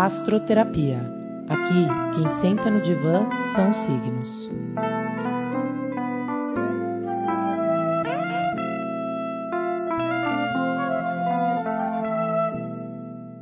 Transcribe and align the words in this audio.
Astroterapia. 0.00 1.00
Aqui, 1.48 1.88
quem 2.14 2.40
senta 2.40 2.70
no 2.70 2.80
divã 2.80 3.28
são 3.56 3.68
os 3.68 3.76
signos. 3.78 4.48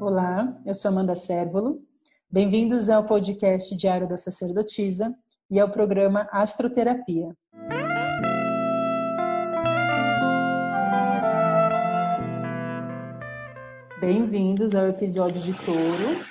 Olá, 0.00 0.56
eu 0.64 0.74
sou 0.74 0.90
Amanda 0.90 1.14
Sérvolo. 1.14 1.82
Bem-vindos 2.30 2.88
ao 2.88 3.04
podcast 3.04 3.76
Diário 3.76 4.08
da 4.08 4.16
Sacerdotisa 4.16 5.14
e 5.50 5.60
ao 5.60 5.68
programa 5.68 6.26
Astroterapia. 6.32 7.36
Bem-vindos 13.98 14.74
ao 14.74 14.88
episódio 14.88 15.40
de 15.40 15.54
Touro, 15.64 16.22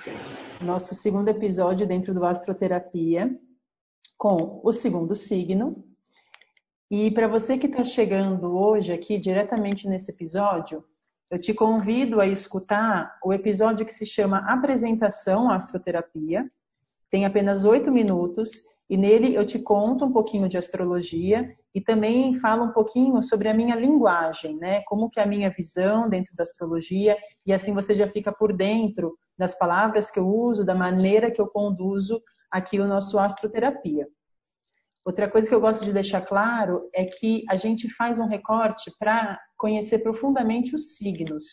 nosso 0.61 0.93
segundo 0.93 1.29
episódio 1.29 1.87
dentro 1.87 2.13
do 2.13 2.23
Astroterapia, 2.23 3.35
com 4.15 4.61
o 4.63 4.71
segundo 4.71 5.15
signo. 5.15 5.83
E 6.91 7.09
para 7.09 7.27
você 7.27 7.57
que 7.57 7.65
está 7.65 7.83
chegando 7.83 8.55
hoje 8.55 8.93
aqui 8.93 9.17
diretamente 9.17 9.87
nesse 9.87 10.11
episódio, 10.11 10.85
eu 11.31 11.41
te 11.41 11.55
convido 11.55 12.21
a 12.21 12.27
escutar 12.27 13.17
o 13.23 13.33
episódio 13.33 13.83
que 13.83 13.93
se 13.93 14.05
chama 14.05 14.45
Apresentação 14.47 15.49
Astroterapia. 15.49 16.47
Tem 17.09 17.25
apenas 17.25 17.65
oito 17.65 17.91
minutos 17.91 18.51
e 18.89 18.97
nele 18.97 19.35
eu 19.35 19.45
te 19.45 19.57
conto 19.59 20.05
um 20.05 20.11
pouquinho 20.11 20.47
de 20.47 20.57
astrologia 20.57 21.55
e 21.73 21.81
também 21.81 22.39
falo 22.39 22.65
um 22.65 22.71
pouquinho 22.71 23.21
sobre 23.21 23.49
a 23.49 23.53
minha 23.53 23.75
linguagem, 23.75 24.57
né? 24.57 24.81
Como 24.83 25.09
que 25.09 25.19
é 25.19 25.23
a 25.23 25.27
minha 25.27 25.49
visão 25.49 26.07
dentro 26.07 26.35
da 26.35 26.43
astrologia 26.43 27.17
e 27.45 27.51
assim 27.51 27.73
você 27.73 27.95
já 27.95 28.07
fica 28.09 28.31
por 28.31 28.53
dentro 28.53 29.17
das 29.37 29.57
palavras 29.57 30.11
que 30.11 30.19
eu 30.19 30.27
uso, 30.27 30.65
da 30.65 30.75
maneira 30.75 31.31
que 31.31 31.41
eu 31.41 31.47
conduzo 31.47 32.21
aqui 32.49 32.79
o 32.79 32.87
nosso 32.87 33.19
astroterapia. 33.19 34.07
Outra 35.03 35.29
coisa 35.29 35.47
que 35.47 35.53
eu 35.53 35.61
gosto 35.61 35.83
de 35.85 35.93
deixar 35.93 36.21
claro 36.21 36.89
é 36.93 37.05
que 37.05 37.43
a 37.49 37.55
gente 37.55 37.89
faz 37.89 38.17
um 38.19 38.27
recorte 38.27 38.91
para 38.97 39.39
conhecer 39.57 39.99
profundamente 39.99 40.75
os 40.75 40.95
signos. 40.97 41.43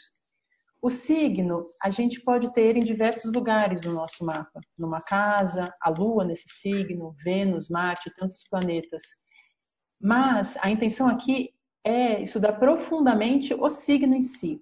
O 0.83 0.91
signo 0.91 1.70
a 1.80 1.91
gente 1.91 2.20
pode 2.20 2.52
ter 2.52 2.77
em 2.77 2.83
diversos 2.83 3.33
lugares 3.33 3.83
no 3.83 3.92
nosso 3.92 4.25
mapa. 4.27 4.61
Numa 4.77 5.00
casa, 5.00 5.72
a 5.80 5.89
Lua 5.89 6.24
nesse 6.24 6.48
signo, 6.61 7.14
Vênus, 7.22 7.69
Marte, 7.69 8.12
tantos 8.19 8.42
planetas. 8.50 9.00
Mas 10.00 10.56
a 10.61 10.69
intenção 10.69 11.06
aqui 11.06 11.50
é 11.84 12.20
estudar 12.20 12.55
profundamente 12.55 13.55
o 13.55 13.70
signo 13.70 14.16
em 14.16 14.22
si. 14.22 14.61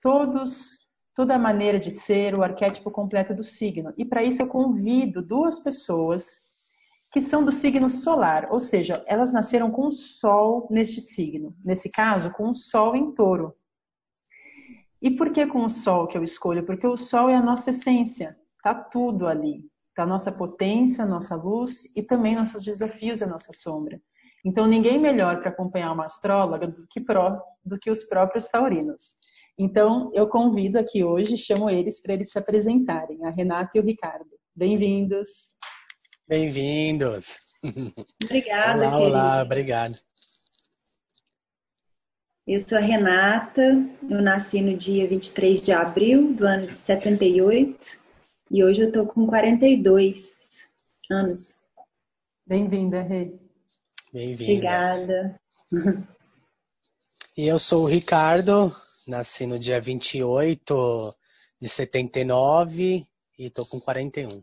Todos, 0.00 0.70
toda 1.16 1.34
a 1.34 1.38
maneira 1.38 1.80
de 1.80 1.90
ser, 1.90 2.38
o 2.38 2.44
arquétipo 2.44 2.88
completo 2.88 3.34
do 3.34 3.42
signo. 3.42 3.92
E 3.96 4.04
para 4.04 4.22
isso 4.22 4.40
eu 4.40 4.46
convido 4.46 5.20
duas 5.20 5.58
pessoas 5.58 6.24
que 7.10 7.20
são 7.20 7.44
do 7.44 7.50
signo 7.50 7.90
solar, 7.90 8.52
ou 8.52 8.60
seja, 8.60 9.02
elas 9.04 9.32
nasceram 9.32 9.72
com 9.72 9.88
o 9.88 9.92
Sol 9.92 10.68
neste 10.70 11.00
signo. 11.00 11.56
Nesse 11.64 11.90
caso, 11.90 12.30
com 12.30 12.50
o 12.50 12.54
Sol 12.54 12.94
em 12.94 13.12
touro. 13.12 13.52
E 15.06 15.10
por 15.12 15.32
que 15.32 15.46
com 15.46 15.64
o 15.64 15.70
sol 15.70 16.08
que 16.08 16.18
eu 16.18 16.24
escolho? 16.24 16.66
Porque 16.66 16.84
o 16.84 16.96
sol 16.96 17.30
é 17.30 17.36
a 17.36 17.40
nossa 17.40 17.70
essência, 17.70 18.36
tá 18.60 18.74
tudo 18.74 19.28
ali. 19.28 19.62
Tá 19.94 20.02
a 20.02 20.06
nossa 20.06 20.32
potência, 20.32 21.04
a 21.04 21.06
nossa 21.06 21.36
luz 21.36 21.94
e 21.94 22.02
também 22.02 22.34
nossos 22.34 22.60
desafios 22.64 23.20
e 23.20 23.24
a 23.24 23.28
nossa 23.28 23.52
sombra. 23.52 24.00
Então 24.44 24.66
ninguém 24.66 24.98
melhor 24.98 25.38
para 25.38 25.50
acompanhar 25.50 25.92
uma 25.92 26.06
astróloga 26.06 26.66
do 26.66 26.88
que, 26.88 27.00
pró, 27.00 27.40
do 27.64 27.78
que 27.78 27.88
os 27.88 28.02
próprios 28.02 28.48
taurinos. 28.48 29.14
Então 29.56 30.10
eu 30.12 30.26
convido 30.26 30.76
aqui 30.76 31.04
hoje, 31.04 31.36
chamo 31.36 31.70
eles 31.70 32.02
para 32.02 32.14
eles 32.14 32.32
se 32.32 32.38
apresentarem, 32.40 33.24
a 33.24 33.30
Renata 33.30 33.78
e 33.78 33.80
o 33.80 33.84
Ricardo. 33.84 34.30
Bem-vindos. 34.56 35.28
Bem-vindos. 36.28 37.38
Obrigada, 38.24 38.80
olá, 38.80 38.90
querido. 38.90 39.10
olá, 39.12 39.42
obrigado. 39.42 39.94
Eu 42.46 42.60
sou 42.60 42.78
a 42.78 42.80
Renata, 42.80 43.60
eu 44.08 44.22
nasci 44.22 44.62
no 44.62 44.76
dia 44.76 45.08
23 45.08 45.60
de 45.60 45.72
abril 45.72 46.32
do 46.32 46.46
ano 46.46 46.68
de 46.68 46.76
78 46.76 47.76
e 48.48 48.62
hoje 48.62 48.82
eu 48.82 48.92
tô 48.92 49.04
com 49.04 49.26
42 49.26 50.22
anos. 51.10 51.58
Bem-vinda, 52.46 53.02
Rei. 53.02 53.36
Bem-vinda. 54.12 54.44
Obrigada. 54.44 55.40
E 57.36 57.48
eu 57.48 57.58
sou 57.58 57.82
o 57.82 57.88
Ricardo, 57.88 58.72
nasci 59.08 59.44
no 59.44 59.58
dia 59.58 59.80
28 59.80 61.14
de 61.60 61.68
79 61.68 63.04
e 63.36 63.50
tô 63.50 63.66
com 63.66 63.80
41. 63.80 64.40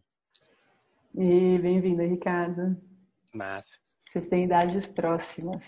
E 1.16 1.58
bem-vinda, 1.58 2.04
Ricardo. 2.04 2.76
Massa. 3.34 3.80
Vocês 4.10 4.28
têm 4.28 4.44
idades 4.44 4.86
próximas. 4.88 5.64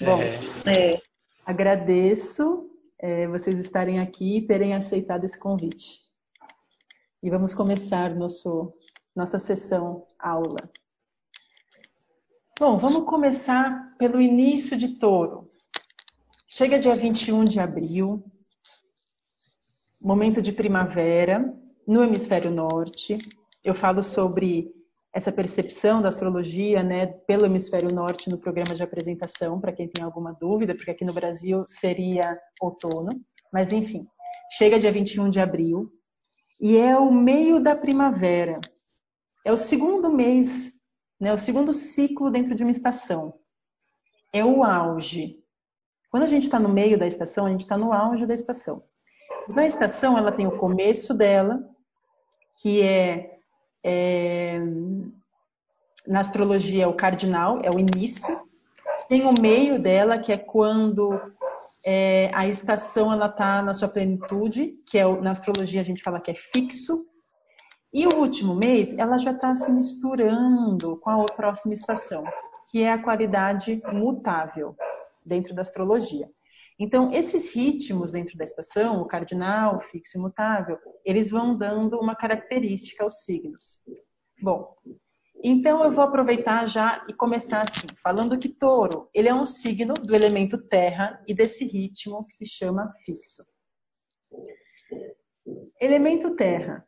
Bom, 0.00 0.20
É, 0.22 0.94
É, 0.94 1.02
agradeço 1.44 2.70
é, 2.98 3.26
vocês 3.28 3.58
estarem 3.58 3.98
aqui 3.98 4.38
e 4.38 4.46
terem 4.46 4.74
aceitado 4.74 5.24
esse 5.24 5.38
convite. 5.38 6.00
E 7.22 7.30
vamos 7.30 7.54
começar 7.54 8.14
nosso, 8.14 8.74
nossa 9.16 9.38
sessão 9.38 10.06
aula. 10.18 10.70
Bom, 12.58 12.76
vamos 12.76 13.04
começar 13.08 13.96
pelo 13.96 14.20
início 14.20 14.76
de 14.76 14.98
touro. 14.98 15.50
Chega 16.46 16.78
dia 16.78 16.94
21 16.94 17.44
de 17.44 17.58
abril, 17.58 18.22
momento 20.00 20.42
de 20.42 20.52
primavera, 20.52 21.54
no 21.86 22.02
hemisfério 22.02 22.50
norte. 22.50 23.18
Eu 23.64 23.74
falo 23.74 24.02
sobre 24.02 24.70
essa 25.12 25.32
percepção 25.32 26.00
da 26.00 26.08
astrologia, 26.08 26.82
né, 26.82 27.06
pelo 27.06 27.44
hemisfério 27.44 27.92
norte 27.92 28.30
no 28.30 28.38
programa 28.38 28.74
de 28.74 28.82
apresentação, 28.82 29.60
para 29.60 29.72
quem 29.72 29.88
tem 29.88 30.04
alguma 30.04 30.32
dúvida, 30.32 30.74
porque 30.74 30.90
aqui 30.90 31.04
no 31.04 31.12
Brasil 31.12 31.64
seria 31.68 32.38
outono, 32.60 33.10
mas 33.52 33.72
enfim, 33.72 34.06
chega 34.56 34.78
dia 34.78 34.92
21 34.92 35.30
de 35.30 35.40
abril 35.40 35.90
e 36.60 36.76
é 36.76 36.96
o 36.96 37.10
meio 37.10 37.60
da 37.60 37.74
primavera. 37.74 38.60
É 39.44 39.52
o 39.52 39.56
segundo 39.56 40.12
mês, 40.12 40.46
né, 41.20 41.32
o 41.32 41.38
segundo 41.38 41.72
ciclo 41.72 42.30
dentro 42.30 42.54
de 42.54 42.62
uma 42.62 42.70
estação. 42.70 43.34
É 44.32 44.44
o 44.44 44.62
auge. 44.62 45.40
Quando 46.10 46.22
a 46.22 46.26
gente 46.26 46.44
está 46.44 46.58
no 46.58 46.68
meio 46.68 46.98
da 46.98 47.06
estação, 47.06 47.46
a 47.46 47.50
gente 47.50 47.62
está 47.62 47.76
no 47.76 47.92
auge 47.92 48.26
da 48.26 48.34
estação. 48.34 48.84
Na 49.48 49.66
estação, 49.66 50.16
ela 50.16 50.30
tem 50.30 50.46
o 50.46 50.58
começo 50.58 51.16
dela, 51.16 51.60
que 52.60 52.82
é 52.82 53.39
é, 53.84 54.60
na 56.06 56.20
astrologia 56.20 56.84
é 56.84 56.86
o 56.86 56.94
cardinal, 56.94 57.60
é 57.62 57.70
o 57.70 57.78
início. 57.78 58.40
Tem 59.08 59.24
o 59.24 59.32
meio 59.32 59.78
dela, 59.80 60.18
que 60.18 60.32
é 60.32 60.36
quando 60.36 61.20
é, 61.84 62.30
a 62.34 62.46
estação 62.46 63.12
ela 63.12 63.26
está 63.26 63.62
na 63.62 63.72
sua 63.72 63.88
plenitude, 63.88 64.74
que 64.86 64.98
é 64.98 65.20
na 65.20 65.32
astrologia 65.32 65.80
a 65.80 65.84
gente 65.84 66.02
fala 66.02 66.20
que 66.20 66.30
é 66.30 66.34
fixo. 66.34 67.06
E 67.92 68.06
o 68.06 68.16
último 68.18 68.54
mês, 68.54 68.96
ela 68.96 69.18
já 69.18 69.32
está 69.32 69.54
se 69.54 69.70
misturando 69.70 70.96
com 70.98 71.10
a 71.10 71.24
próxima 71.24 71.74
estação, 71.74 72.24
que 72.70 72.82
é 72.82 72.92
a 72.92 73.02
qualidade 73.02 73.82
mutável 73.92 74.76
dentro 75.24 75.54
da 75.54 75.62
astrologia. 75.62 76.28
Então, 76.80 77.12
esses 77.12 77.54
ritmos 77.54 78.10
dentro 78.10 78.38
da 78.38 78.44
estação, 78.44 79.02
o 79.02 79.06
cardinal, 79.06 79.76
o 79.76 79.80
fixo 79.90 80.16
e 80.16 80.20
mutável, 80.20 80.78
eles 81.04 81.30
vão 81.30 81.54
dando 81.54 82.00
uma 82.00 82.16
característica 82.16 83.04
aos 83.04 83.22
signos. 83.22 83.78
Bom, 84.40 84.74
então 85.44 85.84
eu 85.84 85.92
vou 85.92 86.04
aproveitar 86.04 86.64
já 86.66 87.04
e 87.06 87.12
começar 87.12 87.60
assim, 87.60 87.86
falando 88.02 88.38
que 88.38 88.48
touro, 88.48 89.10
ele 89.12 89.28
é 89.28 89.34
um 89.34 89.44
signo 89.44 89.92
do 89.92 90.14
elemento 90.14 90.56
terra 90.68 91.22
e 91.28 91.34
desse 91.34 91.66
ritmo 91.66 92.26
que 92.26 92.32
se 92.32 92.46
chama 92.46 92.94
fixo. 93.04 93.44
Elemento 95.78 96.34
terra. 96.34 96.82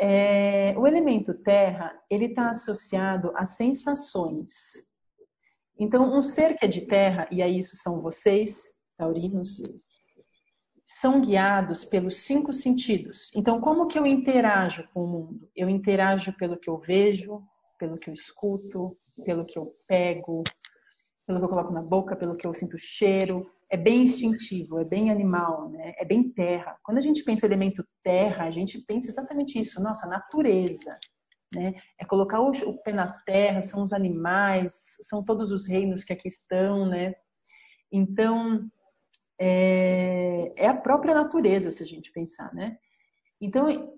É, 0.00 0.74
o 0.78 0.86
elemento 0.86 1.34
terra, 1.42 1.92
ele 2.08 2.26
está 2.26 2.48
associado 2.48 3.30
a 3.36 3.44
sensações. 3.44 4.50
Então, 5.78 6.16
um 6.16 6.22
ser 6.22 6.56
que 6.56 6.64
é 6.64 6.68
de 6.68 6.86
terra, 6.86 7.28
e 7.30 7.42
aí 7.42 7.58
isso 7.58 7.76
são 7.76 8.00
vocês, 8.00 8.74
taurinos, 8.96 9.62
são 11.00 11.20
guiados 11.20 11.84
pelos 11.84 12.24
cinco 12.24 12.52
sentidos. 12.52 13.30
Então, 13.34 13.60
como 13.60 13.88
que 13.88 13.98
eu 13.98 14.06
interajo 14.06 14.86
com 14.92 15.04
o 15.04 15.06
mundo? 15.06 15.50
Eu 15.54 15.68
interajo 15.68 16.32
pelo 16.34 16.56
que 16.56 16.70
eu 16.70 16.78
vejo, 16.78 17.42
pelo 17.78 17.98
que 17.98 18.08
eu 18.08 18.14
escuto, 18.14 18.96
pelo 19.24 19.44
que 19.44 19.58
eu 19.58 19.74
pego, 19.86 20.44
pelo 21.26 21.38
que 21.38 21.44
eu 21.44 21.48
coloco 21.48 21.72
na 21.72 21.82
boca, 21.82 22.16
pelo 22.16 22.36
que 22.36 22.46
eu 22.46 22.54
sinto 22.54 22.78
cheiro. 22.78 23.50
É 23.68 23.76
bem 23.76 24.04
instintivo, 24.04 24.78
é 24.78 24.84
bem 24.84 25.10
animal, 25.10 25.68
né? 25.70 25.92
é 25.98 26.04
bem 26.04 26.30
terra. 26.30 26.78
Quando 26.84 26.98
a 26.98 27.00
gente 27.00 27.24
pensa 27.24 27.46
elemento 27.46 27.84
terra, 28.02 28.44
a 28.44 28.50
gente 28.50 28.78
pensa 28.78 29.08
exatamente 29.08 29.58
isso, 29.58 29.82
nossa, 29.82 30.06
natureza. 30.06 30.96
Né? 31.52 31.74
É 31.98 32.04
colocar 32.04 32.40
o, 32.40 32.78
pé 32.82 32.92
na 32.92 33.12
terra, 33.24 33.62
são 33.62 33.82
os 33.82 33.92
animais, 33.92 34.72
são 35.02 35.24
todos 35.24 35.50
os 35.50 35.66
reinos 35.66 36.04
que 36.04 36.12
aqui 36.12 36.28
estão, 36.28 36.86
né? 36.86 37.14
Então, 37.90 38.68
é, 39.38 40.52
é, 40.56 40.66
a 40.66 40.74
própria 40.74 41.14
natureza, 41.14 41.70
se 41.70 41.82
a 41.82 41.86
gente 41.86 42.10
pensar, 42.12 42.52
né? 42.54 42.78
Então, 43.40 43.94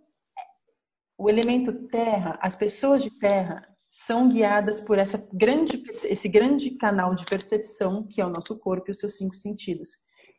o 1.16 1.28
elemento 1.28 1.88
terra, 1.88 2.38
as 2.42 2.56
pessoas 2.56 3.02
de 3.02 3.10
terra 3.18 3.66
são 3.88 4.28
guiadas 4.28 4.80
por 4.80 4.98
essa 4.98 5.18
grande, 5.32 5.82
esse 6.04 6.28
grande 6.28 6.72
canal 6.72 7.14
de 7.14 7.24
percepção 7.24 8.06
que 8.06 8.20
é 8.20 8.26
o 8.26 8.30
nosso 8.30 8.58
corpo 8.58 8.88
e 8.88 8.92
os 8.92 8.98
seus 8.98 9.16
cinco 9.16 9.34
sentidos. 9.34 9.90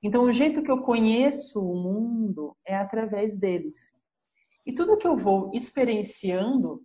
Então, 0.03 0.23
o 0.23 0.31
jeito 0.31 0.63
que 0.63 0.71
eu 0.71 0.81
conheço 0.81 1.59
o 1.61 1.75
mundo 1.75 2.55
é 2.65 2.75
através 2.75 3.37
deles. 3.37 3.75
E 4.65 4.73
tudo 4.73 4.97
que 4.97 5.07
eu 5.07 5.17
vou 5.17 5.51
experienciando 5.53 6.81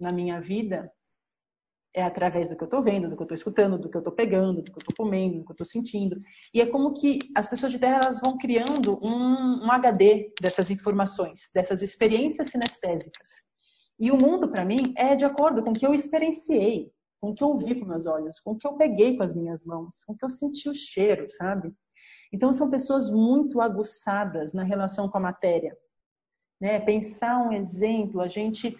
na 0.00 0.10
minha 0.10 0.40
vida 0.40 0.90
é 1.94 2.02
através 2.02 2.48
do 2.48 2.56
que 2.56 2.62
eu 2.62 2.66
estou 2.66 2.82
vendo, 2.82 3.08
do 3.08 3.16
que 3.16 3.22
eu 3.22 3.24
estou 3.24 3.34
escutando, 3.34 3.78
do 3.78 3.88
que 3.88 3.96
eu 3.96 4.00
estou 4.00 4.12
pegando, 4.12 4.62
do 4.62 4.70
que 4.70 4.78
eu 4.78 4.80
estou 4.80 4.94
comendo, 4.96 5.38
do 5.38 5.44
que 5.44 5.50
eu 5.50 5.54
estou 5.54 5.66
sentindo. 5.66 6.20
E 6.54 6.60
é 6.60 6.66
como 6.66 6.94
que 6.94 7.18
as 7.34 7.48
pessoas 7.48 7.72
de 7.72 7.78
terra 7.78 8.04
elas 8.04 8.20
vão 8.20 8.38
criando 8.38 8.98
um, 9.04 9.66
um 9.66 9.70
HD 9.70 10.32
dessas 10.40 10.70
informações, 10.70 11.50
dessas 11.54 11.82
experiências 11.82 12.50
sinestésicas. 12.50 13.28
E 13.98 14.10
o 14.10 14.16
mundo, 14.16 14.48
para 14.48 14.64
mim, 14.64 14.94
é 14.96 15.14
de 15.14 15.24
acordo 15.24 15.62
com 15.62 15.70
o 15.70 15.74
que 15.74 15.86
eu 15.86 15.94
experienciei, 15.94 16.90
com 17.20 17.30
o 17.30 17.34
que 17.34 17.44
eu 17.44 17.48
ouvi 17.48 17.78
com 17.78 17.86
meus 17.86 18.06
olhos, 18.06 18.40
com 18.40 18.52
o 18.52 18.58
que 18.58 18.66
eu 18.66 18.72
peguei 18.74 19.16
com 19.16 19.22
as 19.22 19.34
minhas 19.34 19.64
mãos, 19.64 20.02
com 20.04 20.14
o 20.14 20.16
que 20.16 20.24
eu 20.24 20.30
senti 20.30 20.68
o 20.68 20.74
cheiro, 20.74 21.30
sabe? 21.30 21.72
Então, 22.32 22.52
são 22.52 22.70
pessoas 22.70 23.10
muito 23.10 23.60
aguçadas 23.60 24.54
na 24.54 24.64
relação 24.64 25.08
com 25.08 25.18
a 25.18 25.20
matéria. 25.20 25.76
Né? 26.58 26.80
Pensar 26.80 27.46
um 27.46 27.52
exemplo, 27.52 28.20
a 28.20 28.28
gente 28.28 28.78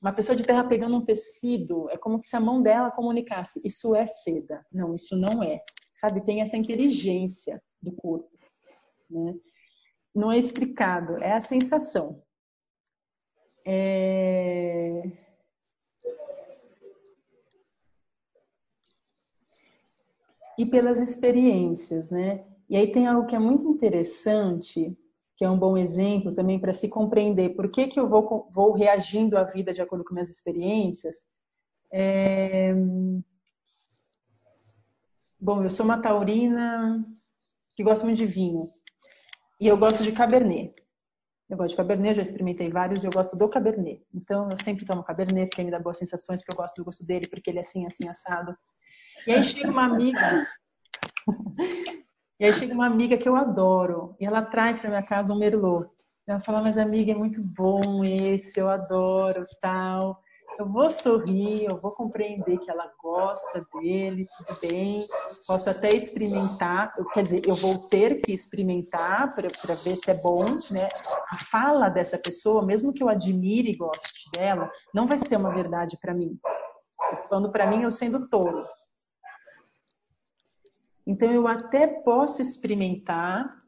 uma 0.00 0.12
pessoa 0.12 0.34
de 0.34 0.42
terra 0.42 0.64
pegando 0.64 0.96
um 0.96 1.04
tecido, 1.04 1.90
é 1.90 1.98
como 1.98 2.22
se 2.22 2.34
a 2.34 2.40
mão 2.40 2.62
dela 2.62 2.90
comunicasse: 2.90 3.60
isso 3.62 3.94
é 3.94 4.06
seda. 4.06 4.64
Não, 4.72 4.94
isso 4.94 5.16
não 5.16 5.42
é. 5.42 5.62
Sabe? 5.94 6.24
Tem 6.24 6.40
essa 6.40 6.56
inteligência 6.56 7.62
do 7.82 7.92
corpo. 7.92 8.30
Né? 9.10 9.34
Não 10.14 10.32
é 10.32 10.38
explicado, 10.38 11.18
é 11.22 11.32
a 11.32 11.40
sensação. 11.40 12.22
É... 13.66 15.02
E 20.56 20.66
pelas 20.66 20.98
experiências, 21.00 22.08
né? 22.10 22.46
E 22.68 22.76
aí 22.76 22.90
tem 22.90 23.06
algo 23.06 23.26
que 23.26 23.36
é 23.36 23.38
muito 23.38 23.68
interessante 23.68 24.96
que 25.40 25.44
é 25.46 25.48
um 25.48 25.58
bom 25.58 25.78
exemplo 25.78 26.34
também 26.34 26.60
para 26.60 26.74
se 26.74 26.86
compreender 26.86 27.56
por 27.56 27.70
que, 27.70 27.86
que 27.86 27.98
eu 27.98 28.06
vou, 28.06 28.50
vou 28.52 28.72
reagindo 28.72 29.38
à 29.38 29.44
vida 29.44 29.72
de 29.72 29.80
acordo 29.80 30.04
com 30.04 30.12
minhas 30.12 30.28
experiências. 30.28 31.16
É... 31.90 32.74
Bom, 35.40 35.64
eu 35.64 35.70
sou 35.70 35.86
uma 35.86 36.02
taurina 36.02 37.02
que 37.74 37.82
gosta 37.82 38.04
muito 38.04 38.18
de 38.18 38.26
vinho. 38.26 38.70
E 39.58 39.66
eu 39.66 39.78
gosto 39.78 40.02
de 40.02 40.12
cabernet. 40.12 40.74
Eu 41.48 41.56
gosto 41.56 41.70
de 41.70 41.76
cabernet, 41.78 42.16
já 42.16 42.22
experimentei 42.22 42.68
vários 42.68 43.02
e 43.02 43.06
eu 43.06 43.10
gosto 43.10 43.34
do 43.34 43.48
cabernet. 43.48 44.04
Então 44.12 44.50
eu 44.50 44.62
sempre 44.62 44.84
tomo 44.84 45.02
cabernet 45.02 45.48
porque 45.48 45.64
me 45.64 45.70
dá 45.70 45.78
boas 45.78 45.96
sensações, 45.96 46.40
porque 46.40 46.52
eu 46.52 46.56
gosto 46.62 46.76
do 46.76 46.84
gosto 46.84 47.06
dele, 47.06 47.26
porque 47.26 47.48
ele 47.48 47.60
é 47.60 47.62
assim, 47.62 47.86
assim, 47.86 48.06
assado. 48.06 48.54
E 49.26 49.32
aí 49.32 49.42
chega 49.42 49.70
uma 49.70 49.86
amiga 49.86 50.46
E 52.40 52.44
aí 52.46 52.54
chega 52.54 52.72
uma 52.72 52.86
amiga 52.86 53.18
que 53.18 53.28
eu 53.28 53.36
adoro 53.36 54.16
e 54.18 54.24
ela 54.24 54.40
traz 54.40 54.80
para 54.80 54.88
minha 54.88 55.02
casa 55.02 55.30
um 55.30 55.38
merlot. 55.38 55.90
Ela 56.26 56.40
fala, 56.40 56.62
mas 56.62 56.78
amiga, 56.78 57.12
é 57.12 57.14
muito 57.14 57.38
bom 57.54 58.02
esse, 58.02 58.58
eu 58.58 58.70
adoro, 58.70 59.44
tal. 59.60 60.18
Eu 60.58 60.66
vou 60.66 60.88
sorrir, 60.88 61.66
eu 61.66 61.78
vou 61.78 61.90
compreender 61.90 62.56
que 62.56 62.70
ela 62.70 62.90
gosta 63.02 63.62
dele, 63.74 64.26
tudo 64.38 64.58
bem. 64.58 65.06
Posso 65.46 65.68
até 65.68 65.92
experimentar, 65.92 66.94
quer 67.12 67.24
dizer, 67.24 67.42
eu 67.46 67.56
vou 67.56 67.88
ter 67.88 68.22
que 68.22 68.32
experimentar 68.32 69.34
para 69.34 69.74
ver 69.74 69.96
se 69.96 70.10
é 70.10 70.14
bom, 70.14 70.46
né? 70.70 70.88
A 71.30 71.44
fala 71.50 71.90
dessa 71.90 72.16
pessoa, 72.16 72.64
mesmo 72.64 72.94
que 72.94 73.02
eu 73.02 73.10
admire 73.10 73.70
e 73.70 73.76
goste 73.76 74.30
dela, 74.34 74.70
não 74.94 75.06
vai 75.06 75.18
ser 75.18 75.36
uma 75.36 75.52
verdade 75.52 75.98
para 76.00 76.14
mim. 76.14 76.38
Falando 77.28 77.52
para 77.52 77.66
mim, 77.66 77.82
eu 77.82 77.92
sendo 77.92 78.30
touro. 78.30 78.64
Então, 81.10 81.28
eu 81.32 81.48
até 81.48 81.88
posso 81.88 82.40
experimentar, 82.40 83.58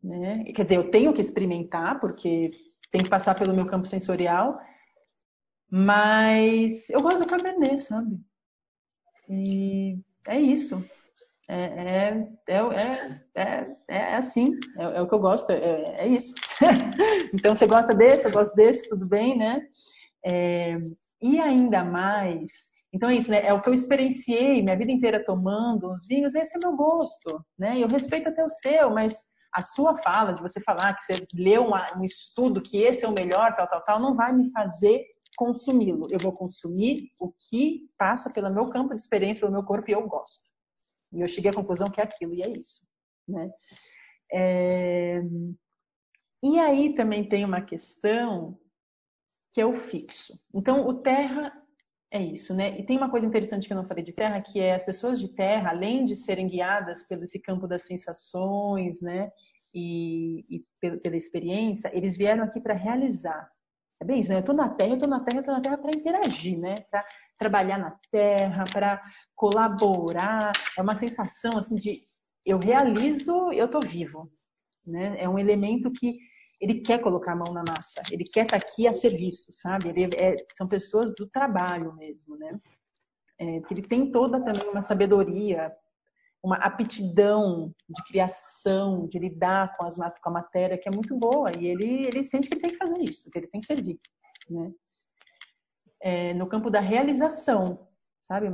né? 0.00 0.44
quer 0.54 0.62
dizer, 0.62 0.76
eu 0.76 0.88
tenho 0.88 1.12
que 1.12 1.20
experimentar, 1.20 1.98
porque 1.98 2.52
tem 2.92 3.02
que 3.02 3.10
passar 3.10 3.34
pelo 3.34 3.52
meu 3.52 3.66
campo 3.66 3.88
sensorial, 3.88 4.56
mas 5.68 6.88
eu 6.90 7.02
gosto 7.02 7.24
do 7.24 7.26
cabernet, 7.26 7.82
sabe? 7.82 8.20
E 9.28 9.98
é 10.28 10.38
isso. 10.38 10.76
É, 11.48 11.64
é, 11.64 12.28
é, 12.46 13.20
é, 13.34 13.76
é 13.88 14.14
assim, 14.14 14.52
é, 14.78 15.00
o 15.00 15.08
que 15.08 15.14
eu 15.14 15.18
gosto, 15.18 15.50
é, 15.50 16.06
isso. 16.06 16.32
então, 17.34 17.56
você 17.56 17.66
gosta 17.66 17.92
desse, 17.92 18.28
eu 18.28 18.32
gosto 18.32 18.54
desse, 18.54 18.88
tudo 18.88 19.06
bem, 19.06 19.36
né? 19.36 19.66
e 21.20 21.40
ainda 21.40 21.84
mais 21.84 22.71
então 22.92 23.08
é 23.08 23.14
isso, 23.14 23.30
né? 23.30 23.44
É 23.46 23.52
o 23.52 23.62
que 23.62 23.68
eu 23.68 23.74
experienciei 23.74 24.62
minha 24.62 24.76
vida 24.76 24.92
inteira 24.92 25.24
tomando 25.24 25.90
os 25.90 26.06
vinhos, 26.06 26.34
esse 26.34 26.56
é 26.56 26.60
meu 26.60 26.76
gosto, 26.76 27.44
né? 27.58 27.78
Eu 27.78 27.88
respeito 27.88 28.28
até 28.28 28.44
o 28.44 28.50
seu, 28.50 28.90
mas 28.90 29.14
a 29.52 29.62
sua 29.62 29.98
fala, 30.02 30.32
de 30.34 30.42
você 30.42 30.60
falar 30.60 30.94
que 30.94 31.04
você 31.04 31.26
leu 31.34 31.66
um 31.96 32.04
estudo 32.04 32.62
que 32.62 32.78
esse 32.78 33.04
é 33.04 33.08
o 33.08 33.12
melhor, 33.12 33.54
tal, 33.54 33.66
tal, 33.68 33.82
tal, 33.84 34.00
não 34.00 34.14
vai 34.14 34.32
me 34.32 34.50
fazer 34.50 35.04
consumi-lo. 35.36 36.06
Eu 36.10 36.18
vou 36.18 36.32
consumir 36.32 37.10
o 37.20 37.32
que 37.32 37.90
passa 37.98 38.30
pelo 38.30 38.52
meu 38.52 38.68
campo 38.70 38.94
de 38.94 39.00
experiência, 39.00 39.40
pelo 39.40 39.52
meu 39.52 39.64
corpo 39.64 39.90
e 39.90 39.94
eu 39.94 40.06
gosto. 40.06 40.50
E 41.12 41.20
eu 41.20 41.28
cheguei 41.28 41.50
à 41.50 41.54
conclusão 41.54 41.90
que 41.90 42.00
é 42.00 42.04
aquilo, 42.04 42.34
e 42.34 42.42
é 42.42 42.50
isso, 42.50 42.86
né? 43.28 43.50
É... 44.32 45.22
E 46.42 46.58
aí 46.58 46.94
também 46.94 47.28
tem 47.28 47.44
uma 47.44 47.60
questão 47.60 48.58
que 49.52 49.60
é 49.60 49.66
o 49.66 49.74
fixo. 49.74 50.38
Então, 50.54 50.86
o 50.86 50.94
terra 50.94 51.52
é 52.12 52.22
isso, 52.22 52.54
né? 52.54 52.78
E 52.78 52.84
tem 52.84 52.98
uma 52.98 53.10
coisa 53.10 53.26
interessante 53.26 53.66
que 53.66 53.72
eu 53.72 53.76
não 53.76 53.88
falei 53.88 54.04
de 54.04 54.12
terra, 54.12 54.42
que 54.42 54.60
é 54.60 54.74
as 54.74 54.84
pessoas 54.84 55.18
de 55.18 55.28
terra, 55.28 55.70
além 55.70 56.04
de 56.04 56.14
serem 56.14 56.46
guiadas 56.46 57.02
pelo 57.04 57.24
esse 57.24 57.38
campo 57.38 57.66
das 57.66 57.84
sensações, 57.84 59.00
né? 59.00 59.32
E, 59.74 60.44
e 60.50 60.64
pela 61.00 61.16
experiência, 61.16 61.90
eles 61.96 62.14
vieram 62.14 62.44
aqui 62.44 62.60
para 62.60 62.74
realizar. 62.74 63.50
É 63.98 64.04
bem 64.04 64.20
isso, 64.20 64.28
né? 64.28 64.36
Eu 64.36 64.40
estou 64.40 64.54
na 64.54 64.68
terra, 64.68 64.90
eu 64.90 64.94
estou 64.94 65.08
na 65.08 65.20
terra, 65.20 65.38
eu 65.38 65.40
estou 65.40 65.54
na 65.54 65.62
terra 65.62 65.78
para 65.78 65.96
interagir, 65.96 66.58
né? 66.58 66.74
Para 66.90 67.02
trabalhar 67.38 67.78
na 67.78 67.98
terra, 68.10 68.64
para 68.70 69.02
colaborar. 69.34 70.52
É 70.76 70.82
uma 70.82 70.96
sensação 70.96 71.56
assim 71.56 71.76
de 71.76 72.02
eu 72.44 72.58
realizo, 72.58 73.50
eu 73.52 73.64
estou 73.64 73.80
vivo, 73.80 74.30
né? 74.86 75.16
É 75.18 75.26
um 75.26 75.38
elemento 75.38 75.90
que 75.90 76.18
ele 76.62 76.80
quer 76.80 77.00
colocar 77.00 77.32
a 77.32 77.36
mão 77.36 77.52
na 77.52 77.64
massa, 77.66 78.00
ele 78.12 78.22
quer 78.22 78.44
estar 78.44 78.60
tá 78.60 78.64
aqui 78.64 78.86
a 78.86 78.92
serviço, 78.92 79.52
sabe? 79.52 79.88
Ele 79.88 80.04
é, 80.16 80.36
são 80.56 80.68
pessoas 80.68 81.12
do 81.16 81.26
trabalho 81.26 81.92
mesmo, 81.96 82.36
né? 82.36 82.60
É, 83.36 83.60
que 83.62 83.74
ele 83.74 83.82
tem 83.82 84.12
toda 84.12 84.40
também 84.40 84.68
uma 84.70 84.80
sabedoria, 84.80 85.74
uma 86.40 86.56
aptidão 86.58 87.74
de 87.88 88.04
criação, 88.04 89.08
de 89.08 89.18
lidar 89.18 89.72
com, 89.76 89.84
as, 89.84 89.96
com 89.96 90.30
a 90.30 90.32
matéria 90.32 90.78
que 90.78 90.88
é 90.88 90.92
muito 90.92 91.18
boa 91.18 91.50
e 91.58 91.66
ele, 91.66 92.06
ele 92.06 92.22
sente 92.22 92.48
que 92.48 92.54
ele 92.54 92.60
tem 92.60 92.70
que 92.70 92.78
fazer 92.78 93.02
isso, 93.02 93.28
que 93.28 93.38
ele 93.38 93.48
tem 93.48 93.60
que 93.60 93.66
servir, 93.66 93.98
né? 94.48 94.72
É, 96.00 96.34
no 96.34 96.46
campo 96.46 96.70
da 96.70 96.80
realização, 96.80 97.88
sabe? 98.22 98.46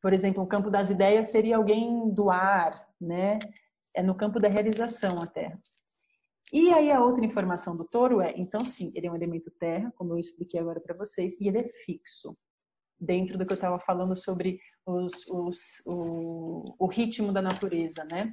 Por 0.00 0.12
exemplo, 0.12 0.40
o 0.40 0.46
campo 0.46 0.70
das 0.70 0.88
ideias 0.88 1.32
seria 1.32 1.56
alguém 1.56 2.10
do 2.14 2.30
ar, 2.30 2.86
né? 3.00 3.40
É 3.96 4.02
no 4.04 4.14
campo 4.14 4.38
da 4.38 4.48
realização 4.48 5.20
a 5.20 5.26
Terra. 5.26 5.58
E 6.52 6.72
aí 6.72 6.92
a 6.92 7.00
outra 7.00 7.24
informação 7.24 7.76
do 7.76 7.84
touro 7.84 8.20
é, 8.20 8.32
então 8.36 8.64
sim, 8.64 8.92
ele 8.94 9.06
é 9.06 9.10
um 9.10 9.16
elemento 9.16 9.50
terra, 9.58 9.92
como 9.96 10.12
eu 10.12 10.18
expliquei 10.18 10.60
agora 10.60 10.80
para 10.80 10.96
vocês, 10.96 11.36
e 11.40 11.48
ele 11.48 11.58
é 11.58 11.68
fixo. 11.84 12.36
Dentro 12.98 13.36
do 13.36 13.44
que 13.44 13.52
eu 13.52 13.56
estava 13.56 13.78
falando 13.80 14.16
sobre 14.16 14.58
os, 14.86 15.12
os, 15.28 15.58
o, 15.86 16.64
o, 16.78 16.86
ritmo 16.86 17.32
da 17.32 17.42
natureza, 17.42 18.04
né? 18.10 18.32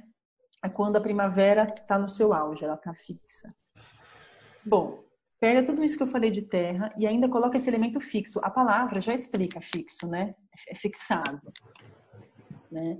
É 0.64 0.68
quando 0.68 0.96
a 0.96 1.00
primavera 1.00 1.64
está 1.64 1.98
no 1.98 2.08
seu 2.08 2.32
auge, 2.32 2.64
ela 2.64 2.74
está 2.74 2.94
fixa. 2.94 3.54
Bom, 4.64 5.04
pega 5.38 5.66
tudo 5.66 5.84
isso 5.84 5.98
que 5.98 6.04
eu 6.04 6.10
falei 6.10 6.30
de 6.30 6.40
terra 6.40 6.94
e 6.96 7.06
ainda 7.06 7.28
coloca 7.28 7.58
esse 7.58 7.68
elemento 7.68 8.00
fixo. 8.00 8.40
A 8.42 8.48
palavra 8.48 9.00
já 9.00 9.12
explica 9.12 9.60
fixo, 9.60 10.06
né? 10.06 10.34
É 10.68 10.74
fixado. 10.74 11.52
Né? 12.70 12.98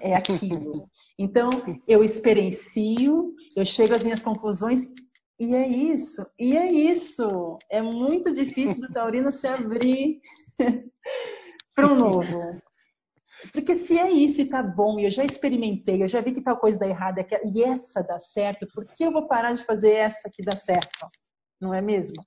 É 0.00 0.14
aquilo. 0.14 0.88
Então, 1.18 1.50
eu 1.86 2.04
experiencio, 2.04 3.34
eu 3.56 3.64
chego 3.64 3.94
às 3.94 4.02
minhas 4.02 4.22
conclusões 4.22 4.80
e 5.38 5.54
é 5.54 5.66
isso. 5.66 6.24
E 6.38 6.56
é 6.56 6.70
isso. 6.70 7.58
É 7.70 7.82
muito 7.82 8.32
difícil 8.32 8.86
do 8.86 8.92
taurino 8.92 9.32
se 9.32 9.46
abrir 9.46 10.20
para 11.74 11.92
um 11.92 11.96
novo. 11.96 12.62
Porque 13.52 13.74
se 13.74 13.98
é 13.98 14.10
isso 14.10 14.40
e 14.40 14.48
tá 14.48 14.62
bom, 14.62 15.00
eu 15.00 15.10
já 15.10 15.24
experimentei, 15.24 16.02
eu 16.02 16.06
já 16.06 16.20
vi 16.20 16.32
que 16.32 16.42
tal 16.42 16.56
coisa 16.58 16.78
dá 16.78 16.86
errada 16.86 17.26
e 17.44 17.64
essa 17.64 18.02
dá 18.02 18.20
certo, 18.20 18.68
por 18.72 18.84
que 18.84 19.02
eu 19.02 19.10
vou 19.10 19.26
parar 19.26 19.52
de 19.52 19.64
fazer 19.64 19.94
essa 19.94 20.30
que 20.32 20.44
dá 20.44 20.54
certo? 20.54 21.08
Não 21.60 21.74
é 21.74 21.80
mesmo? 21.80 22.22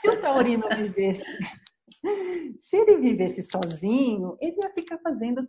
Se 0.00 0.08
o 0.08 0.20
taurino 0.20 0.68
vivesse, 0.68 1.24
se 2.58 2.76
ele 2.76 2.98
vivesse 2.98 3.42
sozinho, 3.42 4.36
ele 4.40 4.56
ia 4.62 4.70
ficar 4.70 4.98
fazendo 4.98 5.46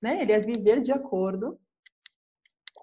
né? 0.00 0.22
Ele 0.22 0.32
é 0.32 0.40
viver 0.40 0.80
de 0.80 0.92
acordo 0.92 1.58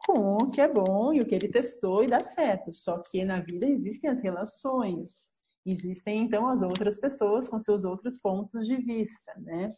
com 0.05 0.37
o 0.37 0.51
que 0.51 0.61
é 0.61 0.71
bom 0.71 1.13
e 1.13 1.21
o 1.21 1.25
que 1.25 1.35
ele 1.35 1.49
testou 1.49 2.03
e 2.03 2.07
dá 2.07 2.21
certo. 2.23 2.71
Só 2.71 2.99
que 2.99 3.25
na 3.25 3.41
vida 3.41 3.67
existem 3.67 4.09
as 4.09 4.21
relações. 4.21 5.29
existem 5.65 6.23
então 6.23 6.47
as 6.47 6.61
outras 6.61 6.99
pessoas 6.99 7.49
com 7.49 7.59
seus 7.59 7.83
outros 7.83 8.21
pontos 8.21 8.65
de 8.65 8.77
vista, 8.77 9.33
né? 9.37 9.73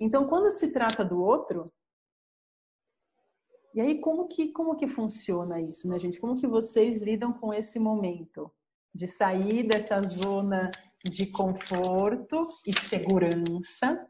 Então, 0.00 0.28
quando 0.28 0.50
se 0.50 0.72
trata 0.72 1.04
do 1.04 1.20
outro, 1.20 1.72
e 3.74 3.80
aí 3.80 4.00
como 4.00 4.28
que 4.28 4.52
como 4.52 4.76
que 4.76 4.86
funciona 4.86 5.60
isso, 5.60 5.88
né, 5.88 5.98
gente? 5.98 6.20
Como 6.20 6.38
que 6.38 6.46
vocês 6.46 7.02
lidam 7.02 7.32
com 7.32 7.52
esse 7.52 7.78
momento 7.78 8.52
de 8.94 9.06
sair 9.06 9.66
dessa 9.66 10.00
zona 10.02 10.70
de 11.04 11.26
conforto 11.26 12.48
e 12.66 12.72
segurança 12.88 14.08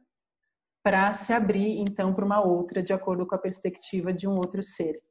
para 0.87 1.13
se 1.15 1.33
abrir 1.33 1.81
então 1.81 2.15
para 2.15 2.25
uma 2.25 2.41
outra 2.41 2.81
de 2.81 2.93
acordo 2.93 3.27
com 3.27 3.35
a 3.35 3.39
perspectiva 3.39 4.13
de 4.13 4.29
um 4.29 4.37
outro 4.37 4.63
ser? 4.63 5.03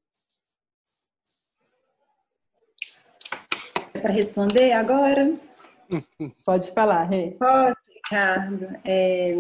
Para 3.92 4.14
responder 4.14 4.72
agora? 4.72 5.38
Pode 6.46 6.72
falar, 6.72 7.04
Rê. 7.04 7.32
Posso, 7.32 7.76
Ricardo. 7.94 8.68
É... 8.86 9.34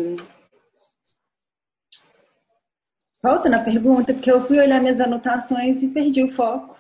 Volta 3.23 3.47
na 3.47 3.63
pergunta, 3.63 4.13
porque 4.13 4.29
eu 4.29 4.45
fui 4.45 4.59
olhar 4.59 4.81
minhas 4.81 4.99
anotações 4.99 5.81
e 5.81 5.87
perdi 5.87 6.21
o 6.21 6.35
foco. 6.35 6.75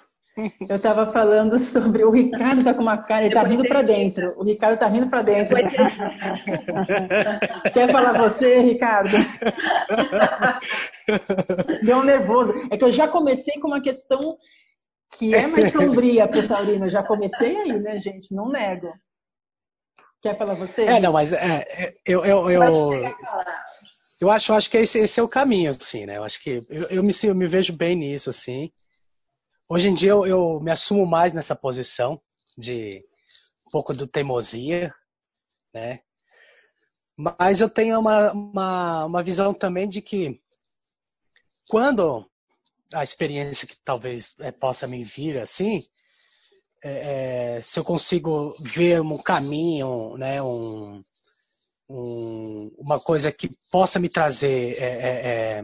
Eu 0.67 0.75
estava 0.75 1.11
falando 1.13 1.57
sobre 1.71 2.03
o 2.03 2.11
Ricardo 2.11 2.63
tá 2.63 2.73
com 2.73 2.81
uma 2.81 2.97
cara, 2.97 3.21
ele 3.21 3.29
está 3.29 3.43
rindo 3.43 3.65
para 3.65 3.81
dentro. 3.81 4.33
O 4.37 4.43
Ricardo 4.43 4.73
está 4.73 4.87
rindo 4.87 5.07
para 5.07 5.21
dentro. 5.21 5.55
Quer 7.73 7.89
falar 7.89 8.29
você, 8.29 8.59
Ricardo? 8.59 9.15
Deu 11.83 11.97
um 11.97 12.03
nervoso. 12.03 12.53
É 12.69 12.77
que 12.77 12.83
eu 12.83 12.91
já 12.91 13.07
comecei 13.07 13.53
com 13.61 13.69
uma 13.69 13.81
questão 13.81 14.37
que 15.17 15.33
é 15.33 15.47
mais 15.47 15.71
sombria 15.71 16.27
para 16.27 16.39
o 16.39 16.47
Taurino. 16.47 16.85
Eu 16.85 16.89
já 16.89 17.01
comecei 17.01 17.55
aí, 17.55 17.79
né, 17.79 17.97
gente? 17.97 18.35
Não 18.35 18.49
nego. 18.49 18.91
Quer 20.21 20.37
falar 20.37 20.55
você? 20.55 20.83
É, 20.83 20.99
não, 20.99 21.13
mas 21.13 21.31
é, 21.31 21.65
é 21.69 21.93
eu, 22.05 22.25
eu, 22.25 22.49
eu, 22.49 22.61
eu, 24.19 24.29
acho, 24.29 24.51
eu 24.51 24.55
acho 24.55 24.69
que 24.69 24.79
esse, 24.79 24.99
esse 24.99 25.17
é 25.17 25.23
o 25.23 25.29
caminho, 25.29 25.71
assim, 25.71 26.05
né? 26.05 26.17
Eu 26.17 26.25
acho 26.25 26.43
que 26.43 26.61
eu, 26.69 26.87
eu, 26.87 27.03
me, 27.03 27.13
eu 27.23 27.35
me 27.35 27.47
vejo 27.47 27.77
bem 27.77 27.95
nisso, 27.95 28.29
assim. 28.29 28.69
Hoje 29.67 29.87
em 29.87 29.95
dia 29.95 30.11
eu, 30.11 30.27
eu 30.27 30.59
me 30.59 30.71
assumo 30.71 31.07
mais 31.07 31.33
nessa 31.33 31.55
posição 31.55 32.21
de 32.55 33.03
um 33.67 33.71
pouco 33.71 33.95
do 33.95 34.05
teimosia, 34.05 34.93
né? 35.73 36.01
Mas 37.17 37.61
eu 37.61 37.69
tenho 37.69 37.99
uma, 37.99 38.31
uma, 38.31 39.05
uma 39.05 39.23
visão 39.23 39.55
também 39.55 39.89
de 39.89 40.03
que 40.03 40.39
quando 41.67 42.29
a 42.93 43.03
experiência 43.03 43.67
que 43.67 43.75
talvez 43.83 44.35
é, 44.39 44.51
possa 44.51 44.85
me 44.85 45.03
vir 45.03 45.39
assim, 45.39 45.83
é, 46.83 47.57
é, 47.57 47.61
se 47.63 47.79
eu 47.79 47.83
consigo 47.83 48.55
ver 48.59 49.01
um 49.01 49.17
caminho, 49.17 50.15
né, 50.15 50.43
um, 50.43 51.03
um, 51.89 52.71
uma 52.77 52.99
coisa 52.99 53.31
que 53.31 53.49
possa 53.71 53.97
me 53.97 54.09
trazer 54.09 54.77
é, 54.77 55.57
é, 55.57 55.63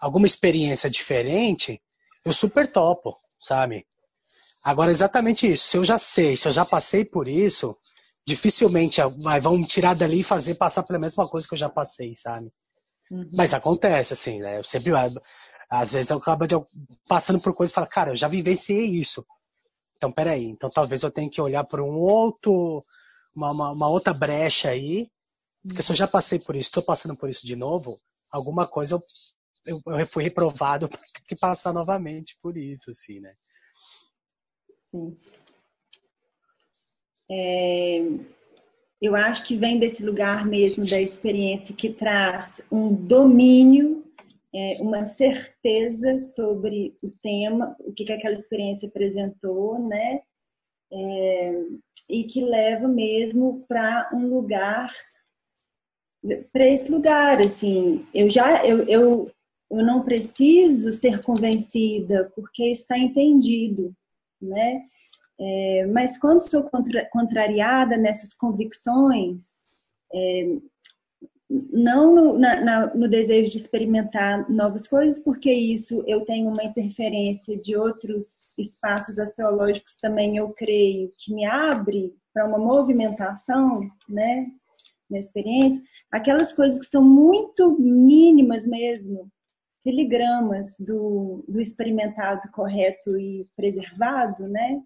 alguma 0.00 0.26
experiência 0.26 0.88
diferente, 0.88 1.78
eu 2.24 2.32
super 2.32 2.70
topo, 2.70 3.16
sabe? 3.40 3.84
Agora, 4.62 4.90
exatamente 4.90 5.50
isso. 5.50 5.68
Se 5.68 5.76
eu 5.76 5.84
já 5.84 5.98
sei, 5.98 6.36
se 6.36 6.46
eu 6.46 6.52
já 6.52 6.64
passei 6.64 7.04
por 7.04 7.28
isso, 7.28 7.76
dificilmente 8.26 9.00
vai, 9.22 9.40
vão 9.40 9.56
me 9.56 9.66
tirar 9.66 9.94
dali 9.94 10.20
e 10.20 10.24
fazer 10.24 10.56
passar 10.56 10.82
pela 10.82 10.98
mesma 10.98 11.28
coisa 11.28 11.46
que 11.46 11.54
eu 11.54 11.58
já 11.58 11.68
passei, 11.68 12.14
sabe? 12.14 12.50
Uhum. 13.10 13.30
Mas 13.32 13.54
acontece, 13.54 14.12
assim, 14.12 14.40
né? 14.40 14.58
Eu 14.58 14.64
sempre, 14.64 14.92
às 15.70 15.92
vezes 15.92 16.10
eu 16.10 16.18
acabo 16.18 16.46
de, 16.46 16.54
passando 17.08 17.40
por 17.40 17.54
coisas 17.54 17.72
e 17.72 17.74
falo, 17.74 17.86
cara, 17.86 18.10
eu 18.12 18.16
já 18.16 18.28
vivenciei 18.28 18.86
isso. 18.86 19.24
Então, 19.96 20.12
peraí, 20.12 20.44
então 20.44 20.70
talvez 20.70 21.02
eu 21.02 21.10
tenha 21.10 21.30
que 21.30 21.40
olhar 21.40 21.64
por 21.64 21.80
um 21.80 21.96
outro, 21.96 22.82
uma, 23.34 23.50
uma, 23.50 23.72
uma 23.72 23.88
outra 23.88 24.12
brecha 24.12 24.68
aí, 24.68 25.08
porque 25.62 25.82
se 25.82 25.92
eu 25.92 25.96
já 25.96 26.06
passei 26.06 26.38
por 26.38 26.54
isso, 26.54 26.68
estou 26.68 26.82
passando 26.82 27.16
por 27.16 27.28
isso 27.28 27.46
de 27.46 27.56
novo, 27.56 27.96
alguma 28.30 28.66
coisa 28.66 28.94
eu 28.94 29.00
eu, 29.68 29.80
eu 29.98 30.06
fui 30.06 30.24
reprovado 30.24 30.88
ter 30.88 30.98
que 31.28 31.36
passar 31.36 31.72
novamente 31.72 32.36
por 32.42 32.56
isso, 32.56 32.90
assim, 32.90 33.20
né? 33.20 33.34
Sim. 34.90 35.16
É, 37.30 38.00
eu 39.00 39.14
acho 39.14 39.44
que 39.44 39.56
vem 39.56 39.78
desse 39.78 40.02
lugar 40.02 40.46
mesmo 40.46 40.84
da 40.84 41.00
experiência 41.00 41.76
que 41.76 41.92
traz 41.92 42.60
um 42.72 42.94
domínio, 42.94 44.04
é, 44.54 44.80
uma 44.80 45.04
certeza 45.04 46.20
sobre 46.34 46.96
o 47.02 47.10
tema, 47.22 47.76
o 47.80 47.92
que, 47.92 48.04
que 48.04 48.12
aquela 48.12 48.34
experiência 48.34 48.88
apresentou, 48.88 49.78
né? 49.78 50.22
É, 50.90 51.52
e 52.08 52.24
que 52.24 52.40
leva 52.40 52.88
mesmo 52.88 53.64
para 53.68 54.10
um 54.14 54.26
lugar 54.26 54.90
para 56.50 56.66
esse 56.66 56.90
lugar 56.90 57.38
assim 57.40 58.06
eu 58.14 58.30
já 58.30 58.64
eu, 58.64 58.84
eu 58.88 59.30
eu 59.70 59.84
não 59.84 60.02
preciso 60.02 60.92
ser 60.94 61.22
convencida 61.22 62.32
porque 62.34 62.70
está 62.70 62.98
entendido, 62.98 63.94
né? 64.40 64.82
É, 65.40 65.86
mas 65.86 66.18
quando 66.18 66.40
sou 66.40 66.64
contra, 66.64 67.04
contrariada 67.10 67.96
nessas 67.96 68.34
convicções, 68.34 69.40
é, 70.12 70.58
não 71.48 72.14
no, 72.14 72.38
na, 72.38 72.60
na, 72.60 72.94
no, 72.94 73.08
desejo 73.08 73.52
de 73.52 73.58
experimentar 73.58 74.50
novas 74.50 74.86
coisas, 74.86 75.18
porque 75.20 75.50
isso 75.52 76.02
eu 76.06 76.24
tenho 76.24 76.48
uma 76.48 76.64
interferência 76.64 77.56
de 77.56 77.76
outros 77.76 78.26
espaços 78.56 79.18
astrológicos 79.18 79.96
também, 80.00 80.36
eu 80.36 80.50
creio, 80.50 81.12
que 81.16 81.32
me 81.32 81.44
abre 81.46 82.14
para 82.34 82.46
uma 82.46 82.58
movimentação, 82.58 83.88
né, 84.08 84.50
na 85.08 85.18
experiência, 85.18 85.80
aquelas 86.10 86.52
coisas 86.52 86.78
que 86.80 86.90
são 86.90 87.02
muito 87.02 87.78
mínimas 87.78 88.66
mesmo, 88.66 89.30
filigramas 89.88 90.76
do, 90.78 91.42
do 91.48 91.58
experimentado 91.58 92.42
correto 92.52 93.18
e 93.18 93.48
preservado, 93.56 94.46
né? 94.46 94.82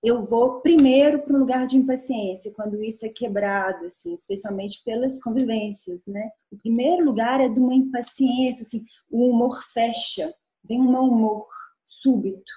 Eu 0.00 0.24
vou 0.24 0.60
primeiro 0.60 1.20
para 1.22 1.34
um 1.34 1.40
lugar 1.40 1.66
de 1.66 1.76
impaciência, 1.76 2.52
quando 2.52 2.80
isso 2.84 3.04
é 3.04 3.08
quebrado, 3.08 3.86
assim, 3.86 4.14
especialmente 4.14 4.80
pelas 4.84 5.20
convivências, 5.20 6.00
né? 6.06 6.30
O 6.52 6.56
primeiro 6.56 7.04
lugar 7.04 7.40
é 7.40 7.48
de 7.48 7.58
uma 7.58 7.74
impaciência, 7.74 8.64
assim, 8.64 8.84
o 9.10 9.30
humor 9.30 9.60
fecha, 9.74 10.32
vem 10.62 10.80
um 10.80 10.92
mau 10.92 11.08
humor 11.08 11.48
súbito. 11.84 12.52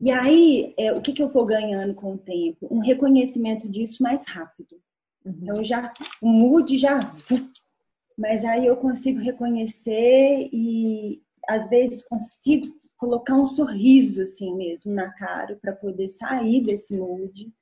E 0.00 0.12
aí, 0.12 0.74
é, 0.78 0.92
o 0.92 1.02
que, 1.02 1.12
que 1.12 1.22
eu 1.24 1.32
vou 1.32 1.44
ganhando 1.44 1.92
com 1.94 2.12
o 2.12 2.18
tempo? 2.18 2.68
Um 2.70 2.78
reconhecimento 2.78 3.68
disso 3.68 4.00
mais 4.00 4.24
rápido. 4.28 4.76
Uhum. 5.24 5.34
Então, 5.42 5.64
já, 5.64 5.92
o 6.20 6.28
mood 6.28 6.78
já 6.78 7.00
mas 8.16 8.44
aí 8.44 8.66
eu 8.66 8.76
consigo 8.76 9.20
reconhecer 9.20 10.48
e 10.52 11.22
às 11.48 11.68
vezes 11.68 12.02
consigo 12.04 12.72
colocar 12.96 13.34
um 13.34 13.48
sorriso 13.48 14.22
assim 14.22 14.54
mesmo 14.54 14.92
na 14.92 15.10
cara 15.12 15.58
para 15.60 15.72
poder 15.72 16.08
sair 16.10 16.62
desse 16.62 16.96
mood 16.96 17.52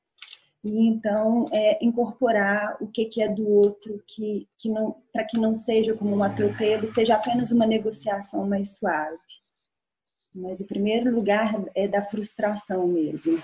e 0.62 0.86
então 0.86 1.46
é, 1.50 1.82
incorporar 1.82 2.76
o 2.80 2.86
que, 2.86 3.06
que 3.06 3.22
é 3.22 3.28
do 3.28 3.48
outro 3.48 4.02
que, 4.06 4.46
que 4.58 4.68
não 4.68 5.02
para 5.12 5.24
que 5.24 5.38
não 5.38 5.54
seja 5.54 5.94
como 5.94 6.14
um 6.14 6.22
atropelo 6.22 6.92
seja 6.94 7.14
apenas 7.14 7.50
uma 7.50 7.66
negociação 7.66 8.46
mais 8.46 8.76
suave. 8.78 9.18
Mas 10.34 10.60
o 10.60 10.66
primeiro 10.66 11.12
lugar 11.12 11.54
é 11.74 11.88
da 11.88 12.04
frustração 12.04 12.86
mesmo 12.86 13.42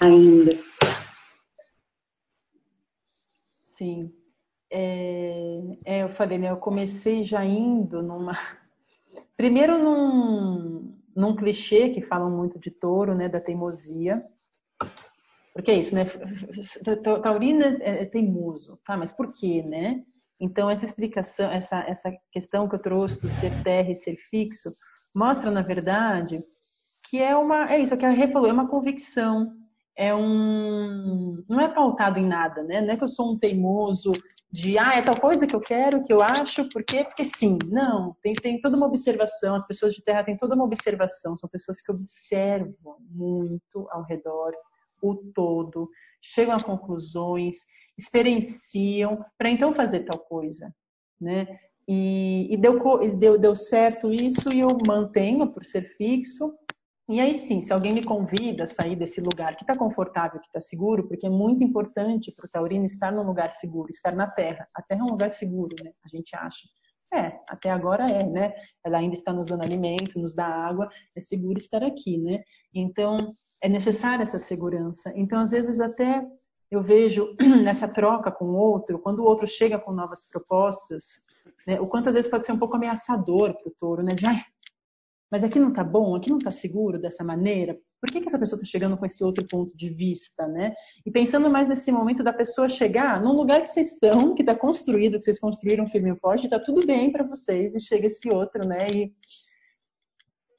ainda. 0.00 0.58
Sim 3.76 4.10
é, 4.78 5.78
é, 5.86 6.02
eu 6.02 6.10
falei, 6.10 6.36
né? 6.36 6.50
Eu 6.50 6.58
comecei 6.58 7.24
já 7.24 7.42
indo 7.42 8.02
numa. 8.02 8.32
Primeiro 9.34 9.78
num, 9.82 10.94
num 11.16 11.34
clichê 11.34 11.88
que 11.88 12.02
falam 12.02 12.30
muito 12.30 12.58
de 12.58 12.70
touro, 12.70 13.14
né? 13.14 13.26
Da 13.26 13.40
teimosia. 13.40 14.22
Porque 15.54 15.70
é 15.70 15.78
isso, 15.78 15.94
né? 15.94 16.04
Taurino 17.22 17.64
é, 17.64 18.02
é 18.02 18.04
teimoso, 18.04 18.78
tá? 18.84 18.98
Mas 18.98 19.10
por 19.12 19.32
quê, 19.32 19.62
né? 19.62 20.04
Então, 20.38 20.68
essa 20.68 20.84
explicação, 20.84 21.50
essa, 21.50 21.78
essa 21.88 22.12
questão 22.30 22.68
que 22.68 22.74
eu 22.74 22.82
trouxe 22.82 23.18
do 23.22 23.30
ser 23.30 23.62
terra 23.62 23.90
e 23.90 23.96
ser 23.96 24.16
fixo, 24.28 24.76
mostra, 25.14 25.50
na 25.50 25.62
verdade, 25.62 26.44
que 27.08 27.18
é 27.18 27.34
uma. 27.34 27.72
É 27.72 27.78
isso 27.78 27.96
que 27.96 28.04
a 28.04 28.10
Rê 28.10 28.30
falou, 28.30 28.46
é 28.46 28.52
uma 28.52 28.68
convicção. 28.68 29.50
É 29.96 30.14
um. 30.14 31.42
Não 31.48 31.62
é 31.62 31.68
pautado 31.72 32.18
em 32.18 32.26
nada, 32.26 32.62
né? 32.62 32.82
Não 32.82 32.92
é 32.92 32.96
que 32.98 33.04
eu 33.04 33.08
sou 33.08 33.32
um 33.32 33.38
teimoso 33.38 34.12
de 34.50 34.78
ah, 34.78 34.94
é 34.94 35.02
tal 35.02 35.20
coisa 35.20 35.46
que 35.46 35.54
eu 35.54 35.60
quero, 35.60 36.02
que 36.02 36.12
eu 36.12 36.22
acho, 36.22 36.68
porque 36.70 37.04
porque 37.04 37.24
sim. 37.24 37.58
Não, 37.66 38.16
tem, 38.22 38.32
tem 38.34 38.60
toda 38.60 38.76
uma 38.76 38.86
observação, 38.86 39.54
as 39.54 39.66
pessoas 39.66 39.92
de 39.92 40.02
terra 40.02 40.24
têm 40.24 40.36
toda 40.36 40.54
uma 40.54 40.64
observação, 40.64 41.36
são 41.36 41.50
pessoas 41.50 41.80
que 41.80 41.90
observam 41.90 42.96
muito 43.10 43.88
ao 43.90 44.02
redor 44.02 44.52
o 45.02 45.14
todo, 45.34 45.90
chegam 46.22 46.56
a 46.56 46.62
conclusões, 46.62 47.56
experienciam 47.98 49.24
para 49.36 49.50
então 49.50 49.74
fazer 49.74 50.04
tal 50.04 50.18
coisa, 50.18 50.74
né? 51.20 51.46
E, 51.88 52.48
e 52.50 52.56
deu, 52.56 52.80
deu, 53.16 53.38
deu 53.38 53.54
certo 53.54 54.12
isso 54.12 54.52
e 54.52 54.60
eu 54.60 54.76
mantenho 54.86 55.52
por 55.52 55.64
ser 55.64 55.94
fixo 55.96 56.52
E 57.08 57.20
aí 57.20 57.46
sim, 57.46 57.62
se 57.62 57.72
alguém 57.72 57.94
me 57.94 58.04
convida 58.04 58.64
a 58.64 58.66
sair 58.66 58.96
desse 58.96 59.20
lugar 59.20 59.54
que 59.56 59.62
está 59.62 59.76
confortável, 59.76 60.40
que 60.40 60.46
está 60.46 60.58
seguro, 60.58 61.06
porque 61.06 61.26
é 61.26 61.30
muito 61.30 61.62
importante 61.62 62.32
para 62.32 62.46
o 62.46 62.48
taurino 62.48 62.84
estar 62.84 63.12
num 63.12 63.22
lugar 63.22 63.52
seguro, 63.52 63.88
estar 63.90 64.12
na 64.12 64.26
terra. 64.26 64.66
A 64.74 64.82
terra 64.82 65.02
é 65.02 65.04
um 65.04 65.10
lugar 65.10 65.30
seguro, 65.30 65.76
né? 65.84 65.92
A 66.04 66.08
gente 66.08 66.34
acha. 66.34 66.66
É, 67.14 67.38
até 67.48 67.70
agora 67.70 68.10
é, 68.10 68.26
né? 68.26 68.52
Ela 68.84 68.98
ainda 68.98 69.14
está 69.14 69.32
nos 69.32 69.46
dando 69.46 69.62
alimento, 69.62 70.18
nos 70.18 70.34
dá 70.34 70.46
água, 70.46 70.88
é 71.14 71.20
seguro 71.20 71.56
estar 71.58 71.84
aqui, 71.84 72.18
né? 72.18 72.42
Então, 72.74 73.32
é 73.62 73.68
necessária 73.68 74.24
essa 74.24 74.40
segurança. 74.40 75.12
Então, 75.14 75.40
às 75.40 75.52
vezes, 75.52 75.80
até 75.80 76.26
eu 76.70 76.82
vejo 76.82 77.36
nessa 77.62 77.86
troca 77.86 78.32
com 78.32 78.46
o 78.46 78.56
outro, 78.56 78.98
quando 78.98 79.20
o 79.20 79.24
outro 79.24 79.46
chega 79.46 79.78
com 79.78 79.92
novas 79.92 80.28
propostas, 80.28 81.04
né, 81.66 81.80
o 81.80 81.86
quanto 81.86 82.08
às 82.08 82.14
vezes 82.14 82.30
pode 82.30 82.46
ser 82.46 82.52
um 82.52 82.58
pouco 82.58 82.76
ameaçador 82.76 83.54
para 83.54 83.68
o 83.68 83.74
touro, 83.78 84.02
né? 84.02 84.14
De, 84.14 84.24
mas 85.30 85.42
aqui 85.42 85.58
não 85.58 85.70
está 85.70 85.82
bom, 85.82 86.14
aqui 86.14 86.30
não 86.30 86.38
está 86.38 86.50
seguro 86.50 87.00
dessa 87.00 87.24
maneira. 87.24 87.76
Por 88.00 88.10
que, 88.10 88.20
que 88.20 88.28
essa 88.28 88.38
pessoa 88.38 88.58
está 88.58 88.66
chegando 88.70 88.96
com 88.96 89.04
esse 89.04 89.24
outro 89.24 89.46
ponto 89.48 89.76
de 89.76 89.88
vista, 89.90 90.46
né? 90.46 90.74
E 91.04 91.10
pensando 91.10 91.50
mais 91.50 91.68
nesse 91.68 91.90
momento 91.90 92.22
da 92.22 92.32
pessoa 92.32 92.68
chegar 92.68 93.20
num 93.20 93.32
lugar 93.32 93.62
que 93.62 93.68
vocês 93.68 93.92
estão, 93.92 94.34
que 94.34 94.42
está 94.42 94.54
construído, 94.54 95.18
que 95.18 95.24
vocês 95.24 95.40
construíram 95.40 95.86
firme 95.88 96.12
e 96.12 96.16
forte, 96.16 96.44
está 96.44 96.60
tudo 96.60 96.86
bem 96.86 97.10
para 97.10 97.24
vocês, 97.24 97.74
e 97.74 97.80
chega 97.80 98.06
esse 98.06 98.28
outro, 98.28 98.66
né? 98.66 98.86
E, 98.88 99.12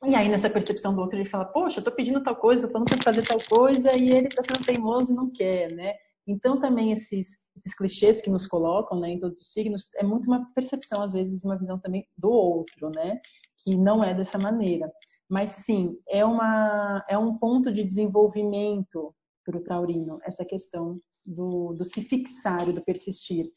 e 0.06 0.16
aí 0.16 0.28
nessa 0.28 0.50
percepção 0.50 0.94
do 0.94 1.02
outro 1.02 1.18
ele 1.18 1.30
fala, 1.30 1.46
poxa, 1.46 1.78
eu 1.78 1.82
estou 1.82 1.94
pedindo 1.94 2.22
tal 2.22 2.36
coisa, 2.36 2.66
estou 2.66 2.74
falando 2.74 2.90
para 2.90 3.14
fazer 3.14 3.26
tal 3.26 3.40
coisa, 3.48 3.94
e 3.94 4.12
ele 4.12 4.28
está 4.28 4.44
sendo 4.44 4.66
teimoso 4.66 5.14
e 5.14 5.16
não 5.16 5.32
quer, 5.32 5.72
né? 5.72 5.94
Então 6.28 6.60
também 6.60 6.92
esses 6.92 7.28
esses 7.58 7.74
clichês 7.74 8.22
que 8.22 8.30
nos 8.30 8.46
colocam, 8.46 9.00
né, 9.00 9.10
em 9.10 9.20
todos 9.20 9.42
os 9.42 9.52
signos, 9.52 9.88
é 9.96 10.04
muito 10.04 10.28
uma 10.28 10.46
percepção 10.54 11.02
às 11.02 11.14
vezes, 11.14 11.44
uma 11.44 11.58
visão 11.58 11.80
também 11.80 12.08
do 12.16 12.30
outro, 12.30 12.92
né? 12.92 13.20
Que 13.68 13.76
não 13.76 14.02
é 14.02 14.14
dessa 14.14 14.38
maneira. 14.38 14.90
Mas 15.30 15.50
sim, 15.66 16.00
é, 16.08 16.24
uma, 16.24 17.04
é 17.10 17.18
um 17.18 17.38
ponto 17.38 17.70
de 17.70 17.84
desenvolvimento 17.84 19.14
para 19.46 19.58
o 19.58 19.64
taurino, 19.64 20.20
essa 20.24 20.46
questão 20.46 21.02
do, 21.26 21.74
do 21.74 21.84
se 21.84 22.02
fixar 22.02 22.70
e 22.70 22.72
do 22.72 22.82
persistir. 22.82 23.52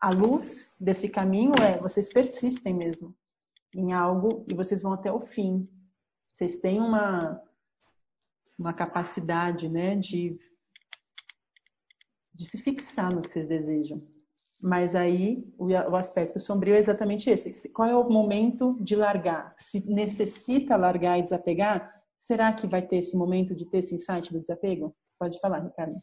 A 0.00 0.10
luz 0.10 0.72
desse 0.80 1.08
caminho 1.08 1.52
é 1.60 1.80
vocês 1.80 2.12
persistem 2.12 2.72
mesmo 2.72 3.12
em 3.74 3.92
algo 3.92 4.46
e 4.48 4.54
vocês 4.54 4.80
vão 4.80 4.92
até 4.92 5.10
o 5.10 5.20
fim. 5.20 5.68
Vocês 6.32 6.60
têm 6.60 6.80
uma, 6.80 7.42
uma 8.56 8.72
capacidade 8.72 9.68
né, 9.68 9.96
de, 9.96 10.36
de 12.32 12.48
se 12.48 12.58
fixar 12.58 13.12
no 13.12 13.22
que 13.22 13.28
vocês 13.28 13.48
desejam. 13.48 14.00
Mas 14.62 14.94
aí 14.94 15.42
o, 15.58 15.96
aspecto 15.96 16.38
sombrio 16.38 16.74
é 16.74 16.78
exatamente 16.78 17.30
esse. 17.30 17.68
Qual 17.70 17.88
é 17.88 17.96
o 17.96 18.08
momento 18.08 18.76
de 18.80 18.94
largar? 18.94 19.54
Se 19.56 19.80
necessita 19.90 20.76
largar 20.76 21.18
e 21.18 21.22
desapegar, 21.22 21.90
será 22.18 22.52
que 22.52 22.66
vai 22.66 22.82
ter 22.82 22.96
esse 22.96 23.16
momento 23.16 23.54
de 23.54 23.64
ter 23.64 23.78
esse 23.78 23.94
insight 23.94 24.30
do 24.30 24.40
desapego? 24.40 24.94
Pode 25.18 25.40
falar, 25.40 25.60
Ricardo. 25.60 25.98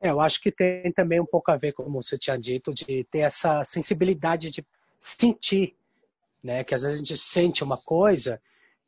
É, 0.00 0.10
eu 0.10 0.20
acho 0.20 0.40
que 0.40 0.52
tem 0.52 0.92
também 0.92 1.20
um 1.20 1.26
pouco 1.26 1.50
a 1.50 1.56
ver, 1.56 1.72
como 1.72 2.02
você 2.02 2.16
tinha 2.16 2.38
dito, 2.38 2.72
de 2.72 3.04
ter 3.10 3.20
essa 3.20 3.64
sensibilidade 3.64 4.50
de 4.50 4.64
sentir, 5.00 5.74
né? 6.44 6.62
Que 6.62 6.74
às 6.74 6.82
vezes 6.82 7.00
a 7.00 7.02
gente 7.02 7.16
sente 7.16 7.64
uma 7.64 7.78
coisa 7.78 8.40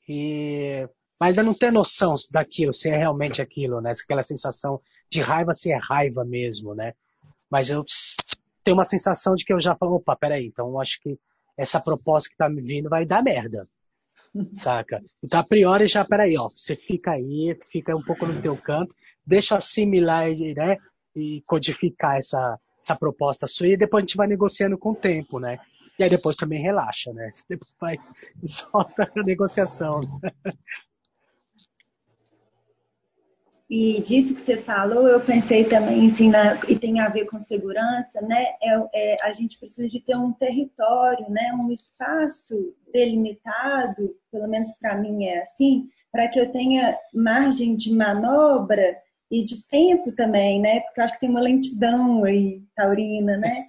e 0.09 0.89
mas 1.21 1.31
ainda 1.31 1.43
não 1.43 1.55
tem 1.55 1.73
noção 1.73 2.15
daquilo, 2.31 2.73
se 2.73 2.89
é 2.89 2.97
realmente 2.97 3.43
aquilo, 3.43 3.81
né? 3.81 3.93
Aquela 3.93 4.23
sensação 4.23 4.81
de 5.11 5.21
raiva, 5.21 5.53
se 5.53 5.73
é 5.73 5.77
raiva 5.77 6.25
mesmo, 6.25 6.75
né? 6.75 6.95
Mas 7.51 7.71
eu 7.71 7.85
tenho 8.65 8.77
uma 8.77 8.85
sensação 8.85 9.35
de 9.35 9.45
que 9.45 9.53
eu 9.53 9.61
já 9.61 9.75
falo, 9.77 9.97
opa, 9.97 10.17
peraí, 10.17 10.47
então 10.47 10.81
acho 10.81 11.01
que 11.01 11.19
essa 11.57 11.81
proposta 11.81 12.29
que 12.29 12.37
tá 12.37 12.49
me 12.49 12.63
vindo 12.63 12.89
vai 12.89 13.05
dar 13.05 13.23
merda. 13.23 13.69
Saca? 14.55 15.03
Então, 15.23 15.41
a 15.41 15.45
priori, 15.45 15.87
já, 15.87 16.05
peraí, 16.05 16.37
ó, 16.37 16.49
você 16.49 16.77
fica 16.77 17.13
aí, 17.13 17.59
fica 17.71 17.97
um 17.97 18.03
pouco 18.03 18.27
no 18.27 18.41
teu 18.41 18.57
canto, 18.57 18.95
deixa 19.27 19.55
eu 19.55 19.59
assimilar 19.59 20.29
né, 20.31 20.77
e 21.17 21.43
codificar 21.47 22.17
essa, 22.17 22.59
essa 22.83 22.97
proposta 22.97 23.47
sua 23.47 23.69
e 23.69 23.77
depois 23.77 24.03
a 24.03 24.07
gente 24.07 24.17
vai 24.17 24.27
negociando 24.27 24.79
com 24.79 24.91
o 24.91 24.97
tempo, 24.97 25.39
né? 25.39 25.59
E 25.99 26.05
aí 26.05 26.11
depois 26.11 26.37
também 26.37 26.63
relaxa, 26.63 27.13
né? 27.13 27.29
Você 27.33 27.45
depois 27.49 27.75
vai 27.81 27.99
solta 28.45 29.11
a 29.17 29.23
negociação. 29.25 30.01
E 33.71 34.01
disso 34.01 34.35
que 34.35 34.41
você 34.41 34.57
falou, 34.57 35.07
eu 35.07 35.21
pensei 35.21 35.65
também, 35.65 36.07
assim, 36.07 36.31
na, 36.31 36.59
e 36.67 36.79
tem 36.79 37.01
a 37.01 37.09
ver 37.11 37.27
com 37.27 37.39
segurança, 37.39 38.19
né? 38.23 38.47
É, 38.63 38.89
é, 38.95 39.17
a 39.23 39.33
gente 39.35 39.59
precisa 39.59 39.87
de 39.87 40.01
ter 40.01 40.17
um 40.17 40.33
território, 40.33 41.29
né? 41.29 41.53
Um 41.53 41.71
espaço 41.71 42.55
delimitado, 42.91 44.17
pelo 44.33 44.49
menos 44.49 44.71
para 44.81 44.97
mim 44.97 45.27
é 45.27 45.43
assim, 45.43 45.87
para 46.11 46.29
que 46.29 46.41
eu 46.41 46.51
tenha 46.51 46.97
margem 47.13 47.77
de 47.77 47.93
manobra 47.93 48.97
e 49.31 49.45
de 49.45 49.69
tempo 49.69 50.13
também, 50.13 50.63
né? 50.63 50.81
Porque 50.81 51.01
eu 51.01 51.05
acho 51.05 51.15
que 51.15 51.21
tem 51.21 51.29
uma 51.29 51.41
lentidão 51.41 52.25
aí, 52.25 52.63
taurina, 52.75 53.37
né? 53.37 53.67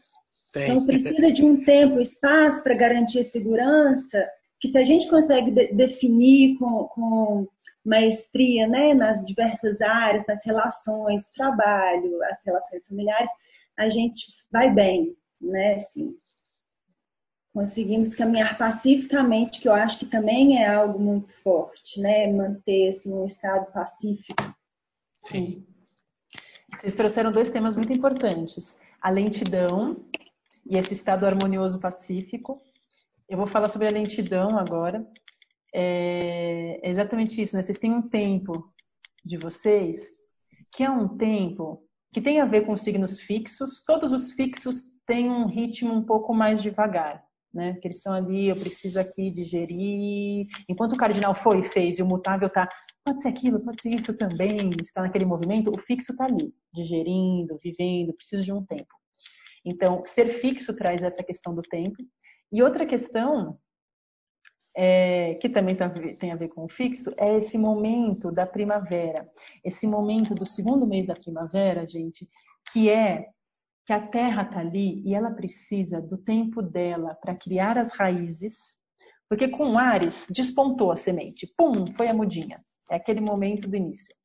Tem. 0.54 0.64
Então 0.64 0.86
precisa 0.86 1.30
de 1.30 1.44
um 1.44 1.62
tempo, 1.66 2.00
espaço 2.00 2.64
para 2.64 2.74
garantir 2.74 3.20
a 3.20 3.26
segurança, 3.26 4.30
que 4.60 4.72
se 4.72 4.78
a 4.78 4.84
gente 4.84 5.08
consegue 5.08 5.52
de 5.52 5.74
definir 5.74 6.58
com, 6.58 6.86
com 6.86 7.48
maestria 7.86 8.68
né, 8.68 8.94
nas 8.94 9.26
diversas 9.26 9.80
áreas, 9.82 10.26
nas 10.28 10.44
relações, 10.46 11.22
trabalho, 11.34 12.22
as 12.24 12.44
relações 12.46 12.86
familiares, 12.88 13.32
a 13.78 13.90
gente 13.90 14.22
vai 14.52 14.74
bem, 14.74 15.16
né? 15.40 15.76
Assim, 15.76 16.14
conseguimos 17.54 18.14
caminhar 18.14 18.58
pacificamente, 18.58 19.60
que 19.60 19.68
eu 19.68 19.74
acho 19.74 20.00
que 20.00 20.06
também 20.06 20.62
é 20.62 20.68
algo 20.68 21.00
muito 21.00 21.34
forte, 21.42 22.00
né? 22.02 22.32
Manter 22.32 22.92
assim, 22.92 23.12
um 23.14 23.26
estado 23.26 23.72
pacífico. 23.72 24.56
Sim. 25.26 25.66
Vocês 26.78 26.94
trouxeram 26.94 27.32
dois 27.32 27.50
temas 27.50 27.76
muito 27.76 27.94
importantes: 27.94 28.78
a 29.02 29.10
lentidão 29.10 30.06
e 30.66 30.78
esse 30.78 30.94
estado 30.94 31.26
harmonioso 31.26 31.80
pacífico. 31.80 32.62
Eu 33.30 33.38
vou 33.38 33.46
falar 33.46 33.68
sobre 33.68 33.88
a 33.88 33.92
lentidão 33.92 34.58
agora, 34.58 35.06
é, 35.74 36.80
é 36.82 36.90
exatamente 36.90 37.40
isso, 37.40 37.56
né? 37.56 37.62
Vocês 37.62 37.78
têm 37.78 37.94
um 37.94 38.02
tempo 38.02 38.74
de 39.24 39.38
vocês 39.38 40.00
que 40.72 40.84
é 40.84 40.90
um 40.90 41.16
tempo 41.16 41.84
que 42.12 42.22
tem 42.22 42.40
a 42.40 42.46
ver 42.46 42.66
com 42.66 42.76
signos 42.76 43.20
fixos. 43.20 43.84
Todos 43.86 44.12
os 44.12 44.32
fixos 44.32 44.82
têm 45.06 45.30
um 45.30 45.46
ritmo 45.46 45.94
um 45.94 46.04
pouco 46.04 46.34
mais 46.34 46.60
devagar, 46.60 47.24
né? 47.54 47.74
Que 47.76 47.88
eles 47.88 47.98
estão 47.98 48.14
ali, 48.14 48.48
eu 48.48 48.56
preciso 48.56 49.00
aqui 49.00 49.30
digerir. 49.30 50.48
Enquanto 50.68 50.94
o 50.94 50.98
cardinal 50.98 51.36
foi 51.36 51.60
e 51.60 51.70
fez 51.72 52.00
e 52.00 52.02
o 52.02 52.08
mutável 52.08 52.48
está, 52.48 52.68
pode 53.06 53.22
ser 53.22 53.28
aquilo, 53.28 53.64
pode 53.64 53.80
ser 53.80 53.90
isso 53.90 54.12
também, 54.18 54.72
está 54.82 55.04
naquele 55.04 55.26
movimento, 55.26 55.70
o 55.70 55.80
fixo 55.80 56.14
está 56.14 56.26
ali, 56.26 56.52
digerindo, 56.74 57.60
vivendo, 57.64 58.14
preciso 58.14 58.42
de 58.42 58.52
um 58.52 58.66
tempo. 58.66 58.90
Então, 59.64 60.04
ser 60.06 60.40
fixo 60.42 60.76
traz 60.76 61.04
essa 61.04 61.24
questão 61.24 61.54
do 61.54 61.62
tempo. 61.62 61.98
E 62.52 62.64
outra 62.64 62.86
questão 62.86 63.58
é, 64.76 65.36
que 65.36 65.50
também 65.50 65.76
tá, 65.76 65.90
tem 65.90 66.32
a 66.32 66.36
ver 66.36 66.50
com 66.50 66.64
o 66.64 66.70
fixo, 66.70 67.12
é 67.18 67.38
esse 67.38 67.58
momento 67.58 68.32
da 68.32 68.46
primavera. 68.46 69.30
Esse 69.64 69.86
momento 69.88 70.34
do 70.34 70.46
segundo 70.46 70.88
mês 70.88 71.08
da 71.08 71.16
primavera, 71.16 71.86
gente, 71.86 72.28
que 72.72 72.90
é 72.90 73.28
que 73.86 73.94
a 73.94 74.08
terra 74.08 74.44
está 74.44 74.60
ali 74.60 75.02
e 75.04 75.16
ela 75.16 75.32
precisa 75.32 76.00
do 76.00 76.16
tempo 76.16 76.62
dela 76.62 77.16
para 77.16 77.36
criar 77.36 77.76
as 77.76 77.92
raízes, 77.92 78.78
porque 79.28 79.48
com 79.48 79.80
Ares 79.80 80.28
despontou 80.30 80.92
a 80.92 80.96
semente, 80.96 81.52
pum, 81.58 81.86
foi 81.98 82.08
a 82.08 82.14
mudinha. 82.14 82.64
É 82.90 82.98
aquele 82.98 83.20
momento 83.20 83.68
do 83.68 83.76
início. 83.76 84.16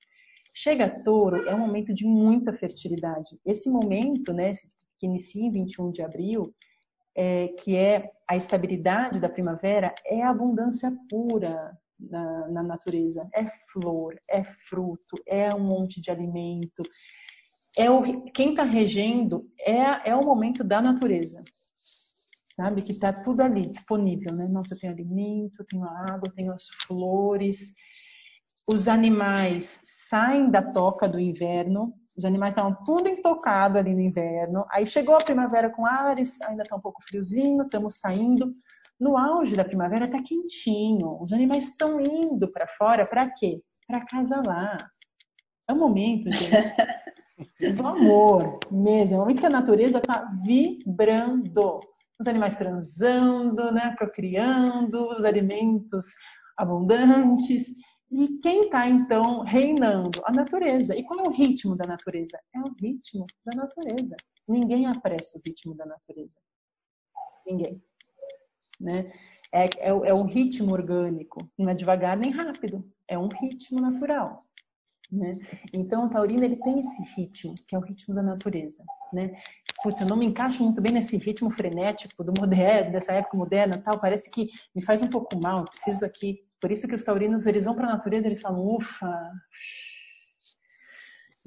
Chega 0.53 1.03
touro, 1.03 1.49
é 1.49 1.55
um 1.55 1.59
momento 1.59 1.93
de 1.95 2.07
muita 2.07 2.53
fertilidade. 2.53 3.41
Esse 3.45 3.71
momento, 3.71 4.33
né, 4.33 4.53
que 4.99 5.07
inicia 5.07 5.43
em 5.43 5.51
21 5.51 5.91
de 5.91 6.03
abril, 6.03 6.55
é, 7.17 7.49
que 7.49 7.75
é 7.75 8.11
a 8.29 8.37
estabilidade 8.37 9.21
da 9.21 9.29
primavera, 9.29 9.95
é 10.07 10.23
a 10.23 10.31
abundância 10.31 10.93
pura 11.09 11.77
na, 11.99 12.49
na, 12.49 12.63
natureza. 12.63 13.29
É 13.35 13.47
flor, 13.71 14.19
é 14.29 14.43
fruto, 14.69 15.17
é 15.27 15.55
um 15.55 15.61
monte 15.61 16.01
de 16.01 16.11
alimento. 16.11 16.83
É 17.77 17.91
o, 17.91 18.23
quem 18.33 18.51
está 18.51 18.63
regendo 18.63 19.47
é, 19.61 20.11
é 20.11 20.17
o 20.17 20.25
momento 20.25 20.65
da 20.65 20.81
natureza. 20.81 21.43
Sabe? 22.57 22.83
Que 22.83 22.93
está 22.93 23.13
tudo 23.13 23.43
ali 23.43 23.67
disponível. 23.67 24.33
Né? 24.33 24.47
Nossa, 24.47 24.75
eu 24.75 24.79
tenho 24.79 24.93
alimento, 24.93 25.61
eu 25.61 25.67
tenho 25.67 25.85
água, 25.85 26.33
tenho 26.35 26.53
as 26.53 26.67
flores. 26.87 27.59
Os 28.67 28.89
animais 28.89 29.81
saem 30.09 30.51
da 30.51 30.63
toca 30.63 31.09
do 31.09 31.19
inverno, 31.19 31.93
os 32.17 32.25
animais 32.25 32.53
estavam 32.53 32.77
tudo 32.85 33.09
intocado 33.09 33.79
ali 33.79 33.93
no 33.93 34.01
inverno. 34.01 34.65
Aí 34.71 34.87
chegou 34.87 35.17
a 35.17 35.25
primavera 35.25 35.69
com 35.71 35.85
ares, 35.85 36.41
ainda 36.43 36.63
está 36.63 36.77
um 36.77 36.81
pouco 36.81 37.03
friozinho, 37.03 37.65
estamos 37.65 37.99
saindo. 37.99 38.55
No 39.01 39.19
auge 39.19 39.57
da 39.57 39.65
primavera 39.65 40.05
está 40.05 40.23
quentinho. 40.23 41.21
Os 41.21 41.33
animais 41.33 41.65
estão 41.69 42.01
indo 42.01 42.47
para 42.53 42.69
fora 42.79 43.05
para 43.05 43.29
quê? 43.31 43.61
Para 43.89 44.07
casa 44.07 44.41
lá. 44.47 44.79
É 45.69 45.73
o 45.73 45.77
momento 45.77 46.31
gente, 46.31 47.73
do 47.75 47.87
amor 47.87 48.61
mesmo. 48.71 49.15
É 49.15 49.19
o 49.19 49.21
momento 49.21 49.41
que 49.41 49.47
a 49.47 49.51
natureza 49.51 49.99
está 49.99 50.31
vibrando. 50.45 51.81
Os 52.21 52.29
animais 52.29 52.55
transando, 52.55 53.73
né, 53.73 53.93
procriando, 53.99 55.09
os 55.09 55.25
alimentos 55.25 56.05
abundantes. 56.57 57.67
E 58.17 58.39
quem 58.39 58.61
está, 58.61 58.89
então, 58.89 59.41
reinando? 59.41 60.23
A 60.25 60.31
natureza. 60.31 60.97
E 60.97 61.03
qual 61.03 61.19
é 61.19 61.29
o 61.29 61.33
ritmo 61.33 61.75
da 61.75 61.85
natureza? 61.85 62.39
É 62.55 62.61
o 62.61 62.73
ritmo 62.81 63.27
da 63.45 63.57
natureza. 63.57 64.17
Ninguém 64.47 64.87
apressa 64.87 65.37
o 65.37 65.43
ritmo 65.45 65.75
da 65.75 65.85
natureza. 65.85 66.39
Ninguém. 67.45 67.83
Né? 68.81 69.13
É, 69.53 69.65
é, 69.65 69.89
é 69.89 70.15
um 70.15 70.27
ritmo 70.27 70.73
orgânico. 70.73 71.41
Não 71.59 71.69
é 71.69 71.75
devagar 71.75 72.17
nem 72.17 72.31
rápido. 72.31 72.89
É 73.09 73.19
um 73.19 73.27
ritmo 73.27 73.81
natural. 73.81 74.45
Né? 75.11 75.37
Então, 75.73 76.07
o 76.07 76.11
taurino 76.11 76.45
ele 76.45 76.57
tem 76.57 76.79
esse 76.79 77.03
ritmo, 77.17 77.57
que 77.67 77.75
é 77.75 77.79
o 77.79 77.83
ritmo 77.83 78.15
da 78.15 78.23
natureza. 78.23 78.85
Né? 79.13 79.37
Putz, 79.83 80.01
eu 80.01 80.07
não 80.07 80.17
me 80.17 80.27
encaixo 80.27 80.63
muito 80.63 80.81
bem 80.81 80.93
nesse 80.93 81.17
ritmo 81.17 81.51
frenético 81.51 82.23
do 82.23 82.33
moderno, 82.39 82.93
dessa 82.93 83.11
época 83.11 83.37
moderna 83.37 83.83
tal. 83.83 83.99
Parece 83.99 84.31
que 84.31 84.51
me 84.73 84.85
faz 84.85 85.03
um 85.03 85.11
pouco 85.11 85.37
mal. 85.37 85.61
Eu 85.61 85.65
preciso 85.65 86.05
aqui 86.05 86.45
por 86.61 86.73
isso 86.73 86.89
que 86.89 86.95
os 86.95 87.03
taurinos, 87.03 87.47
eles 87.47 87.65
vão 87.65 87.75
para 87.75 87.89
a 87.89 87.93
natureza, 87.93 88.27
eles 88.27 88.41
falam, 88.41 88.61
ufa. 88.61 89.31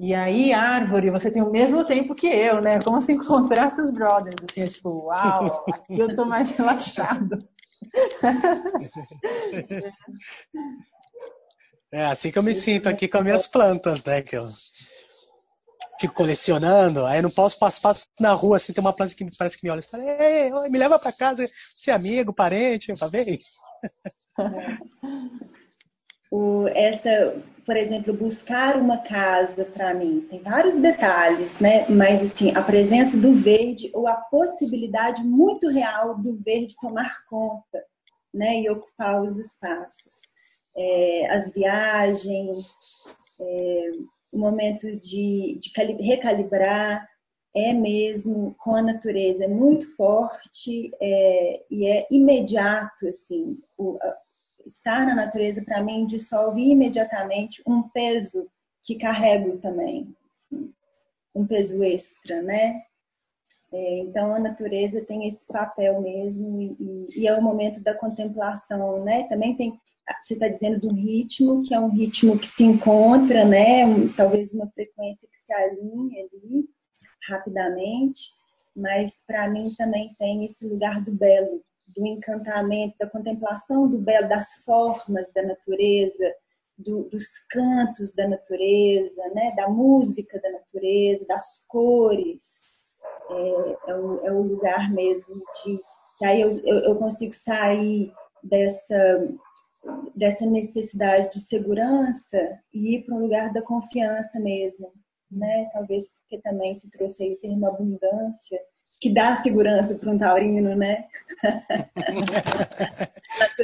E 0.00 0.14
aí, 0.14 0.52
árvore, 0.52 1.10
você 1.10 1.30
tem 1.30 1.42
o 1.42 1.50
mesmo 1.50 1.84
tempo 1.84 2.14
que 2.14 2.28
eu, 2.28 2.60
né? 2.60 2.80
Como 2.82 3.00
se 3.00 3.12
encontrasse 3.12 3.80
os 3.80 3.90
brothers, 3.90 4.36
assim, 4.48 4.62
é 4.62 4.68
tipo, 4.68 5.06
uau, 5.06 5.64
aqui 5.68 5.98
eu 5.98 6.14
tô 6.14 6.24
mais 6.24 6.50
relaxado. 6.50 7.38
É 11.90 12.04
assim 12.04 12.30
que 12.30 12.38
eu 12.38 12.42
me 12.42 12.52
sinto 12.52 12.86
aqui 12.86 13.08
com 13.08 13.16
as 13.16 13.24
minhas 13.24 13.46
plantas, 13.46 14.04
né? 14.04 14.20
Que 14.20 14.36
eu 14.36 14.46
fico 15.98 16.14
colecionando, 16.14 17.04
aí 17.06 17.20
não 17.20 17.30
posso 17.30 17.58
passar 17.58 17.94
na 18.20 18.32
rua 18.32 18.58
assim, 18.58 18.72
tem 18.72 18.80
uma 18.80 18.92
planta 18.92 19.14
que 19.14 19.28
parece 19.36 19.58
que 19.58 19.66
me 19.66 19.70
olha 19.70 19.80
e 19.80 19.82
fala, 19.82 20.04
ei, 20.04 20.50
me 20.70 20.78
leva 20.78 20.98
para 20.98 21.12
casa, 21.12 21.48
você 21.74 21.90
é 21.90 21.94
amigo, 21.94 22.32
parente, 22.32 22.94
tá 22.96 23.08
bem? 23.08 23.40
o, 26.30 26.68
essa, 26.68 27.42
por 27.64 27.76
exemplo, 27.76 28.14
buscar 28.14 28.76
uma 28.76 28.98
casa 28.98 29.64
para 29.64 29.94
mim 29.94 30.26
tem 30.30 30.42
vários 30.42 30.76
detalhes, 30.76 31.50
né? 31.60 31.88
Mas 31.88 32.22
assim, 32.22 32.54
a 32.54 32.62
presença 32.62 33.16
do 33.16 33.34
verde 33.34 33.90
ou 33.94 34.06
a 34.06 34.14
possibilidade 34.14 35.22
muito 35.22 35.68
real 35.68 36.18
do 36.18 36.36
verde 36.36 36.74
tomar 36.80 37.24
conta, 37.28 37.84
né? 38.32 38.60
E 38.60 38.70
ocupar 38.70 39.22
os 39.22 39.36
espaços, 39.38 40.22
é, 40.76 41.30
as 41.30 41.52
viagens, 41.52 42.66
é, 43.40 43.90
o 44.32 44.38
momento 44.38 44.96
de, 45.00 45.58
de 45.60 45.72
recalibrar 46.02 47.06
é 47.54 47.72
mesmo 47.72 48.54
com 48.58 48.74
a 48.74 48.82
natureza, 48.82 49.44
é 49.44 49.48
muito 49.48 49.94
forte 49.96 50.90
é, 51.00 51.64
e 51.70 51.86
é 51.86 52.06
imediato, 52.10 53.08
assim, 53.08 53.58
o, 53.76 53.98
estar 54.68 55.06
na 55.06 55.14
natureza 55.14 55.62
para 55.62 55.82
mim 55.82 56.06
dissolve 56.06 56.62
imediatamente 56.62 57.62
um 57.66 57.82
peso 57.88 58.48
que 58.82 58.96
carrego 58.96 59.58
também, 59.58 60.14
assim, 60.36 60.72
um 61.34 61.46
peso 61.46 61.82
extra, 61.82 62.42
né? 62.42 62.82
É, 63.72 63.98
então 64.00 64.34
a 64.34 64.38
natureza 64.38 65.04
tem 65.04 65.28
esse 65.28 65.44
papel 65.46 66.00
mesmo 66.00 66.60
e, 66.62 67.06
e, 67.16 67.26
é 67.26 67.34
o 67.34 67.42
momento 67.42 67.80
da 67.80 67.94
contemplação, 67.94 69.04
né? 69.04 69.24
Também 69.24 69.56
tem, 69.56 69.78
você 70.22 70.34
está 70.34 70.48
dizendo 70.48 70.80
do 70.80 70.94
ritmo, 70.94 71.62
que 71.62 71.74
é 71.74 71.80
um 71.80 71.90
ritmo 71.90 72.38
que 72.38 72.46
se 72.46 72.64
encontra, 72.64 73.44
né? 73.44 73.84
Talvez 74.16 74.54
uma 74.54 74.70
frequência 74.70 75.28
que 75.30 75.38
se 75.44 75.52
alinhe 75.52 76.18
ali 76.20 76.64
rapidamente, 77.28 78.30
mas 78.74 79.12
para 79.26 79.48
mim 79.48 79.74
também 79.76 80.14
tem 80.18 80.46
esse 80.46 80.66
lugar 80.66 81.04
do 81.04 81.12
belo, 81.12 81.62
do 81.94 82.06
encantamento, 82.06 82.96
da 82.98 83.08
contemplação 83.08 83.88
do 83.88 83.98
belo, 83.98 84.28
das 84.28 84.54
formas 84.64 85.26
da 85.34 85.42
natureza, 85.42 86.34
do, 86.76 87.08
dos 87.08 87.24
cantos 87.50 88.14
da 88.14 88.28
natureza, 88.28 89.22
né? 89.34 89.52
da 89.56 89.68
música 89.68 90.40
da 90.40 90.50
natureza, 90.52 91.24
das 91.26 91.64
cores. 91.66 92.68
É, 93.30 93.90
é, 93.90 93.94
o, 93.94 94.26
é 94.26 94.32
o 94.32 94.42
lugar 94.42 94.90
mesmo 94.92 95.34
de. 95.34 95.78
Que 96.18 96.24
aí 96.24 96.40
eu, 96.40 96.52
eu, 96.64 96.78
eu 96.78 96.96
consigo 96.96 97.32
sair 97.32 98.12
dessa, 98.42 99.28
dessa 100.16 100.44
necessidade 100.46 101.32
de 101.32 101.40
segurança 101.46 102.58
e 102.74 102.96
ir 102.96 103.04
para 103.04 103.14
um 103.14 103.20
lugar 103.20 103.52
da 103.52 103.62
confiança 103.62 104.40
mesmo. 104.40 104.92
Né? 105.30 105.68
Talvez 105.72 106.10
porque 106.10 106.40
também 106.42 106.74
se 106.76 106.90
trouxe 106.90 107.22
aí 107.22 107.34
o 107.34 107.40
termo 107.40 107.66
abundância 107.66 108.60
que 109.00 109.12
dá 109.12 109.36
segurança 109.42 109.94
para 109.94 110.10
um 110.10 110.18
taurino, 110.18 110.74
né? 110.74 111.04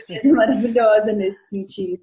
é 0.08 0.28
maravilhosa 0.28 1.12
nesse 1.12 1.48
sentido. 1.48 2.02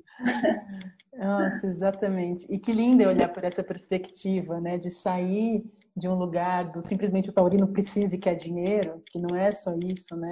Nossa, 1.17 1.67
exatamente. 1.67 2.45
E 2.49 2.57
que 2.57 2.71
lindo 2.71 3.03
é 3.03 3.07
olhar 3.07 3.29
por 3.29 3.43
essa 3.43 3.63
perspectiva, 3.63 4.59
né? 4.59 4.77
De 4.77 4.89
sair 4.89 5.63
de 5.95 6.07
um 6.07 6.15
lugar 6.15 6.71
do 6.71 6.81
simplesmente 6.81 7.29
o 7.29 7.33
taurino 7.33 7.67
precisa 7.67 8.15
e 8.15 8.19
quer 8.19 8.35
dinheiro, 8.35 9.03
que 9.11 9.19
não 9.19 9.35
é 9.37 9.51
só 9.51 9.73
isso, 9.75 10.15
né? 10.15 10.29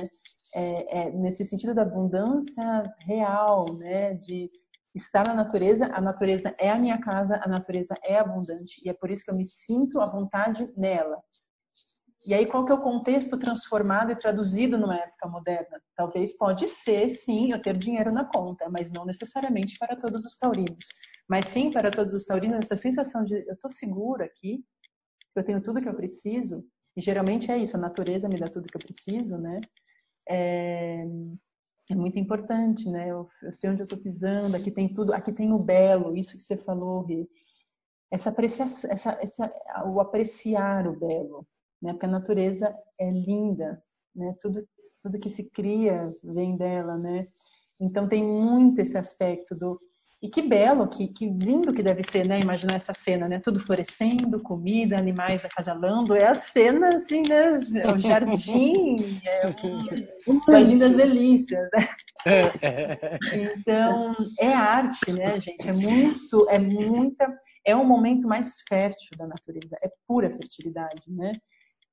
É, 0.55 1.01
é 1.01 1.11
nesse 1.11 1.45
sentido 1.45 1.75
da 1.75 1.83
abundância 1.83 2.83
real, 3.05 3.65
né? 3.77 4.13
De 4.15 4.49
estar 4.95 5.27
na 5.27 5.33
natureza, 5.33 5.85
a 5.93 6.01
natureza 6.01 6.55
é 6.57 6.69
a 6.69 6.79
minha 6.79 6.99
casa, 6.99 7.39
a 7.43 7.47
natureza 7.47 7.93
é 8.03 8.17
abundante 8.17 8.81
e 8.83 8.89
é 8.89 8.93
por 8.93 9.11
isso 9.11 9.23
que 9.23 9.31
eu 9.31 9.35
me 9.35 9.45
sinto 9.45 10.01
à 10.01 10.05
vontade 10.05 10.67
nela. 10.75 11.21
E 12.29 12.33
aí, 12.35 12.45
qual 12.45 12.63
que 12.63 12.71
é 12.71 12.75
o 12.75 12.81
contexto 12.83 13.39
transformado 13.39 14.11
e 14.11 14.15
traduzido 14.15 14.77
numa 14.77 14.95
época 14.95 15.27
moderna? 15.27 15.81
Talvez 15.95 16.31
pode 16.37 16.67
ser, 16.67 17.09
sim, 17.09 17.51
eu 17.51 17.59
ter 17.59 17.75
dinheiro 17.75 18.11
na 18.11 18.23
conta, 18.23 18.69
mas 18.69 18.87
não 18.91 19.03
necessariamente 19.03 19.79
para 19.79 19.95
todos 19.95 20.23
os 20.23 20.37
taurinos. 20.37 20.85
Mas 21.27 21.47
sim, 21.47 21.71
para 21.71 21.89
todos 21.89 22.13
os 22.13 22.23
taurinos, 22.25 22.59
essa 22.59 22.75
sensação 22.75 23.23
de 23.25 23.33
eu 23.33 23.55
estou 23.55 23.71
seguro 23.71 24.23
aqui, 24.23 24.63
eu 25.35 25.43
tenho 25.43 25.59
tudo 25.59 25.81
que 25.81 25.89
eu 25.89 25.95
preciso, 25.95 26.63
e 26.95 27.01
geralmente 27.01 27.51
é 27.51 27.57
isso, 27.57 27.75
a 27.75 27.79
natureza 27.79 28.29
me 28.29 28.39
dá 28.39 28.47
tudo 28.47 28.67
que 28.67 28.77
eu 28.77 28.81
preciso, 28.81 29.35
né? 29.39 29.59
É, 30.29 31.03
é 31.89 31.95
muito 31.95 32.19
importante, 32.19 32.87
né? 32.91 33.09
Eu, 33.09 33.27
eu 33.41 33.51
sei 33.51 33.71
onde 33.71 33.81
eu 33.81 33.85
estou 33.85 33.97
pisando, 33.97 34.55
aqui 34.55 34.69
tem 34.69 34.93
tudo, 34.93 35.15
aqui 35.15 35.33
tem 35.33 35.51
o 35.51 35.57
belo, 35.57 36.15
isso 36.15 36.37
que 36.37 36.43
você 36.43 36.57
falou, 36.57 37.01
Rê. 37.01 37.27
Essa 38.11 38.29
apreciação, 38.29 38.91
essa, 38.91 39.17
essa, 39.19 39.51
o 39.87 39.99
apreciar 39.99 40.87
o 40.87 40.95
belo, 40.95 41.47
né? 41.81 41.93
Porque 41.93 42.05
a 42.05 42.09
natureza 42.09 42.75
é 42.99 43.09
linda, 43.09 43.81
né? 44.15 44.35
Tudo, 44.41 44.65
tudo 45.03 45.19
que 45.19 45.29
se 45.29 45.43
cria 45.43 46.13
vem 46.23 46.57
dela, 46.57 46.97
né? 46.97 47.27
Então 47.79 48.07
tem 48.07 48.23
muito 48.23 48.79
esse 48.79 48.97
aspecto 48.97 49.55
do 49.55 49.79
e 50.21 50.27
que 50.27 50.41
belo, 50.41 50.85
que, 50.89 51.07
que 51.07 51.27
lindo 51.27 51.71
que 51.71 51.81
deve 51.81 52.03
ser, 52.03 52.27
né? 52.27 52.41
Imaginar 52.41 52.75
essa 52.75 52.93
cena, 52.93 53.29
né? 53.29 53.39
Tudo 53.39 53.61
florescendo, 53.61 54.43
comida, 54.43 54.97
animais 54.97 55.45
acasalando. 55.45 56.13
É 56.13 56.27
a 56.27 56.35
cena, 56.35 56.89
assim, 56.89 57.21
né? 57.21 57.57
É 57.81 57.93
o 57.93 57.97
jardim, 57.97 58.97
é 59.25 59.47
o 60.27 60.51
jardim 60.51 60.77
das 60.77 60.93
delícias, 60.97 61.69
né? 61.73 61.87
Então, 63.55 64.13
é 64.41 64.51
arte, 64.51 65.09
né, 65.13 65.39
gente? 65.39 65.65
É 65.65 65.71
muito, 65.71 66.49
é 66.49 66.59
muita, 66.59 67.33
é 67.65 67.73
um 67.73 67.85
momento 67.85 68.27
mais 68.27 68.59
fértil 68.67 69.11
da 69.17 69.25
natureza. 69.25 69.77
É 69.81 69.89
pura 70.05 70.29
fertilidade, 70.29 71.01
né? 71.07 71.31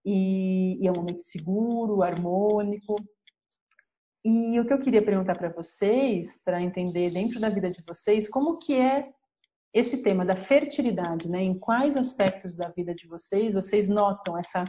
E, 0.07 0.79
e 0.81 0.87
é 0.87 0.91
um 0.93 0.95
momento 0.95 1.21
seguro, 1.23 2.01
harmônico. 2.01 2.95
E 4.25 4.59
o 4.61 4.65
que 4.65 4.73
eu 4.73 4.79
queria 4.79 5.05
perguntar 5.05 5.37
para 5.37 5.53
vocês, 5.53 6.39
para 6.45 6.63
entender 6.63 7.11
dentro 7.11 7.41
da 7.41 7.49
vida 7.49 7.69
de 7.69 7.83
vocês, 7.83 8.29
como 8.29 8.59
que 8.59 8.75
é 8.75 9.11
esse 9.75 10.03
tema 10.03 10.25
da 10.25 10.37
fertilidade, 10.37 11.29
né? 11.29 11.43
Em 11.43 11.59
quais 11.59 11.97
aspectos 11.97 12.55
da 12.55 12.69
vida 12.69 12.95
de 12.95 13.07
vocês 13.09 13.55
vocês 13.55 13.89
notam 13.89 14.39
essa 14.39 14.65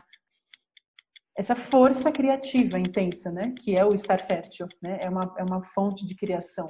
essa 1.38 1.56
força 1.56 2.12
criativa 2.12 2.80
intensa, 2.80 3.32
né? 3.32 3.54
Que 3.60 3.76
é 3.76 3.86
o 3.86 3.93
estar 3.93 4.26
fértil, 4.28 4.67
né? 4.82 5.00
É 5.02 5.10
uma 5.10 5.36
é 5.38 5.43
uma 5.43 5.63
fonte 5.73 6.06
de 6.06 6.15
criação. 6.15 6.67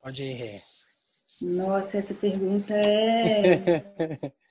Pode 0.00 0.22
ir. 0.22 0.62
Nossa, 1.42 1.98
essa 1.98 2.14
pergunta 2.14 2.72
é 2.72 4.32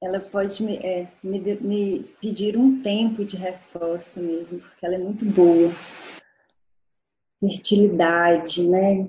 ela 0.00 0.18
pode 0.20 0.62
me, 0.62 0.76
é, 0.78 1.12
me, 1.22 1.38
me, 1.60 2.04
pedir 2.20 2.56
um 2.56 2.82
tempo 2.82 3.24
de 3.24 3.36
resposta 3.36 4.20
mesmo, 4.20 4.60
porque 4.60 4.86
ela 4.86 4.94
é 4.94 4.98
muito 4.98 5.24
boa. 5.26 5.70
Fertilidade, 7.38 8.66
né? 8.66 9.08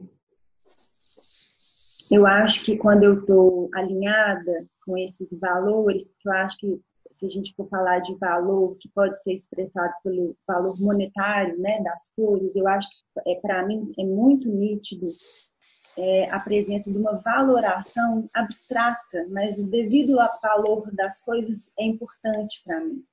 Eu 2.10 2.28
acho 2.28 2.64
que 2.64 2.78
quando 2.78 3.04
eu 3.04 3.22
estou 3.22 3.70
alinhada 3.74 4.68
com 4.86 4.98
esses 4.98 5.28
valores, 5.40 6.04
que 6.20 6.28
eu 6.28 6.34
acho 6.34 6.58
que 6.58 6.82
se 7.18 7.26
a 7.26 7.30
gente 7.30 7.54
for 7.56 7.70
falar 7.70 8.00
de 8.00 8.16
valor 8.18 8.76
que 8.80 8.90
pode 8.90 9.22
ser 9.22 9.36
expressado 9.36 9.94
pelo 10.04 10.36
valor 10.46 10.78
monetário, 10.82 11.58
né, 11.60 11.80
das 11.84 12.10
coisas, 12.16 12.54
eu 12.56 12.68
acho 12.68 12.90
que 12.90 13.32
é 13.32 13.36
para 13.36 13.66
mim 13.66 13.94
é 13.98 14.04
muito 14.04 14.50
nítido 14.50 15.08
é, 16.02 16.28
a 16.32 16.40
presença 16.40 16.90
de 16.90 16.98
uma 16.98 17.18
valoração 17.18 18.28
abstrata, 18.34 19.28
mas 19.30 19.56
o 19.60 19.68
devido 19.68 20.20
ao 20.20 20.42
valor 20.42 20.90
das 20.96 21.22
coisas 21.22 21.72
é 21.78 21.86
importante 21.86 22.60
para 22.66 22.80
mim. 22.80 23.04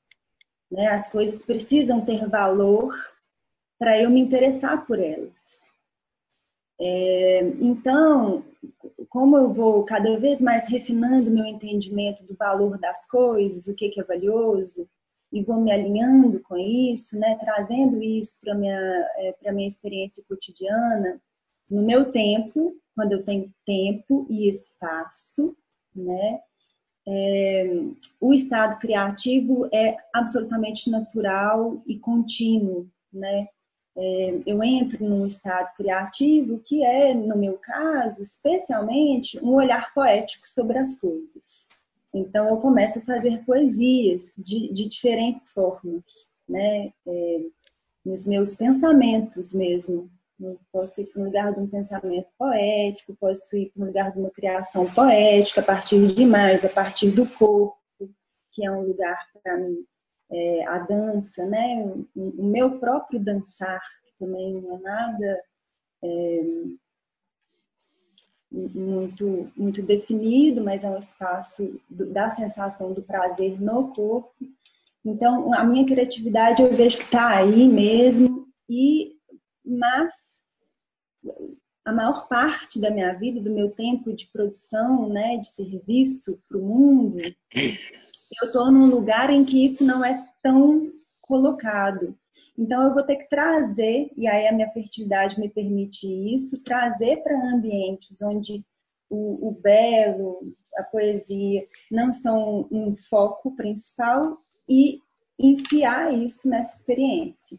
Né? 0.71 0.87
As 0.87 1.11
coisas 1.13 1.43
precisam 1.45 2.03
ter 2.03 2.27
valor 2.27 2.95
para 3.79 4.01
eu 4.01 4.09
me 4.09 4.21
interessar 4.21 4.87
por 4.87 4.99
elas. 4.99 5.35
É, 6.81 7.41
então, 7.61 8.43
como 9.11 9.37
eu 9.37 9.53
vou 9.53 9.85
cada 9.85 10.19
vez 10.19 10.41
mais 10.41 10.67
refinando 10.67 11.31
meu 11.31 11.45
entendimento 11.45 12.25
do 12.25 12.35
valor 12.37 12.79
das 12.79 13.07
coisas, 13.11 13.67
o 13.67 13.75
que, 13.75 13.91
que 13.91 14.01
é 14.01 14.05
valioso, 14.05 14.89
e 15.31 15.45
vou 15.45 15.61
me 15.61 15.71
alinhando 15.71 16.41
com 16.41 16.57
isso, 16.57 17.19
né, 17.19 17.37
trazendo 17.39 18.03
isso 18.03 18.39
para 18.41 18.55
minha 18.55 18.79
é, 19.19 19.33
para 19.33 19.53
minha 19.53 19.69
experiência 19.69 20.25
cotidiana, 20.27 21.21
no 21.71 21.83
meu 21.83 22.11
tempo, 22.11 22.75
quando 22.95 23.13
eu 23.13 23.25
tenho 23.25 23.53
tempo 23.65 24.27
e 24.29 24.49
espaço, 24.49 25.57
né, 25.95 26.41
é, 27.11 27.65
o 28.21 28.35
estado 28.35 28.79
criativo 28.79 29.67
é 29.73 29.97
absolutamente 30.13 30.91
natural 30.91 31.83
e 31.87 31.99
contínuo, 31.99 32.87
né? 33.11 33.49
É, 33.97 34.43
eu 34.47 34.63
entro 34.63 35.03
num 35.05 35.27
estado 35.27 35.75
criativo 35.75 36.61
que 36.61 36.85
é, 36.85 37.15
no 37.15 37.37
meu 37.37 37.59
caso, 37.59 38.23
especialmente 38.23 39.43
um 39.43 39.55
olhar 39.55 39.93
poético 39.95 40.47
sobre 40.49 40.79
as 40.79 40.95
coisas. 41.01 41.67
Então, 42.13 42.49
eu 42.49 42.59
começo 42.59 42.99
a 42.99 43.03
fazer 43.03 43.45
poesias 43.45 44.31
de, 44.37 44.73
de 44.73 44.89
diferentes 44.89 45.51
formas, 45.51 46.05
né? 46.49 46.93
É, 47.07 47.41
nos 48.05 48.27
meus 48.27 48.55
pensamentos 48.55 49.53
mesmo. 49.53 50.11
Posso 50.73 51.01
ir 51.01 51.07
para 51.07 51.23
um 51.23 51.25
lugar 51.25 51.53
de 51.53 51.61
um 51.61 51.69
pensamento 51.69 52.29
poético, 52.39 53.17
posso 53.17 53.57
ir 53.57 53.71
para 53.71 53.83
um 53.83 53.87
lugar 53.87 54.13
de 54.13 54.21
uma 54.21 54.31
criação 54.31 54.89
poética, 54.93 55.61
a 55.61 55.65
partir 55.65 56.15
de 56.15 56.25
mais, 56.25 56.65
a 56.65 56.69
partir 56.69 57.11
do 57.11 57.27
corpo, 57.27 57.77
que 58.53 58.65
é 58.65 58.71
um 58.71 58.83
lugar 58.83 59.19
para 59.43 59.57
mim, 59.57 59.85
é, 60.31 60.65
a 60.67 60.79
dança, 60.79 61.45
né? 61.45 61.93
O, 62.15 62.45
meu 62.45 62.79
próprio 62.79 63.19
dançar, 63.19 63.81
que 64.05 64.25
também 64.25 64.61
não 64.61 64.77
é 64.77 64.81
nada 64.81 65.43
é, 66.05 66.43
muito, 68.51 69.51
muito 69.57 69.83
definido, 69.83 70.63
mas 70.63 70.85
é 70.85 70.89
um 70.89 70.99
espaço 70.99 71.81
do, 71.91 72.07
da 72.13 72.31
sensação 72.35 72.93
do 72.93 73.03
prazer 73.03 73.61
no 73.61 73.93
corpo. 73.93 74.33
Então, 75.05 75.53
a 75.53 75.65
minha 75.65 75.87
criatividade 75.87 76.63
eu 76.63 76.73
vejo 76.73 76.97
que 76.97 77.05
está 77.05 77.37
aí 77.37 77.67
mesmo, 77.67 78.47
e 78.69 79.17
mas 79.65 80.13
a 81.85 81.93
maior 81.93 82.29
parte 82.29 82.79
da 82.81 82.91
minha 82.91 83.15
vida, 83.15 83.41
do 83.41 83.51
meu 83.51 83.71
tempo 83.71 84.13
de 84.13 84.27
produção, 84.27 85.09
né, 85.09 85.39
de 85.39 85.51
serviço 85.53 86.39
para 86.47 86.59
o 86.59 86.63
mundo, 86.63 87.19
eu 87.21 88.47
estou 88.47 88.71
num 88.71 88.87
lugar 88.87 89.31
em 89.31 89.45
que 89.45 89.65
isso 89.65 89.83
não 89.83 90.05
é 90.05 90.23
tão 90.43 90.93
colocado. 91.23 92.15
Então 92.59 92.83
eu 92.83 92.93
vou 92.93 93.03
ter 93.03 93.17
que 93.17 93.29
trazer, 93.29 94.11
e 94.17 94.27
aí 94.27 94.47
a 94.49 94.53
minha 94.53 94.71
fertilidade 94.71 95.41
me 95.41 95.49
permite 95.49 96.07
isso, 96.07 96.63
trazer 96.63 97.23
para 97.23 97.55
ambientes 97.55 98.21
onde 98.21 98.65
o, 99.09 99.49
o, 99.49 99.53
belo, 99.53 100.55
a 100.77 100.83
poesia 100.83 101.67
não 101.91 102.13
são 102.13 102.69
um 102.71 102.97
foco 103.09 103.57
principal 103.57 104.39
e 104.69 105.01
enfiar 105.39 106.13
isso 106.13 106.49
nessa 106.49 106.77
experiência. 106.77 107.59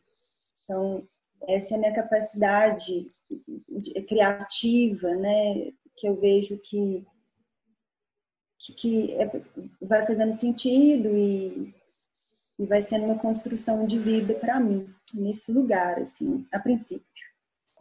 Então, 0.63 1.03
essa 1.47 1.73
é 1.73 1.77
a 1.77 1.79
minha 1.79 1.93
capacidade 1.93 3.09
criativa, 4.07 5.13
né, 5.15 5.71
que 5.95 6.07
eu 6.07 6.19
vejo 6.19 6.57
que, 6.57 7.05
que, 8.59 8.73
que 8.73 9.11
é, 9.13 9.27
vai 9.81 10.05
fazendo 10.05 10.33
sentido 10.33 11.09
e, 11.15 11.73
e 12.57 12.65
vai 12.65 12.81
sendo 12.83 13.05
uma 13.05 13.19
construção 13.19 13.85
de 13.85 13.99
vida 13.99 14.33
para 14.35 14.59
mim, 14.59 14.93
nesse 15.13 15.51
lugar, 15.51 15.99
assim, 15.99 16.45
a 16.51 16.59
princípio. 16.59 17.03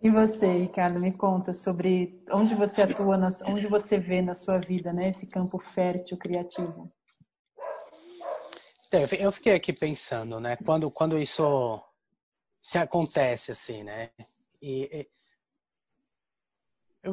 E 0.00 0.10
você, 0.10 0.46
Ricardo, 0.58 1.00
me 1.00 1.12
conta 1.12 1.52
sobre 1.52 2.22
onde 2.30 2.54
você 2.54 2.82
atua, 2.82 3.18
onde 3.46 3.66
você 3.66 3.98
vê 3.98 4.22
na 4.22 4.34
sua 4.34 4.58
vida, 4.58 4.92
né, 4.92 5.08
esse 5.08 5.26
campo 5.26 5.58
fértil 5.58 6.16
criativo. 6.16 6.90
É, 8.92 9.24
eu 9.24 9.32
fiquei 9.32 9.54
aqui 9.54 9.72
pensando, 9.72 10.40
né, 10.40 10.56
quando, 10.64 10.90
quando 10.90 11.18
isso 11.18 11.82
se 12.60 12.78
acontece 12.78 13.52
assim, 13.52 13.82
né, 13.82 14.10
e, 14.62 15.08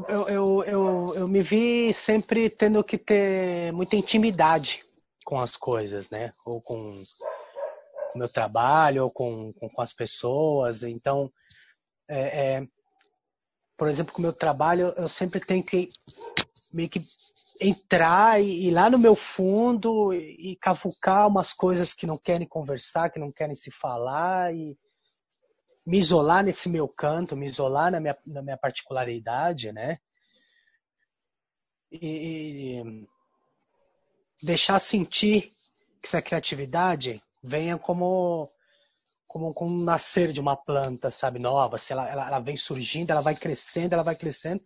eu, 0.08 0.28
eu, 0.28 0.64
eu, 0.64 1.14
eu, 1.16 1.28
me 1.28 1.42
vi 1.42 1.94
sempre 1.94 2.50
tendo 2.50 2.84
que 2.84 2.98
ter 2.98 3.72
muita 3.72 3.96
intimidade 3.96 4.84
com 5.24 5.40
as 5.40 5.56
coisas, 5.56 6.10
né? 6.10 6.34
Ou 6.46 6.62
com 6.62 6.82
o 6.82 8.18
meu 8.18 8.28
trabalho, 8.28 9.04
ou 9.04 9.12
com, 9.12 9.54
com, 9.54 9.70
com 9.70 9.82
as 9.82 9.94
pessoas. 9.94 10.84
Então, 10.84 11.32
é, 12.10 12.58
é, 12.58 12.68
por 13.78 13.88
exemplo, 13.88 14.14
com 14.14 14.20
o 14.20 14.22
meu 14.24 14.34
trabalho, 14.34 14.94
eu 14.98 15.08
sempre 15.08 15.40
tenho 15.40 15.64
que 15.64 15.90
meio 16.74 16.90
que 16.90 17.02
entrar 17.62 18.42
e 18.42 18.68
ir 18.68 18.72
lá 18.72 18.90
no 18.90 19.00
meu 19.00 19.16
fundo 19.16 20.14
e, 20.14 20.52
e 20.52 20.56
cavucar 20.58 21.28
umas 21.28 21.54
coisas 21.54 21.94
que 21.94 22.06
não 22.06 22.18
querem 22.18 22.48
conversar, 22.48 23.10
que 23.10 23.20
não 23.20 23.32
querem 23.32 23.56
se 23.56 23.72
falar 23.72 24.54
e 24.54 24.78
me 25.86 26.00
isolar 26.00 26.44
nesse 26.44 26.68
meu 26.68 26.88
canto, 26.88 27.36
me 27.36 27.46
isolar 27.46 27.92
na 27.92 28.00
minha, 28.00 28.18
na 28.26 28.42
minha 28.42 28.58
particularidade, 28.58 29.72
né? 29.72 30.00
E, 31.92 32.80
e 32.82 33.08
deixar 34.42 34.80
sentir 34.80 35.52
que 36.02 36.08
essa 36.08 36.22
criatividade 36.22 37.22
venha 37.44 37.78
como 37.78 38.50
como, 39.28 39.54
como 39.54 39.84
nascer 39.84 40.32
de 40.32 40.40
uma 40.40 40.56
planta, 40.56 41.12
sabe, 41.12 41.40
nova, 41.40 41.78
se 41.78 41.92
ela, 41.92 42.10
ela, 42.10 42.28
ela 42.28 42.40
vem 42.40 42.56
surgindo, 42.56 43.12
ela 43.12 43.22
vai 43.22 43.36
crescendo, 43.36 43.92
ela 43.92 44.04
vai 44.04 44.16
crescendo, 44.16 44.62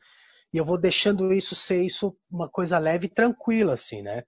e 0.53 0.57
eu 0.57 0.65
vou 0.65 0.79
deixando 0.79 1.33
isso 1.33 1.55
ser 1.55 1.83
isso 1.83 2.15
uma 2.29 2.47
coisa 2.47 2.77
leve 2.77 3.07
e 3.07 3.09
tranquila, 3.09 3.73
assim, 3.73 4.03
né? 4.03 4.23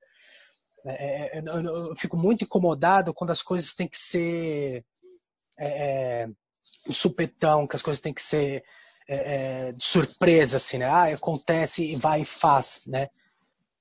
É, 0.84 1.38
é, 1.38 1.38
é 1.38 1.44
eu, 1.46 1.90
eu, 1.90 1.96
fico 1.96 2.18
muito 2.18 2.44
incomodado 2.44 3.14
quando 3.14 3.30
as 3.30 3.44
coisas 3.44 3.74
têm 3.76 3.88
que 3.88 3.98
ser 3.98 4.84
é, 5.60 6.24
é 6.24 6.28
um 6.88 6.94
supetão, 6.94 7.68
que 7.68 7.76
as 7.76 7.82
coisas 7.82 8.02
têm 8.02 8.14
que 8.14 8.22
ser 8.22 8.64
é, 9.08 9.68
é, 9.68 9.72
de 9.72 9.84
surpresa, 9.84 10.58
assim, 10.58 10.78
né? 10.78 10.86
Ah, 10.86 11.06
acontece 11.06 11.84
e 11.84 11.96
vai 11.96 12.22
e 12.22 12.26
faz, 12.26 12.84
né? 12.88 13.10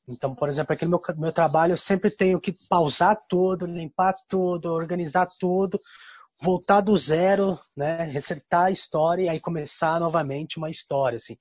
Então, 0.09 0.35
por 0.35 0.49
exemplo, 0.49 0.73
aqui 0.73 0.85
no 0.85 0.91
meu, 0.91 1.01
meu 1.17 1.33
trabalho 1.33 1.75
eu 1.75 1.79
sempre 1.79 2.11
tenho 2.11 2.41
que 2.41 2.57
pausar 2.69 3.17
tudo, 3.29 3.67
limpar 3.67 4.15
tudo, 4.29 4.73
organizar 4.73 5.29
tudo, 5.39 5.79
voltar 6.43 6.81
do 6.81 6.97
zero, 6.97 7.59
né? 7.77 8.05
Resetar 8.05 8.67
a 8.67 8.71
história 8.71 9.25
e 9.25 9.29
aí 9.29 9.41
começar 9.41 10.01
novamente 10.01 10.59
uma 10.59 10.71
história, 10.71 11.17
assim. 11.17 11.37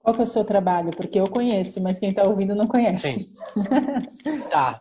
Qual 0.00 0.14
que 0.14 0.20
é 0.20 0.24
o 0.24 0.26
seu 0.26 0.44
trabalho? 0.44 0.90
Porque 0.90 1.18
eu 1.18 1.30
conheço, 1.30 1.80
mas 1.80 1.98
quem 1.98 2.10
está 2.10 2.24
ouvindo 2.24 2.54
não 2.54 2.66
conhece. 2.66 3.02
Sim. 3.02 3.32
tá. 4.50 4.80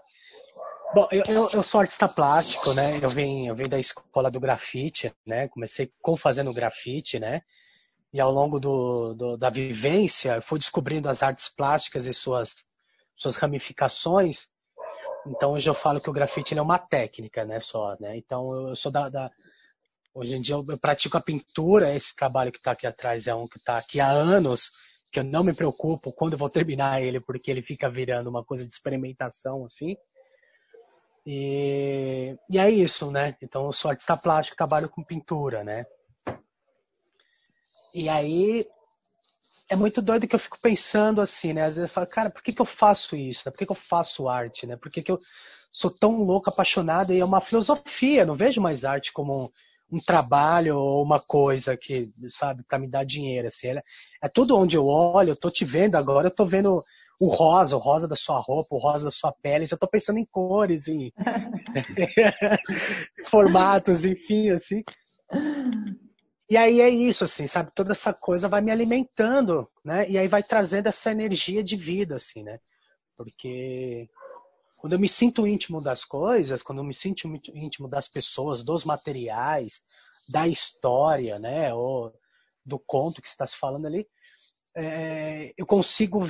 Bom, 0.94 1.08
eu, 1.10 1.24
eu, 1.26 1.50
eu, 1.54 1.64
sou 1.64 1.80
artista 1.80 2.06
plástico, 2.06 2.74
né? 2.74 3.00
Eu 3.02 3.10
vim, 3.10 3.48
eu 3.48 3.56
vim 3.56 3.70
da 3.70 3.80
escola 3.80 4.30
do 4.30 4.42
grafite, 4.42 5.14
né? 5.26 5.48
Comecei 5.48 5.90
com 6.02 6.18
fazendo 6.18 6.54
grafite, 6.54 7.18
né? 7.18 7.44
E 8.12 8.20
ao 8.20 8.30
longo 8.30 8.60
do, 8.60 9.14
do, 9.14 9.38
da 9.38 9.50
vivência, 9.50 10.36
eu 10.36 10.42
fui 10.42 10.60
descobrindo 10.60 11.08
as 11.08 11.24
artes 11.24 11.48
plásticas 11.48 12.08
e 12.08 12.14
suas, 12.14 12.56
suas 13.16 13.38
ramificações. 13.38 14.48
Então 15.26 15.54
hoje 15.54 15.70
eu 15.70 15.74
falo 15.74 16.02
que 16.02 16.10
o 16.10 16.14
grafite 16.14 16.58
é 16.58 16.62
uma 16.62 16.78
técnica, 16.78 17.46
né? 17.46 17.62
Só, 17.62 17.96
né? 17.98 18.18
Então 18.18 18.68
eu 18.68 18.76
sou 18.76 18.92
da, 18.92 19.08
da 19.08 19.32
hoje 20.14 20.36
em 20.36 20.42
dia 20.42 20.56
eu, 20.56 20.66
eu 20.68 20.78
pratico 20.78 21.16
a 21.16 21.22
pintura. 21.22 21.96
Esse 21.96 22.14
trabalho 22.18 22.52
que 22.52 22.58
está 22.58 22.72
aqui 22.74 22.86
atrás 22.86 23.28
é 23.28 23.34
um 23.34 23.48
que 23.48 23.60
está 23.60 23.78
aqui 23.78 24.02
há 24.02 24.10
anos 24.10 24.70
que 25.10 25.20
eu 25.20 25.24
não 25.24 25.44
me 25.44 25.54
preocupo 25.54 26.12
quando 26.12 26.34
eu 26.34 26.40
vou 26.40 26.50
terminar 26.50 27.02
ele, 27.02 27.22
porque 27.22 27.50
ele 27.50 27.62
fica 27.62 27.90
virando 27.90 28.30
uma 28.30 28.44
coisa 28.44 28.66
de 28.66 28.74
experimentação, 28.74 29.66
assim. 29.66 29.96
E, 31.26 32.36
e 32.50 32.58
é 32.58 32.70
isso, 32.70 33.12
né? 33.12 33.36
Então 33.42 33.66
eu 33.66 33.74
sou 33.74 33.92
artista 33.92 34.18
plástico, 34.18 34.58
trabalho 34.58 34.90
com 34.90 35.04
pintura, 35.04 35.64
né? 35.64 35.86
E 37.94 38.10
aí 38.10 38.66
é 39.70 39.76
muito 39.76 40.02
doido 40.02 40.28
que 40.28 40.36
eu 40.36 40.40
fico 40.40 40.60
pensando 40.62 41.22
assim, 41.22 41.54
né? 41.54 41.64
Às 41.64 41.76
vezes 41.76 41.90
eu 41.90 41.94
falo, 41.94 42.08
cara, 42.08 42.30
por 42.30 42.42
que, 42.42 42.52
que 42.52 42.62
eu 42.62 42.66
faço 42.66 43.16
isso? 43.16 43.44
Por 43.44 43.58
que, 43.58 43.66
que 43.66 43.72
eu 43.72 43.76
faço 43.76 44.28
arte, 44.28 44.66
né? 44.66 44.76
Por 44.76 44.92
que, 44.92 45.04
que 45.04 45.12
eu 45.12 45.20
sou 45.72 45.92
tão 45.92 46.24
louco, 46.24 46.50
apaixonado? 46.50 47.14
E 47.14 47.20
é 47.20 47.26
uma 47.26 47.40
filosofia, 47.42 48.26
não 48.26 48.36
vejo 48.36 48.60
mais 48.60 48.84
arte 48.84 49.14
como 49.14 49.46
um, 49.46 49.98
um 49.98 50.00
trabalho 50.00 50.78
ou 50.78 51.04
uma 51.04 51.20
coisa 51.20 51.78
que, 51.78 52.12
sabe, 52.28 52.64
para 52.64 52.80
me 52.80 52.90
dar 52.90 53.06
dinheiro. 53.06 53.48
Assim. 53.48 53.68
É, 53.68 53.84
é 54.24 54.28
tudo 54.28 54.58
onde 54.58 54.76
eu 54.76 54.88
olho, 54.88 55.30
eu 55.30 55.36
tô 55.38 55.52
te 55.52 55.64
vendo 55.64 55.96
agora, 55.96 56.28
eu 56.28 56.36
tô 56.36 56.46
vendo 56.46 56.84
o 57.22 57.28
rosa, 57.28 57.76
o 57.76 57.80
rosa 57.80 58.08
da 58.08 58.16
sua 58.16 58.40
roupa, 58.40 58.74
o 58.74 58.80
rosa 58.80 59.06
da 59.06 59.12
sua 59.12 59.32
pele. 59.32 59.68
Já 59.68 59.76
estou 59.76 59.88
pensando 59.88 60.18
em 60.18 60.26
cores, 60.26 60.88
em 60.88 61.14
formatos, 63.30 64.06
enfim, 64.06 64.50
assim. 64.50 64.84
E 66.50 66.58
aí 66.58 66.82
é 66.82 66.90
isso, 66.90 67.24
assim, 67.24 67.46
sabe? 67.46 67.72
Toda 67.76 67.92
essa 67.92 68.12
coisa 68.12 68.50
vai 68.50 68.60
me 68.60 68.72
alimentando, 68.72 69.70
né? 69.86 70.10
E 70.10 70.18
aí 70.18 70.28
vai 70.28 70.42
trazendo 70.42 70.88
essa 70.88 71.12
energia 71.12 71.64
de 71.64 71.76
vida, 71.76 72.16
assim, 72.16 72.42
né? 72.42 72.58
Porque 73.16 74.10
quando 74.78 74.94
eu 74.94 75.00
me 75.00 75.08
sinto 75.08 75.46
íntimo 75.46 75.80
das 75.80 76.04
coisas, 76.04 76.64
quando 76.64 76.80
eu 76.80 76.84
me 76.84 76.96
sinto 76.96 77.28
íntimo 77.54 77.88
das 77.88 78.08
pessoas, 78.08 78.64
dos 78.64 78.84
materiais, 78.84 79.74
da 80.28 80.48
história, 80.48 81.38
né? 81.38 81.72
Ou 81.72 82.12
do 82.66 82.80
conto 82.80 83.22
que 83.22 83.28
está 83.28 83.46
se 83.46 83.60
falando 83.60 83.86
ali, 83.86 84.08
é, 84.76 85.54
eu 85.56 85.68
consigo 85.68 86.26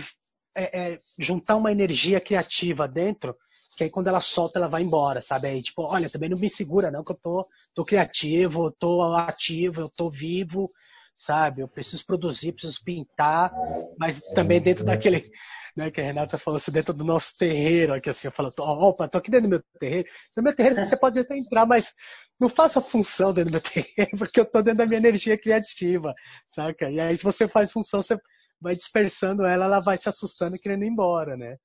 é, 0.55 0.93
é, 0.93 0.99
juntar 1.17 1.55
uma 1.55 1.71
energia 1.71 2.19
criativa 2.19 2.87
dentro, 2.87 3.35
que 3.77 3.83
aí 3.83 3.89
quando 3.89 4.07
ela 4.07 4.21
solta, 4.21 4.59
ela 4.59 4.67
vai 4.67 4.81
embora, 4.81 5.21
sabe? 5.21 5.47
Aí, 5.47 5.61
tipo, 5.61 5.83
olha, 5.83 6.09
também 6.09 6.29
não 6.29 6.37
me 6.37 6.49
segura, 6.49 6.91
não, 6.91 7.03
que 7.03 7.11
eu 7.11 7.17
tô, 7.21 7.47
tô 7.73 7.85
criativo, 7.85 8.71
tô 8.71 9.01
ativo, 9.15 9.81
eu 9.81 9.89
tô 9.89 10.09
vivo, 10.09 10.69
sabe? 11.15 11.61
Eu 11.61 11.67
preciso 11.67 12.05
produzir, 12.05 12.51
preciso 12.53 12.83
pintar, 12.83 13.53
mas 13.97 14.19
também 14.33 14.61
dentro 14.61 14.83
daquele, 14.83 15.29
né, 15.75 15.89
que 15.89 16.01
a 16.01 16.03
Renata 16.03 16.37
falou 16.37 16.57
assim, 16.57 16.71
dentro 16.71 16.93
do 16.93 17.05
nosso 17.05 17.37
terreiro, 17.37 17.93
aqui 17.93 18.09
assim, 18.09 18.27
eu 18.27 18.31
falo, 18.31 18.51
opa, 18.57 19.07
tô 19.07 19.17
aqui 19.17 19.31
dentro 19.31 19.47
do 19.47 19.51
meu 19.51 19.63
terreiro. 19.79 20.07
No 20.35 20.43
meu 20.43 20.55
terreiro 20.55 20.85
você 20.85 20.97
pode 20.97 21.19
até 21.19 21.37
entrar, 21.37 21.65
mas 21.65 21.89
não 22.39 22.49
faça 22.49 22.81
função 22.81 23.33
dentro 23.33 23.51
do 23.51 23.53
meu 23.53 23.61
terreiro, 23.63 24.17
porque 24.17 24.39
eu 24.39 24.45
tô 24.45 24.61
dentro 24.61 24.79
da 24.79 24.85
minha 24.85 24.99
energia 24.99 25.37
criativa, 25.37 26.13
saca? 26.47 26.89
E 26.89 26.99
aí 26.99 27.17
se 27.17 27.23
você 27.23 27.47
faz 27.47 27.71
função, 27.71 28.01
você 28.01 28.17
vai 28.61 28.75
dispersando 28.75 29.43
ela, 29.45 29.65
ela 29.65 29.79
vai 29.79 29.97
se 29.97 30.07
assustando 30.07 30.55
e 30.55 30.59
querendo 30.59 30.83
ir 30.83 30.89
embora, 30.89 31.35
né? 31.35 31.57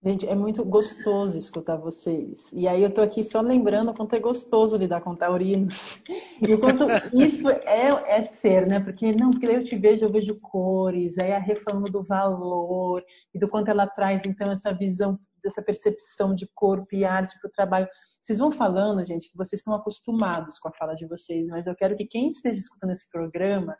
Gente, 0.00 0.28
é 0.28 0.34
muito 0.34 0.64
gostoso 0.64 1.36
escutar 1.36 1.76
vocês. 1.76 2.38
E 2.52 2.68
aí 2.68 2.84
eu 2.84 2.94
tô 2.94 3.00
aqui 3.00 3.24
só 3.24 3.40
lembrando 3.40 3.90
o 3.90 3.94
quanto 3.94 4.14
é 4.14 4.20
gostoso 4.20 4.76
lidar 4.76 5.00
com 5.00 5.14
taurinos. 5.14 5.74
E 6.40 6.54
o 6.54 6.60
quanto 6.60 6.84
isso 7.20 7.48
é, 7.50 8.16
é 8.16 8.22
ser, 8.22 8.64
né? 8.68 8.78
Porque 8.78 9.10
não, 9.10 9.30
porque 9.30 9.46
eu 9.46 9.64
te 9.64 9.76
vejo, 9.76 10.04
eu 10.04 10.12
vejo 10.12 10.38
cores, 10.40 11.18
aí 11.18 11.32
a 11.32 11.44
falando 11.64 11.90
do 11.90 12.00
valor 12.04 13.04
e 13.34 13.40
do 13.40 13.48
quanto 13.48 13.72
ela 13.72 13.88
traz 13.88 14.22
então 14.24 14.52
essa 14.52 14.72
visão, 14.72 15.18
dessa 15.42 15.60
percepção 15.60 16.36
de 16.36 16.48
corpo 16.54 16.94
e 16.94 17.04
arte 17.04 17.36
para 17.40 17.48
o 17.48 17.52
trabalho. 17.52 17.88
Vocês 18.22 18.38
vão 18.38 18.52
falando, 18.52 19.04
gente, 19.04 19.28
que 19.28 19.36
vocês 19.36 19.58
estão 19.58 19.74
acostumados 19.74 20.60
com 20.60 20.68
a 20.68 20.72
fala 20.72 20.94
de 20.94 21.08
vocês, 21.08 21.48
mas 21.48 21.66
eu 21.66 21.74
quero 21.74 21.96
que 21.96 22.06
quem 22.06 22.28
esteja 22.28 22.56
escutando 22.56 22.92
esse 22.92 23.10
programa 23.10 23.76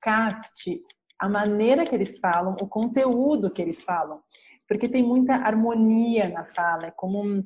capte 0.00 0.82
a 1.18 1.28
maneira 1.28 1.84
que 1.84 1.94
eles 1.94 2.18
falam, 2.18 2.56
o 2.60 2.68
conteúdo 2.68 3.50
que 3.50 3.60
eles 3.60 3.82
falam, 3.82 4.20
porque 4.68 4.88
tem 4.88 5.02
muita 5.02 5.34
harmonia 5.34 6.28
na 6.28 6.44
fala, 6.44 6.86
é 6.86 6.90
como 6.90 7.44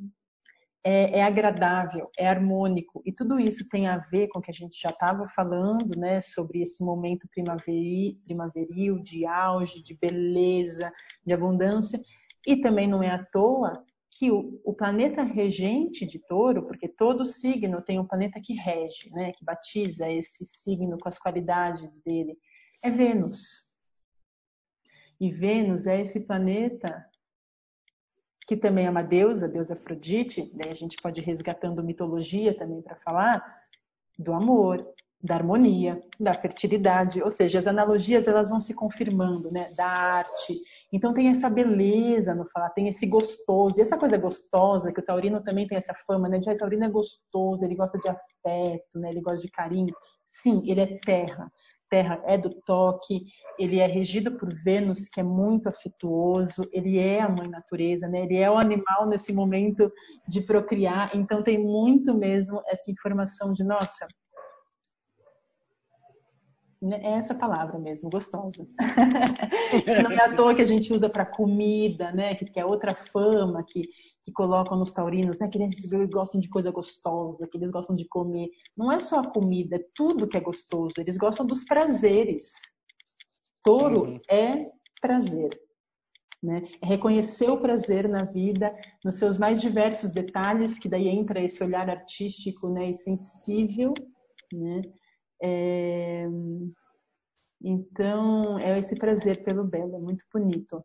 é, 0.84 1.18
é, 1.18 1.22
agradável, 1.22 2.10
é 2.18 2.28
harmônico 2.28 3.02
e 3.06 3.12
tudo 3.12 3.38
isso 3.38 3.68
tem 3.68 3.86
a 3.86 3.98
ver 3.98 4.28
com 4.28 4.40
o 4.40 4.42
que 4.42 4.50
a 4.50 4.54
gente 4.54 4.78
já 4.80 4.90
estava 4.90 5.26
falando, 5.28 5.96
né, 5.96 6.20
sobre 6.20 6.60
esse 6.60 6.84
momento 6.84 7.28
primaveril, 7.30 8.18
primaveril, 8.24 8.98
de 8.98 9.24
auge, 9.24 9.82
de 9.82 9.94
beleza, 9.94 10.92
de 11.24 11.32
abundância 11.32 12.00
e 12.46 12.56
também 12.56 12.88
não 12.88 13.02
é 13.02 13.10
à 13.10 13.24
toa 13.24 13.84
que 14.22 14.30
o, 14.30 14.60
o, 14.64 14.72
planeta 14.72 15.24
regente 15.24 16.06
de 16.06 16.16
touro, 16.20 16.64
porque 16.64 16.86
todo 16.86 17.26
signo 17.26 17.82
tem 17.82 17.98
um 17.98 18.06
planeta 18.06 18.40
que 18.40 18.54
rege, 18.54 19.10
né, 19.10 19.32
que 19.32 19.44
batiza 19.44 20.08
esse 20.08 20.44
signo 20.44 20.96
com 20.96 21.08
as 21.08 21.18
qualidades 21.18 22.00
dele, 22.04 22.38
é 22.80 22.88
Vênus. 22.88 23.42
E 25.20 25.28
Vênus 25.28 25.88
é 25.88 26.00
esse 26.00 26.20
planeta 26.20 27.04
que 28.46 28.56
também 28.56 28.86
é 28.86 28.90
uma 28.90 29.02
deusa, 29.02 29.48
deusa 29.48 29.74
Afrodite, 29.74 30.52
daí 30.54 30.70
a 30.70 30.76
gente 30.76 30.96
pode 31.02 31.20
ir 31.20 31.24
resgatando 31.24 31.82
mitologia 31.82 32.56
também 32.56 32.80
para 32.80 32.94
falar 32.94 33.44
do 34.16 34.32
amor, 34.32 34.86
da 35.22 35.36
harmonia, 35.36 36.02
da 36.18 36.34
fertilidade, 36.34 37.22
ou 37.22 37.30
seja, 37.30 37.60
as 37.60 37.66
analogias 37.66 38.26
elas 38.26 38.48
vão 38.48 38.58
se 38.58 38.74
confirmando, 38.74 39.52
né, 39.52 39.70
da 39.76 39.86
arte. 39.86 40.60
Então 40.92 41.14
tem 41.14 41.28
essa 41.28 41.48
beleza 41.48 42.34
no 42.34 42.48
falar, 42.50 42.70
tem 42.70 42.88
esse 42.88 43.06
gostoso, 43.06 43.78
e 43.78 43.82
essa 43.82 43.96
coisa 43.96 44.18
gostosa 44.18 44.92
que 44.92 45.00
o 45.00 45.04
taurino 45.04 45.40
também 45.42 45.66
tem 45.66 45.78
essa 45.78 45.94
fama, 46.06 46.28
né, 46.28 46.38
de 46.38 46.50
ah, 46.50 46.54
o 46.54 46.56
taurino 46.56 46.84
é 46.84 46.88
gostoso, 46.88 47.64
ele 47.64 47.76
gosta 47.76 47.98
de 47.98 48.08
afeto, 48.08 48.98
né, 48.98 49.10
ele 49.10 49.20
gosta 49.20 49.40
de 49.40 49.50
carinho. 49.50 49.94
Sim, 50.42 50.62
ele 50.66 50.80
é 50.80 50.98
terra. 50.98 51.50
Terra 51.88 52.20
é 52.24 52.38
do 52.38 52.50
toque, 52.64 53.26
ele 53.58 53.78
é 53.78 53.86
regido 53.86 54.32
por 54.38 54.48
Vênus, 54.64 55.08
que 55.10 55.20
é 55.20 55.22
muito 55.22 55.68
afetuoso, 55.68 56.66
ele 56.72 56.98
é 56.98 57.20
a 57.20 57.28
mãe 57.28 57.46
natureza, 57.46 58.08
né? 58.08 58.24
Ele 58.24 58.38
é 58.38 58.50
o 58.50 58.56
animal 58.56 59.06
nesse 59.06 59.30
momento 59.30 59.92
de 60.26 60.40
procriar, 60.40 61.14
então 61.14 61.42
tem 61.42 61.58
muito 61.58 62.14
mesmo 62.14 62.62
essa 62.66 62.90
informação 62.90 63.52
de 63.52 63.62
nossa, 63.62 64.08
é 66.90 67.18
essa 67.18 67.34
palavra 67.34 67.78
mesmo, 67.78 68.10
gostosa. 68.10 68.66
Não 70.02 70.10
é 70.10 70.24
à 70.24 70.34
toa 70.34 70.54
que 70.54 70.62
a 70.62 70.66
gente 70.66 70.92
usa 70.92 71.08
para 71.08 71.24
comida, 71.24 72.10
né? 72.10 72.34
Que, 72.34 72.44
que 72.44 72.58
é 72.58 72.64
outra 72.64 72.94
fama 73.12 73.62
que, 73.62 73.82
que 74.24 74.32
colocam 74.32 74.76
nos 74.76 74.92
taurinos, 74.92 75.38
né? 75.38 75.48
Que 75.48 75.58
eles 75.58 75.74
gostam 76.10 76.40
de 76.40 76.48
coisa 76.48 76.72
gostosa, 76.72 77.46
que 77.46 77.56
eles 77.56 77.70
gostam 77.70 77.94
de 77.94 78.04
comer. 78.08 78.48
Não 78.76 78.90
é 78.90 78.98
só 78.98 79.20
a 79.20 79.30
comida, 79.30 79.76
é 79.76 79.84
tudo 79.94 80.26
que 80.26 80.36
é 80.36 80.40
gostoso. 80.40 80.94
Eles 80.98 81.16
gostam 81.16 81.46
dos 81.46 81.62
prazeres. 81.64 82.50
Touro 83.62 84.04
uhum. 84.04 84.20
é 84.28 84.68
prazer. 85.00 85.50
Né? 86.42 86.66
É 86.82 86.86
reconhecer 86.86 87.48
o 87.48 87.60
prazer 87.60 88.08
na 88.08 88.24
vida, 88.24 88.74
nos 89.04 89.20
seus 89.20 89.38
mais 89.38 89.60
diversos 89.60 90.12
detalhes, 90.12 90.76
que 90.80 90.88
daí 90.88 91.06
entra 91.08 91.40
esse 91.40 91.62
olhar 91.62 91.88
artístico 91.88 92.68
né, 92.68 92.90
e 92.90 92.94
sensível, 92.96 93.94
né? 94.52 94.82
É... 95.42 96.26
Então, 97.60 98.58
é 98.58 98.78
esse 98.78 98.94
prazer 98.96 99.44
pelo 99.44 99.64
belo, 99.64 99.96
é 99.96 99.98
muito 99.98 100.24
bonito. 100.32 100.84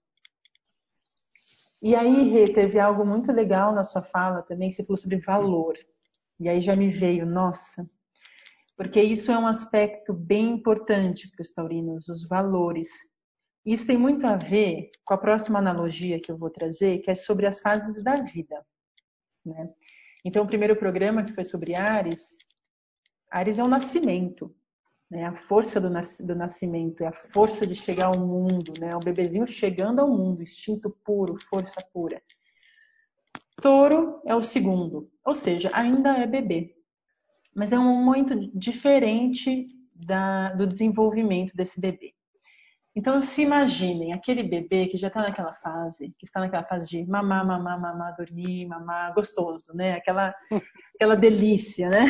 E 1.81 1.95
aí, 1.95 2.29
Rê, 2.29 2.45
teve 2.53 2.79
algo 2.79 3.05
muito 3.05 3.31
legal 3.31 3.73
na 3.73 3.83
sua 3.83 4.01
fala 4.01 4.41
também, 4.41 4.69
que 4.69 4.75
você 4.75 4.83
falou 4.83 4.97
sobre 4.97 5.17
valor. 5.19 5.75
E 6.39 6.49
aí 6.49 6.61
já 6.61 6.75
me 6.75 6.89
veio, 6.89 7.25
nossa, 7.25 7.87
porque 8.75 9.01
isso 9.01 9.31
é 9.31 9.37
um 9.37 9.47
aspecto 9.47 10.13
bem 10.13 10.51
importante 10.51 11.29
para 11.31 11.41
os 11.41 11.51
taurinos, 11.51 12.07
os 12.07 12.27
valores. 12.27 12.89
Isso 13.65 13.85
tem 13.85 13.97
muito 13.97 14.25
a 14.25 14.37
ver 14.37 14.91
com 15.03 15.13
a 15.15 15.17
próxima 15.17 15.59
analogia 15.59 16.19
que 16.19 16.31
eu 16.31 16.37
vou 16.37 16.49
trazer, 16.49 16.99
que 16.99 17.09
é 17.09 17.15
sobre 17.15 17.47
as 17.47 17.59
fases 17.59 18.03
da 18.03 18.15
vida. 18.15 18.63
Né? 19.45 19.69
Então, 20.23 20.43
o 20.43 20.47
primeiro 20.47 20.75
programa, 20.75 21.23
que 21.23 21.33
foi 21.33 21.43
sobre 21.43 21.75
Ares, 21.75 22.21
Ares 23.29 23.59
é 23.59 23.63
o 23.63 23.67
nascimento, 23.67 24.55
né? 25.09 25.25
a 25.25 25.33
força 25.33 25.79
do, 25.79 25.89
nas, 25.89 26.17
do 26.19 26.35
nascimento, 26.35 27.03
é 27.03 27.07
a 27.07 27.13
força 27.33 27.65
de 27.65 27.75
chegar 27.75 28.07
ao 28.07 28.19
mundo, 28.19 28.73
né? 28.79 28.95
o 28.95 28.99
bebezinho 28.99 29.47
chegando 29.47 29.99
ao 29.99 30.09
mundo, 30.09 30.41
instinto 30.41 30.89
puro, 31.03 31.37
força 31.49 31.81
pura. 31.93 32.21
Touro 33.61 34.21
é 34.25 34.35
o 34.35 34.43
segundo, 34.43 35.09
ou 35.25 35.33
seja, 35.33 35.69
ainda 35.73 36.15
é 36.17 36.27
bebê, 36.27 36.75
mas 37.55 37.73
é 37.73 37.79
um 37.79 38.03
momento 38.03 38.35
diferente 38.57 39.65
da, 39.95 40.53
do 40.53 40.67
desenvolvimento 40.67 41.55
desse 41.55 41.79
bebê. 41.79 42.13
Então, 42.97 43.21
se 43.21 43.43
imaginem 43.43 44.11
aquele 44.11 44.41
bebê 44.41 44.87
que 44.87 44.97
já 44.97 45.07
está 45.07 45.21
naquela 45.21 45.53
fase, 45.53 46.15
que 46.17 46.25
está 46.25 46.39
naquela 46.39 46.63
fase 46.63 46.89
de 46.89 47.05
mamar, 47.05 47.45
mamar, 47.45 47.79
mamar, 47.79 48.15
dormir, 48.17 48.65
mamar, 48.65 49.13
gostoso, 49.13 49.71
né? 49.75 49.93
Aquela, 49.93 50.33
aquela 50.95 51.13
delícia, 51.13 51.89
né? 51.89 52.07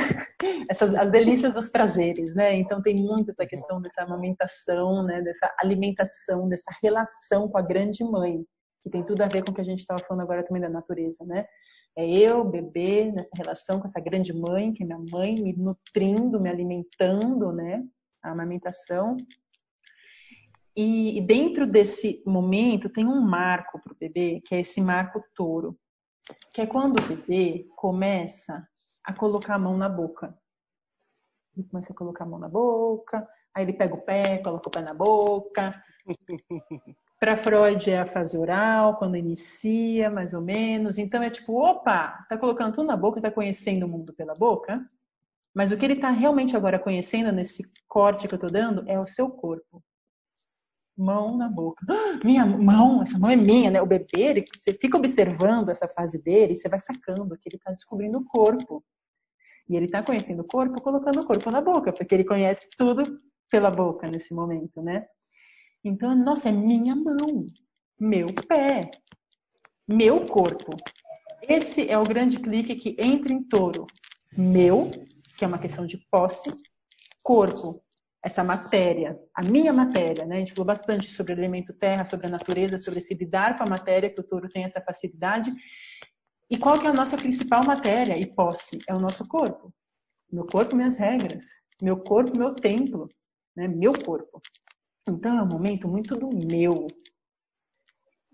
Essas, 0.72 0.96
as 0.96 1.12
delícias 1.12 1.54
dos 1.54 1.70
prazeres, 1.70 2.34
né? 2.34 2.56
Então, 2.56 2.82
tem 2.82 2.96
muito 2.96 3.32
essa 3.32 3.46
questão 3.46 3.82
dessa 3.82 4.04
amamentação, 4.04 5.04
né? 5.04 5.22
Dessa 5.22 5.54
alimentação, 5.60 6.48
dessa 6.48 6.72
relação 6.82 7.50
com 7.50 7.58
a 7.58 7.62
grande 7.62 8.02
mãe, 8.06 8.46
que 8.82 8.90
tem 8.90 9.04
tudo 9.04 9.22
a 9.24 9.28
ver 9.28 9.44
com 9.44 9.52
o 9.52 9.54
que 9.54 9.60
a 9.60 9.66
gente 9.66 9.80
estava 9.80 10.02
falando 10.08 10.24
agora 10.24 10.42
também 10.42 10.62
da 10.62 10.70
natureza, 10.70 11.26
né? 11.26 11.46
É 11.98 12.08
eu, 12.08 12.46
bebê, 12.46 13.12
nessa 13.12 13.36
relação 13.36 13.82
com 13.82 13.88
essa 13.88 14.00
grande 14.00 14.32
mãe, 14.32 14.72
que 14.72 14.84
é 14.84 14.86
minha 14.86 15.04
mãe, 15.12 15.36
me 15.36 15.52
nutrindo, 15.52 16.40
me 16.40 16.50
alimentando, 16.50 17.52
né? 17.52 17.84
A 18.24 18.32
amamentação 18.32 19.18
e, 20.80 21.22
dentro 21.22 21.66
desse 21.66 22.22
momento 22.24 22.88
tem 22.88 23.04
um 23.04 23.20
marco 23.20 23.82
para 23.82 23.94
o 23.94 23.98
bebê, 23.98 24.44
que 24.46 24.54
é 24.54 24.60
esse 24.60 24.80
marco 24.80 25.24
touro, 25.34 25.76
que 26.54 26.62
é 26.62 26.68
quando 26.68 27.00
o 27.00 27.08
bebê 27.08 27.68
começa 27.76 28.64
a 29.04 29.12
colocar 29.12 29.56
a 29.56 29.60
mão 29.60 29.76
na 29.76 29.90
boca. 29.90 30.38
Ele 31.56 31.68
começa 31.68 31.92
a 31.92 31.96
colocar 31.96 32.26
a 32.26 32.28
mão 32.28 32.38
na 32.38 32.48
boca, 32.48 33.28
aí 33.56 33.64
ele 33.64 33.74
pega 33.74 33.96
o 33.96 34.02
pé, 34.02 34.38
coloca 34.38 34.70
o 34.70 34.72
pé 34.72 34.82
na 34.82 34.94
boca. 34.94 35.84
Para 37.20 37.38
Freud 37.40 37.90
é 37.90 38.02
a 38.02 38.06
fase 38.06 38.38
oral, 38.38 38.98
quando 38.98 39.18
inicia, 39.18 40.12
mais 40.12 40.36
ou 40.36 40.42
menos. 40.42 41.00
Então 41.00 41.24
é 41.24 41.32
tipo, 41.32 41.54
opa, 41.54 42.24
tá 42.30 42.38
colocando 42.38 42.76
tudo 42.76 42.86
na 42.86 42.96
boca, 42.96 43.20
tá 43.20 43.32
conhecendo 43.32 43.88
o 43.88 43.90
mundo 43.90 44.14
pela 44.14 44.36
boca. 44.36 44.88
Mas 45.56 45.72
o 45.72 45.78
que 45.78 45.86
ele 45.86 45.96
está 45.96 46.12
realmente 46.12 46.56
agora 46.56 46.78
conhecendo 46.78 47.32
nesse 47.32 47.64
corte 47.88 48.28
que 48.28 48.36
eu 48.36 48.38
estou 48.38 48.52
dando 48.52 48.88
é 48.88 49.00
o 49.00 49.08
seu 49.08 49.32
corpo 49.32 49.82
mão 50.98 51.38
na 51.38 51.48
boca. 51.48 51.86
minha 52.24 52.46
mão, 52.46 53.04
essa 53.04 53.18
mão 53.20 53.30
é 53.30 53.36
minha, 53.36 53.70
né? 53.70 53.82
O 53.82 53.86
bebê, 53.86 54.46
você 54.54 54.74
fica 54.74 54.98
observando 54.98 55.70
essa 55.70 55.88
fase 55.88 56.22
dele, 56.22 56.56
você 56.56 56.68
vai 56.68 56.80
sacando 56.80 57.38
que 57.38 57.48
ele 57.48 57.58
está 57.58 57.72
descobrindo 57.72 58.18
o 58.18 58.26
corpo. 58.26 58.84
E 59.70 59.76
ele 59.76 59.86
está 59.86 60.02
conhecendo 60.02 60.42
o 60.42 60.48
corpo, 60.48 60.82
colocando 60.82 61.20
o 61.20 61.26
corpo 61.26 61.52
na 61.52 61.62
boca, 61.62 61.92
porque 61.92 62.16
ele 62.16 62.24
conhece 62.24 62.68
tudo 62.78 63.04
pela 63.52 63.70
boca 63.70 64.08
nesse 64.08 64.34
momento, 64.34 64.82
né? 64.82 65.06
Então, 65.84 66.16
nossa, 66.16 66.50
é 66.50 66.52
minha 66.52 66.96
mão, 66.96 67.46
meu 68.00 68.28
pé, 68.48 68.90
meu 69.88 70.26
corpo. 70.26 70.72
Esse 71.42 71.90
é 71.90 71.98
o 71.98 72.04
grande 72.04 72.40
clique 72.40 72.76
que 72.76 72.96
entra 73.00 73.32
em 73.32 73.44
touro. 73.44 73.86
Meu, 74.36 74.90
que 75.38 75.46
é 75.46 75.48
uma 75.48 75.60
questão 75.60 75.86
de 75.86 75.98
posse, 76.12 76.54
corpo, 77.24 77.82
essa 78.28 78.44
matéria, 78.44 79.18
a 79.34 79.42
minha 79.42 79.72
matéria, 79.72 80.26
né? 80.26 80.36
A 80.36 80.40
gente 80.40 80.52
falou 80.52 80.66
bastante 80.66 81.10
sobre 81.10 81.34
o 81.34 81.38
elemento 81.38 81.74
terra, 81.74 82.04
sobre 82.04 82.28
a 82.28 82.30
natureza, 82.30 82.78
sobre 82.78 83.00
se 83.00 83.14
lidar 83.14 83.58
com 83.58 83.64
a 83.64 83.70
matéria, 83.70 84.14
que 84.14 84.20
o 84.20 84.24
touro 84.24 84.50
tem 84.50 84.66
essa 84.66 84.82
facilidade. 84.82 85.50
E 86.50 86.58
qual 86.58 86.80
que 86.80 86.86
é 86.86 86.90
a 86.90 86.94
nossa 86.94 87.16
principal 87.16 87.66
matéria 87.66 88.18
e 88.18 88.26
posse? 88.36 88.80
É 88.88 88.94
o 88.94 89.00
nosso 89.00 89.26
corpo. 89.28 89.74
Meu 90.32 90.46
corpo, 90.46 90.76
minhas 90.76 90.98
regras. 90.98 91.46
Meu 91.82 91.98
corpo, 91.98 92.38
meu 92.38 92.54
templo. 92.54 93.08
Né? 93.56 93.68
Meu 93.68 93.94
corpo. 93.94 94.42
Então 95.08 95.40
é 95.40 95.44
um 95.44 95.48
momento 95.48 95.88
muito 95.88 96.16
do 96.18 96.30
meu. 96.30 96.86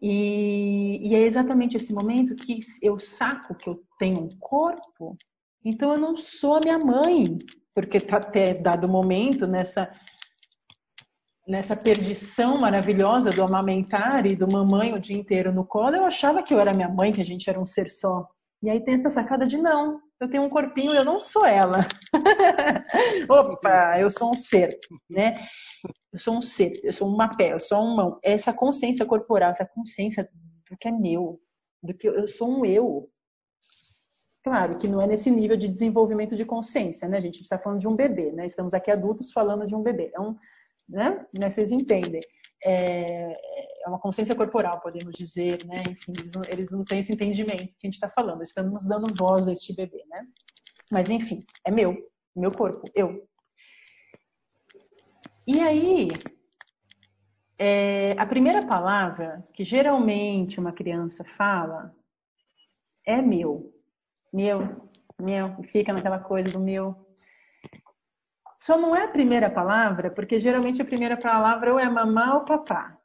E, 0.02 1.08
e, 1.08 1.16
é 1.16 1.22
exatamente 1.22 1.78
esse 1.78 1.94
momento 1.94 2.36
que 2.36 2.60
eu 2.82 3.00
saco 3.00 3.56
que 3.56 3.70
eu 3.70 3.82
tenho 4.00 4.22
um 4.22 4.30
corpo, 4.40 5.16
então 5.64 5.94
eu 5.94 6.00
não 6.00 6.16
sou 6.18 6.56
a 6.56 6.60
minha 6.60 6.80
mãe, 6.80 7.38
porque 7.74 7.98
está 7.98 8.18
até 8.18 8.54
dado 8.54 8.88
momento 8.88 9.48
nessa 9.48 9.90
nessa 11.48 11.76
perdição 11.76 12.58
maravilhosa 12.58 13.30
do 13.30 13.44
amamentar 13.44 14.26
e 14.26 14.36
do 14.36 14.50
mamãe 14.50 14.94
o 14.94 15.00
dia 15.00 15.18
inteiro 15.18 15.52
no 15.52 15.66
colo, 15.66 15.96
eu 15.96 16.06
achava 16.06 16.42
que 16.42 16.54
eu 16.54 16.60
era 16.60 16.74
minha 16.74 16.88
mãe, 16.88 17.12
que 17.12 17.20
a 17.20 17.26
gente 17.26 17.50
era 17.50 17.60
um 17.60 17.68
ser 17.68 17.90
só. 17.90 18.26
E 18.62 18.70
aí 18.70 18.80
tem 18.82 18.94
essa 18.94 19.10
sacada 19.10 19.46
de 19.46 19.58
não, 19.58 20.00
eu 20.22 20.30
tenho 20.30 20.44
um 20.44 20.50
corpinho, 20.50 20.94
eu 20.94 21.04
não 21.04 21.20
sou 21.20 21.46
ela. 21.46 21.86
Opa, 23.30 24.00
eu 24.00 24.10
sou 24.10 24.32
um 24.32 24.36
ser, 24.36 24.80
né? 25.10 25.46
Eu 26.14 26.20
sou 26.20 26.38
um 26.38 26.42
ser, 26.42 26.80
eu 26.82 26.94
sou 26.94 27.10
uma 27.10 27.36
pé, 27.36 27.52
eu 27.52 27.60
sou 27.60 27.84
uma. 27.84 28.18
Essa 28.24 28.54
consciência 28.54 29.06
corporal, 29.06 29.52
essa 29.52 29.66
consciência 29.66 30.24
do 30.70 30.78
que 30.78 30.88
é 30.88 30.92
meu, 30.92 31.42
do 31.82 31.94
que 31.94 32.08
eu 32.08 32.26
sou 32.30 32.50
um 32.50 32.66
eu. 32.66 33.10
Claro 34.44 34.78
que 34.78 34.90
não 34.90 35.02
é 35.02 35.08
nesse 35.08 35.32
nível 35.32 35.56
de 35.56 35.70
desenvolvimento 35.70 36.36
de 36.36 36.44
consciência, 36.44 37.08
né? 37.08 37.18
A 37.18 37.22
gente 37.22 37.42
está 37.42 37.58
falando 37.58 37.80
de 37.80 37.88
um 37.88 37.96
bebê, 37.96 38.32
né? 38.34 38.46
Estamos 38.46 38.74
aqui 38.74 38.92
adultos 38.92 39.32
falando 39.32 39.66
de 39.66 39.74
um 39.74 39.82
bebê. 39.82 40.12
É 40.14 40.20
né? 40.90 41.26
né? 41.34 41.50
Vocês 41.50 41.72
entendem. 41.72 42.22
É, 42.66 43.34
é 43.86 43.88
uma 43.88 44.00
consciência 44.00 44.36
corporal, 44.36 44.82
podemos 44.82 45.16
dizer, 45.16 45.66
né? 45.66 45.84
Enfim, 45.90 46.14
eles 46.18 46.32
não, 46.34 46.42
eles 46.48 46.70
não 46.70 46.84
têm 46.84 47.00
esse 47.00 47.14
entendimento 47.14 47.74
que 47.80 47.86
a 47.86 47.88
gente 47.88 47.94
está 47.94 48.10
falando. 48.10 48.44
Estamos 48.44 48.86
dando 48.86 49.16
voz 49.18 49.48
a 49.48 49.54
este 49.54 49.74
bebê, 49.74 50.04
né? 50.10 50.28
Mas 50.92 51.10
enfim, 51.10 51.40
é 51.66 51.72
meu, 51.72 51.98
meu 52.36 52.52
corpo, 52.52 52.84
eu. 52.94 53.26
E 55.48 55.60
aí, 55.62 56.10
é, 57.58 58.14
a 58.18 58.26
primeira 58.26 58.66
palavra 58.66 59.46
que 59.54 59.64
geralmente 59.64 60.60
uma 60.60 60.74
criança 60.74 61.24
fala 61.38 61.94
é 63.06 63.22
meu, 63.22 63.73
meu, 64.34 64.90
meu, 65.22 65.64
fica 65.66 65.94
naquela 65.94 66.20
coisa 66.20 66.52
do 66.52 66.60
meu. 66.60 66.96
Só 68.58 68.78
não 68.78 68.96
é 68.96 69.04
a 69.04 69.12
primeira 69.12 69.50
palavra, 69.50 70.10
porque 70.10 70.40
geralmente 70.40 70.82
a 70.82 70.86
primeira 70.86 71.18
palavra 71.18 71.74
ou 71.74 71.80
é 71.80 71.90
mamã 71.90 72.36
ou 72.36 72.46
papá. 72.46 72.98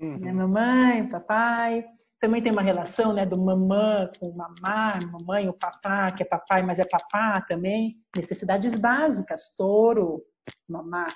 Uhum. 0.00 0.18
Né? 0.18 0.32
Mamãe, 0.32 1.08
papai. 1.08 1.84
Também 2.20 2.42
tem 2.42 2.50
uma 2.50 2.62
relação 2.62 3.12
né, 3.12 3.24
do 3.24 3.38
mamã 3.38 4.10
com 4.18 4.32
mamá, 4.32 4.98
mamãe, 5.12 5.48
o 5.48 5.52
papá, 5.52 6.10
que 6.10 6.22
é 6.22 6.26
papai, 6.26 6.62
mas 6.62 6.78
é 6.78 6.84
papá 6.84 7.40
também. 7.42 7.96
Necessidades 8.16 8.76
básicas, 8.78 9.54
touro, 9.56 10.22
mamá 10.68 11.06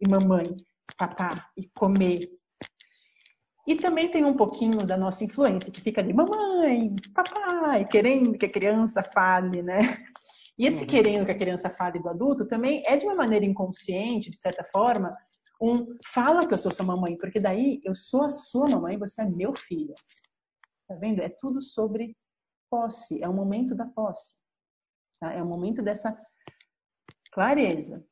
e 0.00 0.08
mamãe, 0.08 0.56
papá, 0.96 1.48
e 1.56 1.68
comer. 1.70 2.30
E 3.66 3.76
também 3.76 4.10
tem 4.10 4.24
um 4.24 4.36
pouquinho 4.36 4.86
da 4.86 4.96
nossa 4.96 5.24
influência, 5.24 5.72
que 5.72 5.80
fica 5.80 6.00
ali, 6.00 6.12
mamãe, 6.12 6.94
papai, 7.14 7.86
querendo 7.86 8.36
que 8.36 8.46
a 8.46 8.52
criança 8.52 9.02
fale, 9.14 9.62
né? 9.62 10.04
E 10.58 10.66
esse 10.66 10.82
uhum. 10.82 10.86
querendo 10.86 11.24
que 11.24 11.32
a 11.32 11.38
criança 11.38 11.68
fale 11.70 11.98
do 11.98 12.08
adulto 12.08 12.46
também 12.46 12.82
é 12.86 12.96
de 12.96 13.06
uma 13.06 13.14
maneira 13.14 13.44
inconsciente, 13.44 14.30
de 14.30 14.38
certa 14.38 14.62
forma, 14.72 15.10
um 15.60 15.96
fala 16.12 16.46
que 16.46 16.54
eu 16.54 16.58
sou 16.58 16.72
sua 16.72 16.84
mamãe, 16.84 17.16
porque 17.16 17.40
daí 17.40 17.80
eu 17.84 17.94
sou 17.96 18.24
a 18.24 18.30
sua 18.30 18.68
mamãe, 18.68 18.98
você 18.98 19.22
é 19.22 19.24
meu 19.24 19.54
filho. 19.56 19.94
Tá 20.86 20.94
vendo? 20.94 21.22
É 21.22 21.28
tudo 21.28 21.62
sobre 21.62 22.16
posse, 22.70 23.22
é 23.22 23.28
o 23.28 23.32
momento 23.32 23.74
da 23.74 23.86
posse. 23.86 24.36
Tá? 25.20 25.32
É 25.32 25.42
o 25.42 25.46
momento 25.46 25.82
dessa 25.82 26.16
clareza. 27.32 28.04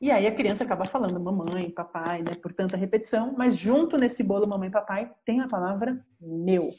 E 0.00 0.10
aí 0.10 0.26
a 0.26 0.34
criança 0.34 0.64
acaba 0.64 0.84
falando 0.84 1.18
mamãe, 1.18 1.70
papai, 1.70 2.22
né, 2.22 2.34
por 2.34 2.52
tanta 2.52 2.76
repetição, 2.76 3.34
mas 3.36 3.56
junto 3.56 3.96
nesse 3.96 4.22
bolo 4.22 4.46
mamãe 4.46 4.70
papai 4.70 5.10
tem 5.24 5.40
a 5.40 5.48
palavra 5.48 6.04
meu. 6.20 6.70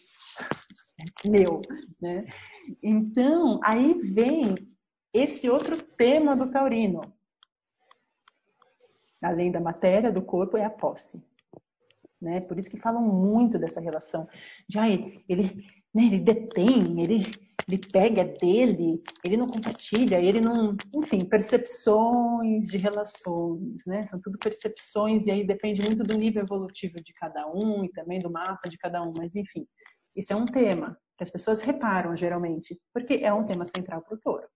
Meu, 1.26 1.62
né? 2.02 2.26
Então, 2.82 3.60
aí 3.64 3.94
vem 4.14 4.56
esse 5.14 5.50
outro 5.50 5.82
tema 5.82 6.36
do 6.36 6.52
taurino. 6.52 7.02
Além 9.22 9.52
da 9.52 9.60
matéria, 9.60 10.12
do 10.12 10.22
corpo, 10.22 10.58
é 10.58 10.66
a 10.66 10.70
posse. 10.70 11.24
Né? 12.22 12.42
Por 12.42 12.58
isso 12.58 12.70
que 12.70 12.80
falam 12.80 13.02
muito 13.02 13.58
dessa 13.58 13.80
relação. 13.80 14.28
Já 14.68 14.88
ele, 14.88 15.24
ele, 15.28 15.66
né, 15.98 16.04
ele 16.04 16.20
detém, 16.20 17.02
ele, 17.02 17.32
ele 17.68 17.82
pega 17.92 18.24
dele, 18.24 19.02
ele 19.26 19.36
não 19.36 19.48
compartilha, 19.48 20.22
ele 20.22 20.40
não. 20.40 20.78
Enfim, 20.96 21.26
percepções 21.26 22.68
de 22.68 22.78
relações, 22.78 23.84
né? 23.88 24.06
São 24.06 24.22
tudo 24.22 24.38
percepções, 24.38 25.26
e 25.26 25.32
aí 25.32 25.46
depende 25.46 25.82
muito 25.82 26.04
do 26.04 26.16
nível 26.16 26.44
evolutivo 26.44 27.02
de 27.04 27.14
cada 27.14 27.48
um 27.48 27.84
e 27.84 27.90
também 27.90 28.20
do 28.20 28.30
mapa 28.30 28.70
de 28.70 28.78
cada 28.78 29.02
um, 29.02 29.12
mas 29.18 29.36
enfim, 29.36 29.66
isso 30.16 30.32
é 30.32 30.36
um 30.36 30.46
tema 30.46 30.96
que 31.18 31.24
as 31.24 31.32
pessoas 31.32 31.62
reparam 31.62 32.16
geralmente, 32.16 32.80
porque 32.94 33.16
é 33.16 33.34
um 33.34 33.48
tema 33.48 33.66
central 33.66 34.04
para 34.04 34.16
o 34.16 34.20
touro. 34.20 34.48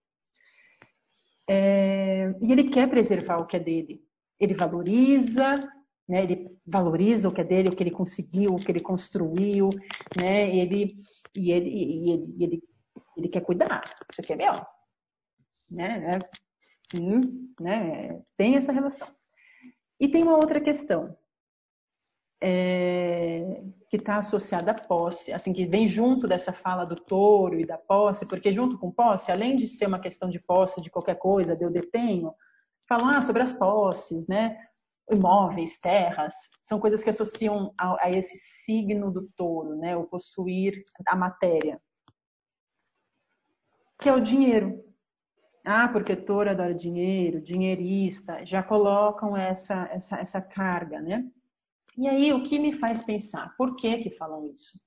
É, 1.50 2.32
e 2.40 2.52
ele 2.52 2.70
quer 2.70 2.88
preservar 2.88 3.38
o 3.38 3.46
que 3.46 3.56
é 3.56 3.60
dele. 3.60 4.00
Ele 4.38 4.54
valoriza, 4.54 5.56
né? 6.08 6.22
Ele 6.22 6.51
valoriza 6.66 7.28
o 7.28 7.32
que 7.32 7.40
é 7.40 7.44
dele, 7.44 7.68
o 7.68 7.76
que 7.76 7.82
ele 7.82 7.90
conseguiu, 7.90 8.54
o 8.54 8.58
que 8.58 8.70
ele 8.70 8.80
construiu, 8.80 9.70
né? 10.16 10.54
Ele 10.56 10.96
e 11.34 11.50
ele 11.50 11.68
e 11.70 12.10
ele, 12.10 12.36
e 12.36 12.44
ele, 12.44 12.62
ele 13.16 13.28
quer 13.28 13.40
cuidar. 13.40 13.82
Isso 14.10 14.20
aqui 14.20 14.32
é 14.32 14.36
meu, 14.36 14.54
né? 15.70 16.18
Hum, 16.94 17.52
né? 17.60 18.22
Tem 18.36 18.56
essa 18.56 18.72
relação. 18.72 19.08
E 19.98 20.08
tem 20.08 20.22
uma 20.22 20.36
outra 20.36 20.60
questão 20.60 21.16
é, 22.42 23.62
que 23.88 23.96
está 23.96 24.16
associada 24.16 24.72
à 24.72 24.74
posse, 24.74 25.32
assim, 25.32 25.52
que 25.52 25.64
vem 25.64 25.86
junto 25.86 26.26
dessa 26.26 26.52
fala 26.52 26.84
do 26.84 26.96
touro 26.96 27.60
e 27.60 27.64
da 27.64 27.78
posse, 27.78 28.26
porque 28.26 28.52
junto 28.52 28.76
com 28.78 28.90
posse, 28.90 29.30
além 29.30 29.56
de 29.56 29.68
ser 29.68 29.86
uma 29.86 30.00
questão 30.00 30.28
de 30.28 30.40
posse 30.40 30.82
de 30.82 30.90
qualquer 30.90 31.14
coisa, 31.14 31.54
de 31.54 31.62
eu 31.62 31.70
detenho, 31.70 32.34
falar 32.88 33.22
sobre 33.22 33.42
as 33.42 33.54
posses, 33.54 34.26
né? 34.26 34.58
Imóveis, 35.12 35.78
terras, 35.80 36.34
são 36.62 36.80
coisas 36.80 37.02
que 37.02 37.10
associam 37.10 37.72
a, 37.78 38.06
a 38.06 38.10
esse 38.10 38.36
signo 38.64 39.10
do 39.10 39.28
touro, 39.36 39.76
né? 39.76 39.96
O 39.96 40.06
possuir 40.06 40.82
a 41.06 41.16
matéria, 41.16 41.80
que 44.00 44.08
é 44.08 44.12
o 44.12 44.20
dinheiro. 44.20 44.82
Ah, 45.64 45.88
porque 45.88 46.16
touro 46.16 46.50
adora 46.50 46.74
dinheiro, 46.74 47.40
dinheirista, 47.40 48.44
já 48.44 48.62
colocam 48.62 49.36
essa, 49.36 49.88
essa, 49.92 50.18
essa 50.18 50.40
carga, 50.40 51.00
né? 51.00 51.24
E 51.96 52.08
aí, 52.08 52.32
o 52.32 52.42
que 52.42 52.58
me 52.58 52.72
faz 52.78 53.02
pensar? 53.02 53.54
Por 53.56 53.76
que 53.76 53.98
que 53.98 54.10
falam 54.16 54.46
isso? 54.46 54.80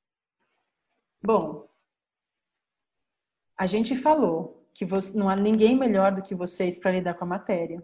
Bom, 1.24 1.70
a 3.58 3.66
gente 3.66 3.96
falou 3.96 4.68
que 4.74 4.86
você, 4.86 5.18
não 5.18 5.30
há 5.30 5.36
ninguém 5.36 5.78
melhor 5.78 6.14
do 6.14 6.22
que 6.22 6.36
vocês 6.36 6.78
para 6.78 6.92
lidar 6.92 7.14
com 7.14 7.24
a 7.24 7.28
matéria, 7.28 7.82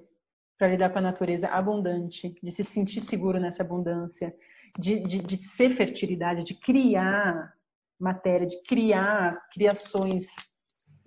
para 0.62 0.70
lidar 0.70 0.92
com 0.92 1.00
a 1.00 1.02
natureza 1.02 1.48
abundante, 1.48 2.36
de 2.40 2.52
se 2.52 2.64
sentir 2.64 3.02
seguro 3.02 3.40
nessa 3.40 3.64
abundância, 3.64 4.32
de, 4.78 5.00
de, 5.00 5.18
de 5.24 5.38
ser 5.56 5.76
fertilidade, 5.76 6.44
de 6.44 6.54
criar 6.54 7.52
matéria, 8.00 8.46
de 8.46 8.62
criar 8.62 9.50
criações 9.52 10.28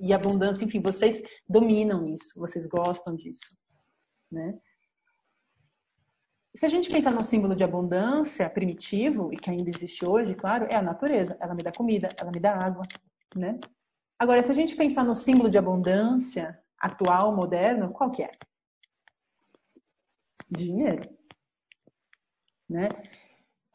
e 0.00 0.12
abundância, 0.12 0.64
enfim, 0.64 0.82
vocês 0.82 1.22
dominam 1.48 2.04
isso, 2.08 2.36
vocês 2.36 2.66
gostam 2.66 3.14
disso, 3.14 3.56
né? 4.28 4.58
Se 6.56 6.66
a 6.66 6.68
gente 6.68 6.90
pensar 6.90 7.12
num 7.12 7.22
símbolo 7.22 7.54
de 7.54 7.62
abundância 7.62 8.50
primitivo, 8.50 9.32
e 9.32 9.36
que 9.36 9.50
ainda 9.50 9.70
existe 9.70 10.04
hoje, 10.04 10.34
claro, 10.34 10.66
é 10.68 10.74
a 10.74 10.82
natureza. 10.82 11.36
Ela 11.40 11.54
me 11.54 11.62
dá 11.62 11.70
comida, 11.70 12.08
ela 12.18 12.32
me 12.32 12.40
dá 12.40 12.56
água, 12.56 12.82
né? 13.36 13.60
Agora, 14.18 14.42
se 14.42 14.50
a 14.50 14.54
gente 14.54 14.74
pensar 14.74 15.04
no 15.04 15.14
símbolo 15.14 15.48
de 15.48 15.58
abundância 15.58 16.58
atual, 16.76 17.36
moderno, 17.36 17.92
qual 17.92 18.10
que 18.10 18.24
é? 18.24 18.32
Dinheiro. 20.56 21.02
Né? 22.68 22.88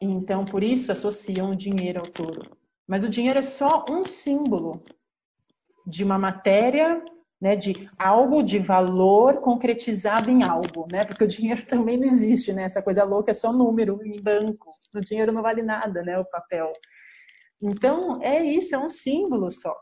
Então, 0.00 0.44
por 0.44 0.62
isso 0.62 0.90
associam 0.90 1.50
o 1.50 1.56
dinheiro 1.56 2.00
ao 2.00 2.06
touro. 2.06 2.42
Mas 2.88 3.04
o 3.04 3.08
dinheiro 3.08 3.38
é 3.38 3.42
só 3.42 3.84
um 3.88 4.04
símbolo 4.04 4.82
de 5.86 6.02
uma 6.02 6.18
matéria 6.18 7.02
né, 7.40 7.56
de 7.56 7.88
algo 7.98 8.42
de 8.42 8.58
valor 8.58 9.40
concretizado 9.40 10.30
em 10.30 10.42
algo, 10.42 10.86
né? 10.92 11.04
Porque 11.06 11.24
o 11.24 11.28
dinheiro 11.28 11.64
também 11.66 11.96
não 11.96 12.08
existe, 12.08 12.52
né? 12.52 12.64
Essa 12.64 12.82
coisa 12.82 13.02
louca 13.02 13.30
é 13.30 13.34
só 13.34 13.52
número 13.52 14.00
em 14.04 14.20
banco. 14.20 14.70
O 14.94 15.00
dinheiro 15.00 15.32
não 15.32 15.42
vale 15.42 15.62
nada, 15.62 16.02
né? 16.02 16.18
O 16.18 16.24
papel. 16.24 16.72
Então, 17.62 18.22
é 18.22 18.42
isso, 18.42 18.74
é 18.74 18.78
um 18.78 18.90
símbolo 18.90 19.50
só. 19.50 19.74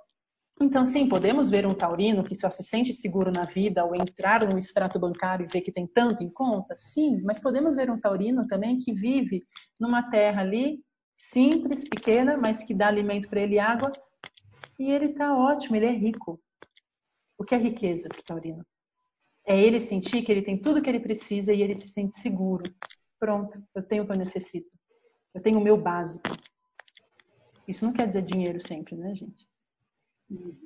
Então, 0.60 0.84
sim, 0.84 1.08
podemos 1.08 1.50
ver 1.50 1.64
um 1.66 1.74
taurino 1.74 2.24
que 2.24 2.34
só 2.34 2.50
se 2.50 2.64
sente 2.64 2.92
seguro 2.92 3.30
na 3.30 3.44
vida 3.44 3.80
ao 3.80 3.94
entrar 3.94 4.46
no 4.48 4.58
extrato 4.58 4.98
bancário 4.98 5.46
e 5.46 5.48
ver 5.48 5.60
que 5.60 5.70
tem 5.70 5.86
tanto 5.86 6.22
em 6.22 6.28
conta? 6.28 6.76
Sim, 6.76 7.20
mas 7.22 7.38
podemos 7.38 7.76
ver 7.76 7.88
um 7.90 8.00
taurino 8.00 8.44
também 8.48 8.78
que 8.78 8.92
vive 8.92 9.46
numa 9.80 10.10
terra 10.10 10.42
ali, 10.42 10.80
simples, 11.16 11.88
pequena, 11.88 12.36
mas 12.36 12.62
que 12.64 12.74
dá 12.74 12.88
alimento 12.88 13.28
para 13.28 13.40
ele 13.40 13.54
e 13.54 13.58
água, 13.60 13.92
e 14.78 14.90
ele 14.90 15.06
está 15.06 15.32
ótimo, 15.32 15.76
ele 15.76 15.86
é 15.86 15.92
rico. 15.92 16.40
O 17.38 17.44
que 17.44 17.54
é 17.54 17.58
riqueza 17.58 18.08
para 18.08 18.20
o 18.20 18.24
taurino? 18.24 18.66
É 19.46 19.58
ele 19.58 19.80
sentir 19.80 20.22
que 20.22 20.32
ele 20.32 20.42
tem 20.42 20.60
tudo 20.60 20.82
que 20.82 20.90
ele 20.90 21.00
precisa 21.00 21.52
e 21.52 21.62
ele 21.62 21.76
se 21.76 21.88
sente 21.88 22.20
seguro. 22.20 22.64
Pronto, 23.18 23.62
eu 23.74 23.82
tenho 23.82 24.02
o 24.02 24.06
que 24.06 24.12
eu 24.12 24.18
necessito. 24.18 24.76
Eu 25.32 25.40
tenho 25.40 25.58
o 25.58 25.62
meu 25.62 25.76
básico. 25.76 26.28
Isso 27.66 27.84
não 27.84 27.92
quer 27.92 28.08
dizer 28.08 28.22
dinheiro 28.22 28.60
sempre, 28.60 28.96
né, 28.96 29.14
gente? 29.14 29.47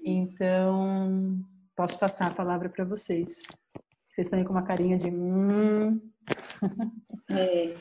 Então, 0.04 1.38
posso 1.76 1.98
passar 1.98 2.28
a 2.28 2.34
palavra 2.34 2.68
para 2.68 2.84
vocês. 2.84 3.28
Vocês 4.08 4.26
estão 4.26 4.38
aí 4.38 4.44
com 4.44 4.52
uma 4.52 4.64
carinha 4.64 4.98
de. 4.98 5.08
Hum. 5.08 6.00
É, 7.30 7.74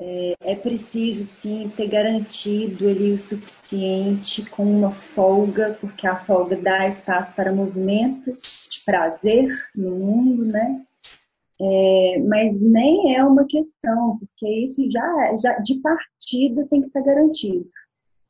é, 0.00 0.34
é, 0.40 0.56
preciso, 0.56 1.26
sim, 1.40 1.70
ter 1.76 1.88
garantido 1.88 2.88
ali 2.88 3.12
o 3.12 3.20
suficiente 3.20 4.48
com 4.50 4.64
uma 4.64 4.92
folga, 5.14 5.76
porque 5.80 6.06
a 6.06 6.16
folga 6.24 6.56
dá 6.56 6.88
espaço 6.88 7.34
para 7.34 7.52
movimentos 7.52 8.40
de 8.72 8.84
prazer 8.84 9.46
no 9.74 9.94
mundo, 9.94 10.46
né? 10.46 10.86
É, 11.60 12.18
mas 12.26 12.60
nem 12.60 13.14
é 13.14 13.22
uma 13.24 13.46
questão, 13.46 14.18
porque 14.18 14.64
isso 14.64 14.82
já, 14.90 15.36
já 15.36 15.58
de 15.60 15.80
partida 15.80 16.66
tem 16.68 16.80
que 16.80 16.88
estar 16.88 17.02
garantido 17.02 17.68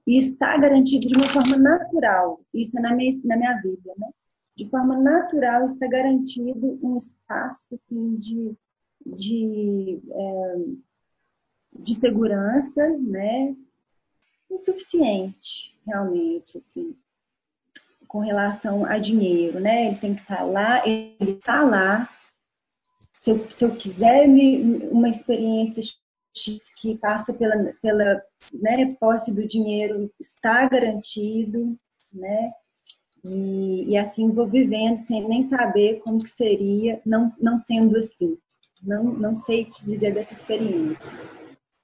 e 0.07 0.19
está 0.19 0.57
garantido 0.57 1.09
de 1.09 1.19
uma 1.19 1.33
forma 1.33 1.57
natural, 1.57 2.41
isso 2.55 2.77
é 2.79 2.81
na 2.81 2.95
minha, 2.95 3.21
na 3.25 3.37
minha 3.37 3.61
vida, 3.61 3.93
né? 3.99 4.09
De 4.57 4.69
forma 4.71 4.97
natural 4.99 5.67
está 5.67 5.87
garantido 5.87 6.79
um 6.83 6.97
espaço 6.97 7.67
assim, 7.73 8.17
de, 8.17 8.57
de, 9.05 10.01
é, 10.11 10.57
de 11.81 11.95
segurança, 11.97 12.89
né? 13.01 13.55
O 14.49 14.59
suficiente, 14.59 15.77
realmente, 15.85 16.59
assim, 16.59 16.97
com 18.07 18.21
relação 18.21 18.85
a 18.85 18.99
dinheiro, 18.99 19.59
né? 19.59 19.89
Ele 19.89 19.99
tem 19.99 20.15
que 20.15 20.23
estar 20.23 20.45
lá, 20.45 20.87
ele 20.87 21.33
está 21.33 21.63
lá. 21.63 22.09
Se 23.23 23.31
eu, 23.33 23.51
se 23.51 23.65
eu 23.65 23.77
quiser 23.77 24.29
me, 24.29 24.87
uma 24.89 25.09
experiência 25.09 25.83
que 26.77 26.97
passa 26.99 27.33
pela, 27.33 27.73
pela 27.81 28.23
né, 28.53 28.95
posse 29.01 29.33
do 29.33 29.47
dinheiro 29.47 30.11
está 30.21 30.69
garantido, 30.69 31.77
né? 32.13 32.53
E, 33.25 33.91
e, 33.91 33.99
assim 33.99 34.31
vou 34.31 34.47
vivendo 34.47 34.99
sem 34.99 35.27
nem 35.27 35.49
saber 35.49 36.01
como 36.01 36.23
que 36.23 36.31
seria, 36.31 37.01
não, 37.05 37.33
não 37.41 37.57
sendo 37.57 37.97
assim. 37.97 38.39
Não, 38.83 39.05
não 39.05 39.35
sei 39.35 39.65
te 39.65 39.85
dizer 39.85 40.15
dessa 40.15 40.35
experiência. 40.35 40.99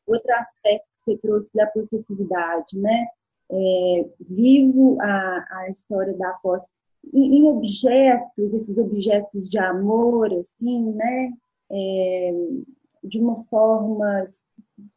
Outro 0.07 0.32
aspecto 0.34 0.86
que 1.05 1.12
você 1.12 1.18
trouxe 1.18 1.50
da 1.55 1.66
possessividade, 1.66 2.78
né? 2.78 3.07
É, 3.50 4.11
vivo 4.20 4.98
a, 5.00 5.46
a 5.50 5.70
história 5.70 6.16
da 6.16 6.32
posse 6.34 6.66
em, 7.12 7.38
em, 7.38 7.42
objetos, 7.48 8.55
esses 8.55 8.78
objetos 8.78 9.48
de 9.48 9.59
amor, 9.59 10.32
assim, 10.32 10.92
né? 10.92 11.32
É, 11.70 12.32
de 13.03 13.18
uma 13.18 13.44
forma 13.44 14.28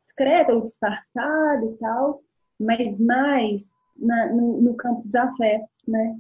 discreta 0.06 0.54
ou 0.54 0.62
disfarçada 0.62 1.66
e 1.66 1.78
tal, 1.78 2.22
mas 2.60 2.98
mais 3.00 3.68
na, 3.98 4.34
no, 4.34 4.62
no, 4.62 4.76
campo 4.76 5.04
dos 5.04 5.16
afetos, 5.16 5.70
né? 5.88 6.18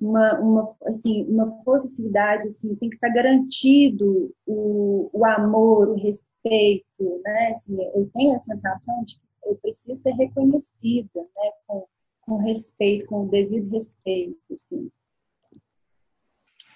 Uma, 0.00 0.38
uma, 0.40 0.76
assim, 0.84 1.24
uma 1.24 1.50
possibilidade, 1.64 2.48
assim, 2.48 2.74
tem 2.76 2.90
que 2.90 2.96
estar 2.96 3.08
garantido 3.08 4.34
o, 4.46 5.08
o 5.12 5.24
amor, 5.24 5.88
o 5.88 5.94
respeito, 5.94 7.20
né? 7.24 7.52
Assim, 7.52 7.82
eu 7.94 8.10
tenho 8.12 8.36
a 8.36 8.40
sensação 8.40 9.04
de 9.04 9.14
que 9.14 9.48
eu 9.48 9.56
preciso 9.56 10.02
ser 10.02 10.12
reconhecida, 10.12 11.10
né? 11.14 11.50
Com, 11.66 11.86
com 12.22 12.36
respeito, 12.38 13.06
com 13.06 13.24
o 13.24 13.28
devido 13.28 13.70
respeito, 13.70 14.38
assim. 14.52 14.90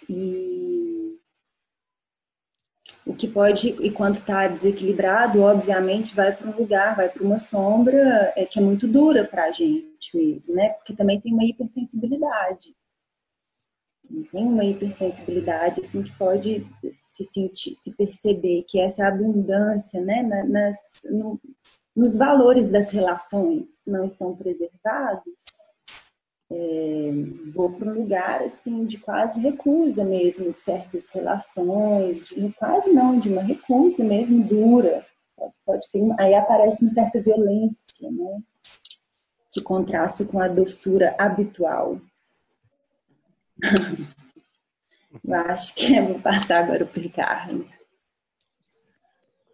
E 0.09 1.20
o 3.11 3.17
que 3.17 3.27
pode, 3.27 3.71
e 3.85 3.91
quando 3.91 4.17
está 4.17 4.47
desequilibrado, 4.47 5.43
obviamente 5.43 6.15
vai 6.15 6.33
para 6.33 6.49
um 6.49 6.57
lugar, 6.57 6.95
vai 6.95 7.09
para 7.09 7.25
uma 7.25 7.41
sombra 7.41 8.33
é, 8.37 8.45
que 8.45 8.61
é 8.61 8.63
muito 8.63 8.87
dura 8.87 9.25
para 9.25 9.47
a 9.47 9.51
gente 9.51 10.17
mesmo, 10.17 10.55
né? 10.55 10.69
Porque 10.71 10.95
também 10.95 11.21
tem 11.21 11.33
uma 11.33 11.45
hipersensibilidade. 11.45 12.73
Tem 14.31 14.45
uma 14.45 14.65
hipersensibilidade 14.65 15.81
assim 15.81 16.05
que 16.05 16.17
pode 16.17 16.65
se 17.13 17.29
sentir, 17.35 17.75
se 17.75 17.91
perceber 17.97 18.65
que 18.69 18.81
essa 18.81 19.07
abundância, 19.07 20.01
né, 20.01 20.23
nas, 20.23 20.77
no, 21.05 21.41
nos 21.97 22.17
valores 22.17 22.71
das 22.71 22.93
relações 22.93 23.65
não 23.85 24.07
estão 24.07 24.37
preservados, 24.37 25.43
é, 26.53 27.11
vou 27.55 27.73
para 27.73 27.91
um 27.91 27.95
lugar 27.95 28.43
assim 28.43 28.85
de 28.85 28.99
quase 28.99 29.39
recusa 29.39 30.05
mesmo 30.05 30.51
de 30.53 30.59
certas 30.59 31.09
relações, 31.11 32.27
de, 32.27 32.53
quase 32.55 32.91
não, 32.93 33.21
de 33.21 33.29
uma 33.29 33.43
recusa 33.43 34.03
mesmo 34.03 34.43
dura. 34.45 35.07
Pode, 35.37 35.55
pode 35.65 35.91
ter, 35.93 36.01
aí 36.19 36.35
aparece 36.35 36.85
uma 36.85 36.93
certa 36.93 37.21
violência, 37.21 38.11
né? 38.11 38.43
Que 39.53 39.63
contrasta 39.63 40.25
com 40.25 40.41
a 40.41 40.49
doçura 40.49 41.15
habitual. 41.19 42.01
Eu 45.25 45.35
acho 45.35 45.75
que 45.75 45.97
eu 45.97 46.07
vou 46.07 46.21
passar 46.21 46.63
agora 46.63 46.87
para 46.87 46.99
o 46.99 47.03
Ricardo. 47.03 47.67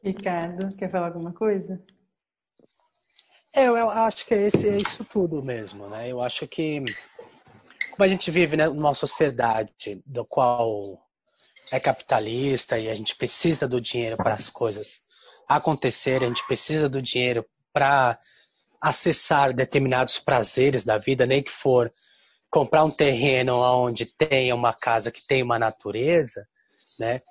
Ricardo, 0.02 0.76
quer 0.76 0.90
falar 0.90 1.06
alguma 1.06 1.32
coisa? 1.32 1.82
É, 3.56 3.66
eu, 3.66 3.74
eu 3.74 3.88
acho 3.88 4.26
que 4.26 4.34
é, 4.34 4.48
esse, 4.48 4.68
é 4.68 4.76
isso 4.76 5.02
tudo 5.02 5.42
mesmo, 5.42 5.88
né? 5.88 6.12
Eu 6.12 6.20
acho 6.20 6.46
que 6.46 6.84
como 7.90 8.04
a 8.04 8.08
gente 8.08 8.30
vive 8.30 8.54
né, 8.54 8.68
numa 8.68 8.94
sociedade 8.94 10.02
do 10.04 10.26
qual 10.26 11.00
é 11.72 11.80
capitalista 11.80 12.78
e 12.78 12.90
a 12.90 12.94
gente 12.94 13.16
precisa 13.16 13.66
do 13.66 13.80
dinheiro 13.80 14.18
para 14.18 14.34
as 14.34 14.50
coisas 14.50 15.00
acontecerem, 15.48 16.26
a 16.26 16.28
gente 16.28 16.46
precisa 16.46 16.86
do 16.86 17.00
dinheiro 17.00 17.46
para 17.72 18.18
acessar 18.78 19.54
determinados 19.54 20.18
prazeres 20.18 20.84
da 20.84 20.98
vida, 20.98 21.24
nem 21.24 21.42
que 21.42 21.50
for 21.50 21.90
comprar 22.50 22.84
um 22.84 22.90
terreno 22.90 23.56
onde 23.56 24.04
tenha 24.04 24.54
uma 24.54 24.74
casa 24.74 25.10
que 25.10 25.26
tenha 25.26 25.42
uma 25.44 25.58
natureza, 25.58 26.46
né? 27.00 27.22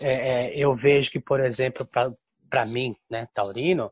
É, 0.00 0.12
é, 0.12 0.56
eu 0.56 0.72
vejo 0.72 1.10
que, 1.10 1.18
por 1.18 1.40
exemplo, 1.40 1.84
para 2.48 2.64
mim, 2.64 2.94
né, 3.10 3.26
Taurino, 3.34 3.90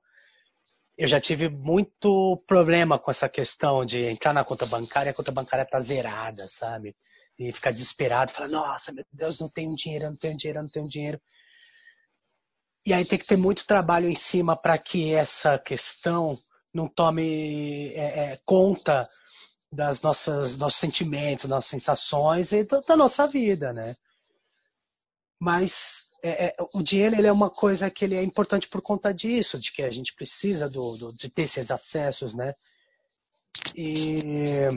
eu 1.02 1.08
já 1.08 1.20
tive 1.20 1.48
muito 1.48 2.40
problema 2.46 2.96
com 2.96 3.10
essa 3.10 3.28
questão 3.28 3.84
de 3.84 4.04
entrar 4.04 4.32
na 4.32 4.44
conta 4.44 4.64
bancária 4.64 5.10
e 5.10 5.12
a 5.12 5.14
conta 5.14 5.32
bancária 5.32 5.66
tá 5.68 5.80
zerada, 5.80 6.46
sabe? 6.48 6.94
E 7.36 7.50
ficar 7.50 7.72
desesperado, 7.72 8.32
falar, 8.32 8.46
nossa, 8.46 8.92
meu 8.92 9.04
Deus, 9.12 9.40
não 9.40 9.50
tenho 9.50 9.74
dinheiro, 9.74 10.04
não 10.04 10.16
tenho 10.16 10.36
dinheiro, 10.36 10.62
não 10.62 10.70
tenho 10.70 10.88
dinheiro. 10.88 11.20
E 12.86 12.92
aí 12.92 13.04
tem 13.04 13.18
que 13.18 13.26
ter 13.26 13.36
muito 13.36 13.66
trabalho 13.66 14.08
em 14.08 14.14
cima 14.14 14.56
para 14.56 14.78
que 14.78 15.12
essa 15.12 15.58
questão 15.58 16.38
não 16.72 16.86
tome 16.88 17.92
é, 17.94 18.34
é, 18.34 18.40
conta 18.46 19.04
das 19.72 20.02
nossas 20.02 20.56
nossos 20.56 20.78
sentimentos, 20.78 21.46
nossas 21.46 21.68
sensações 21.68 22.52
e 22.52 22.62
da, 22.62 22.78
da 22.78 22.96
nossa 22.96 23.26
vida, 23.26 23.72
né? 23.72 23.96
Mas 25.40 26.11
é, 26.22 26.46
é, 26.46 26.56
o 26.72 26.82
dinheiro 26.82 27.16
ele 27.16 27.26
é 27.26 27.32
uma 27.32 27.50
coisa 27.50 27.90
que 27.90 28.04
ele 28.04 28.14
é 28.14 28.22
importante 28.22 28.68
por 28.68 28.80
conta 28.80 29.12
disso, 29.12 29.58
de 29.58 29.72
que 29.72 29.82
a 29.82 29.90
gente 29.90 30.14
precisa 30.14 30.68
do, 30.70 30.96
do 30.96 31.12
de 31.12 31.28
ter 31.28 31.42
esses 31.42 31.70
acessos, 31.70 32.34
né? 32.34 32.54
E 33.74 34.68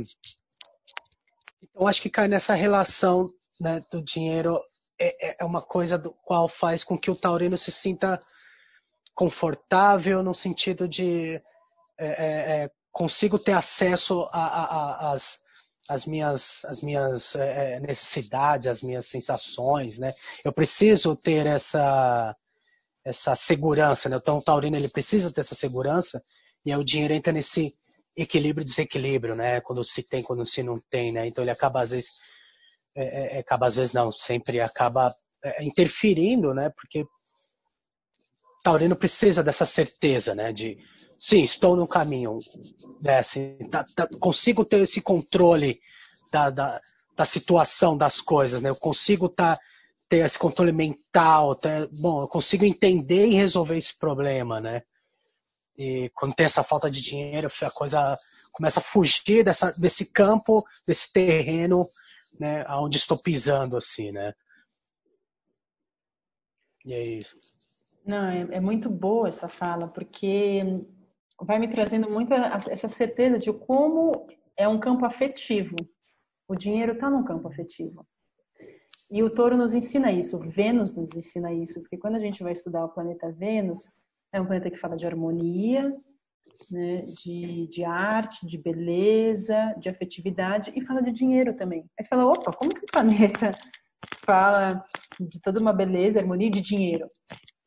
então 1.62 1.88
acho 1.88 2.02
que 2.02 2.10
cai 2.10 2.28
nessa 2.28 2.56
relação 2.56 3.30
né, 3.60 3.84
do 3.92 4.04
dinheiro 4.04 4.60
é, 5.00 5.30
é, 5.30 5.38
é 5.40 5.46
uma 5.46 5.62
coisa 5.62 5.98
do 5.98 6.12
qual 6.24 6.50
faz 6.50 6.84
com 6.84 6.98
que 6.98 7.12
o 7.12 7.16
taurino 7.16 7.58
se 7.58 7.72
sinta 7.72 8.22
confortável 9.14 10.24
no 10.24 10.34
sentido 10.34 10.88
de 10.88 11.36
é, 11.98 12.08
é, 12.08 12.64
é 12.64 12.72
consigo 12.92 13.38
ter 13.38 13.52
acesso 13.52 14.28
às 14.32 15.45
as 15.88 16.06
minhas, 16.06 16.64
as 16.66 16.82
minhas 16.82 17.36
é, 17.36 17.80
necessidades, 17.80 18.68
as 18.68 18.82
minhas 18.82 19.08
sensações, 19.08 19.98
né? 19.98 20.12
Eu 20.44 20.54
preciso 20.54 21.16
ter 21.16 21.46
essa, 21.46 22.36
essa 23.06 23.36
segurança, 23.36 24.10
né? 24.10 24.18
Então 24.18 24.38
o 24.38 24.44
taurino 24.44 24.76
ele 24.76 24.90
precisa 24.90 25.32
ter 25.32 25.42
essa 25.42 25.56
segurança 25.56 26.22
e 26.66 26.72
aí 26.72 26.80
o 26.80 26.86
dinheiro 26.86 27.14
entra 27.14 27.32
nesse 27.32 27.72
equilíbrio 28.18 28.66
desequilíbrio, 28.66 29.36
né? 29.36 29.62
Quando 29.62 29.84
se 29.84 30.02
tem, 30.02 30.24
quando 30.24 30.46
se 30.46 30.64
não 30.64 30.80
tem, 30.90 31.12
né? 31.12 31.28
Então 31.28 31.44
ele 31.44 31.52
acaba 31.52 31.82
às 31.82 31.92
vezes, 31.92 32.10
é, 32.96 33.38
é, 33.38 33.40
acaba 33.40 33.68
às 33.68 33.76
vezes 33.76 33.94
não, 33.94 34.12
sempre 34.12 34.60
acaba 34.60 35.14
interferindo, 35.62 36.54
né? 36.56 36.72
Porque 36.76 37.06
taurino 38.64 38.96
precisa 38.96 39.44
dessa 39.44 39.64
certeza, 39.64 40.34
né? 40.34 40.52
De 40.52 40.76
sim, 41.20 41.44
estou 41.44 41.76
no 41.76 41.88
caminho, 41.88 42.40
né, 43.02 43.20
assim, 43.20 43.58
tá, 43.70 43.86
tá, 43.96 44.08
consigo 44.20 44.66
ter 44.66 44.82
esse 44.82 45.02
controle 45.02 45.80
da, 46.32 46.50
da, 46.50 46.82
da 47.16 47.26
situação 47.26 47.98
das 47.98 48.22
coisas, 48.22 48.62
né? 48.62 48.70
Eu 48.70 48.76
consigo 48.76 49.30
tá, 49.30 49.60
ter 50.10 50.26
esse 50.26 50.38
controle 50.38 50.72
mental, 50.72 51.56
tá, 51.56 51.88
bom, 51.92 52.22
eu 52.22 52.28
consigo 52.28 52.66
entender 52.66 53.28
e 53.28 53.36
resolver 53.36 53.78
esse 53.78 53.98
problema, 53.98 54.60
né? 54.60 54.82
E 55.78 56.10
quando 56.16 56.36
tem 56.36 56.46
essa 56.46 56.64
falta 56.64 56.90
de 56.90 57.02
dinheiro, 57.02 57.50
a 57.62 57.72
coisa 57.72 58.18
começa 58.54 58.80
a 58.80 58.84
fugir 58.84 59.44
dessa, 59.44 59.72
desse 59.74 60.12
campo, 60.12 60.64
desse 60.88 61.12
terreno, 61.12 61.86
né, 62.40 62.66
onde 62.70 62.98
estou 62.98 63.18
pisando, 63.18 63.76
assim, 63.76 64.12
né? 64.12 64.34
E 66.86 66.94
é 66.94 67.04
isso. 67.04 67.36
Não, 68.06 68.30
é, 68.30 68.58
é 68.58 68.60
muito 68.60 68.90
boa 68.90 69.28
essa 69.28 69.50
fala, 69.50 69.88
porque 69.88 70.62
vai 71.42 71.60
me 71.60 71.68
trazendo 71.68 72.10
muita 72.10 72.36
essa 72.70 72.88
certeza 72.90 73.38
de 73.38 73.52
como 73.52 74.28
é 74.58 74.68
um 74.68 74.80
campo 74.80 75.06
afetivo. 75.06 75.76
O 76.48 76.56
dinheiro 76.56 76.94
está 76.94 77.10
num 77.10 77.24
campo 77.24 77.48
afetivo. 77.48 78.06
E 79.12 79.22
o 79.22 79.30
touro 79.30 79.58
nos 79.58 79.74
ensina 79.74 80.12
isso, 80.12 80.40
Vênus 80.50 80.96
nos 80.96 81.16
ensina 81.16 81.54
isso, 81.54 81.80
porque 81.82 81.98
quando 81.98 82.16
a 82.16 82.20
gente 82.20 82.42
vai 82.42 82.54
estudar 82.54 82.86
o 82.86 82.90
planeta 82.90 83.32
Vênus, 83.32 83.88
é 84.34 84.42
um 84.42 84.46
planeta 84.46 84.72
que 84.72 84.80
fala 84.80 84.98
de 84.98 85.06
harmonia, 85.06 85.96
né, 86.72 87.04
de, 87.24 87.68
de 87.68 87.84
arte, 87.84 88.46
de 88.48 88.58
beleza, 88.58 89.76
de 89.80 89.90
afetividade 89.90 90.72
e 90.76 90.86
fala 90.86 91.02
de 91.02 91.12
dinheiro 91.12 91.56
também. 91.56 91.82
Aí 91.98 92.04
você 92.04 92.10
fala, 92.10 92.26
opa, 92.26 92.52
como 92.52 92.74
que 92.74 92.84
o 92.84 92.92
planeta 92.92 93.52
fala 94.26 94.84
de 95.20 95.40
toda 95.40 95.60
uma 95.60 95.74
beleza, 95.74 96.20
harmonia 96.20 96.50
de 96.50 96.62
dinheiro? 96.62 97.08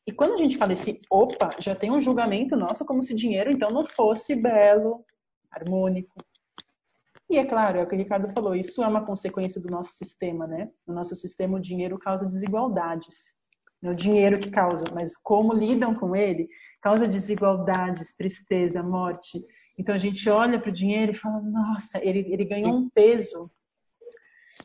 E 0.08 0.12
quando 0.12 0.32
a 0.32 0.36
gente 0.38 0.56
fala 0.56 0.72
esse 0.72 0.98
opa, 1.10 1.50
já 1.58 1.74
tem 1.74 1.90
um 1.90 2.00
julgamento 2.00 2.56
nosso 2.56 2.82
como 2.82 3.04
se 3.04 3.14
dinheiro 3.14 3.52
então 3.52 3.70
não 3.70 3.86
fosse 3.86 4.34
belo, 4.34 5.04
harmônico. 5.50 6.16
E 7.28 7.36
é 7.36 7.44
claro, 7.44 7.78
é 7.78 7.82
o 7.82 7.86
que 7.86 7.94
o 7.94 7.98
Ricardo 7.98 8.32
falou, 8.32 8.54
isso 8.54 8.82
é 8.82 8.88
uma 8.88 9.04
consequência 9.04 9.60
do 9.60 9.68
nosso 9.68 9.92
sistema, 9.92 10.46
né? 10.46 10.70
No 10.86 10.94
nosso 10.94 11.14
sistema 11.14 11.58
o 11.58 11.60
dinheiro 11.60 11.98
causa 11.98 12.24
desigualdades 12.24 13.38
é 13.82 13.90
o 13.90 13.94
dinheiro 13.94 14.40
que 14.40 14.50
causa, 14.50 14.84
mas 14.92 15.16
como 15.16 15.52
lidam 15.52 15.94
com 15.94 16.16
ele, 16.16 16.48
causa 16.80 17.06
desigualdades, 17.06 18.16
tristeza, 18.16 18.82
morte. 18.82 19.44
Então 19.78 19.94
a 19.94 19.98
gente 19.98 20.28
olha 20.28 20.58
para 20.58 20.70
o 20.70 20.74
dinheiro 20.74 21.12
e 21.12 21.14
fala: 21.14 21.40
nossa, 21.40 22.02
ele, 22.02 22.26
ele 22.32 22.44
ganhou 22.44 22.74
um 22.74 22.88
peso 22.88 23.50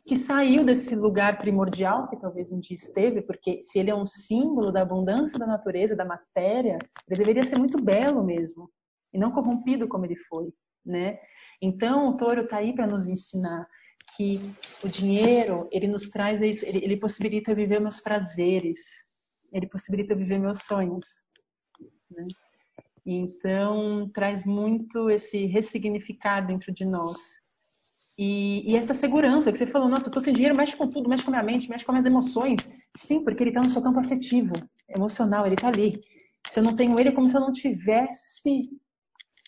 que 0.06 0.18
saiu 0.20 0.66
desse 0.66 0.96
lugar 0.96 1.38
primordial 1.38 2.08
que 2.10 2.20
talvez 2.20 2.52
um 2.52 2.60
dia 2.60 2.76
esteve, 2.76 3.22
porque 3.22 3.62
se 3.64 3.80
ele 3.80 3.90
é 3.90 3.96
um 3.96 4.08
símbolo 4.08 4.72
da 4.72 4.82
abundância 4.82 5.38
da 5.38 5.46
natureza, 5.46 5.96
da 5.96 6.06
matéria, 6.06 6.78
ele 7.08 7.18
deveria 7.18 7.44
ser 7.44 7.58
muito 7.58 7.82
belo 7.82 8.24
mesmo 8.24 8.70
e 9.14 9.18
não 9.18 9.32
corrompido 9.32 9.88
como 9.88 10.06
ele 10.06 10.16
foi, 10.16 10.52
né? 10.86 11.20
Então 11.62 12.10
o 12.10 12.18
touro 12.18 12.42
está 12.42 12.58
aí 12.58 12.74
para 12.74 12.88
nos 12.88 13.08
ensinar 13.08 13.68
que 14.16 14.40
o 14.84 14.90
dinheiro 14.90 15.68
ele 15.72 15.88
nos 15.88 16.10
traz 16.10 16.42
isso, 16.42 16.66
ele, 16.66 16.84
ele 16.84 17.00
possibilita 17.00 17.54
viver 17.54 17.80
meus 17.80 18.00
prazeres, 18.00 18.80
ele 19.52 19.68
possibilita 19.68 20.16
viver 20.16 20.40
meus 20.40 20.60
sonhos. 20.66 21.06
Né? 22.12 22.28
Então, 23.06 24.10
traz 24.14 24.46
muito 24.46 25.10
esse 25.10 25.46
ressignificar 25.46 26.42
dentro 26.42 26.72
de 26.72 26.86
nós. 26.86 27.18
E, 28.18 28.72
e, 28.72 28.76
essa 28.76 28.94
segurança 28.94 29.52
que 29.52 29.58
você 29.58 29.66
falou, 29.66 29.90
nossa, 29.90 30.08
eu 30.08 30.12
tô 30.12 30.22
sem 30.22 30.34
dinheiro, 30.34 30.56
mexe 30.56 30.76
com 30.78 30.88
tudo, 30.88 31.10
mexe 31.10 31.24
com 31.24 31.32
a 31.32 31.34
minha 31.34 31.44
mente, 31.44 31.70
mexe 31.70 31.84
com 31.84 31.92
as 31.92 31.96
minhas 31.96 32.06
emoções. 32.06 32.72
Sim, 32.98 33.24
porque 33.24 33.42
ele 33.42 33.50
está 33.50 33.62
no 33.62 33.70
seu 33.70 33.82
campo 33.82 34.00
afetivo, 34.00 34.54
emocional, 34.88 35.46
ele 35.46 35.56
está 35.56 35.68
ali. 35.68 36.00
Se 36.48 36.60
eu 36.60 36.64
não 36.64 36.76
tenho 36.76 37.00
ele, 37.00 37.10
é 37.10 37.12
como 37.12 37.28
se 37.28 37.36
eu 37.36 37.42
não 37.42 37.52
tivesse 37.52 38.70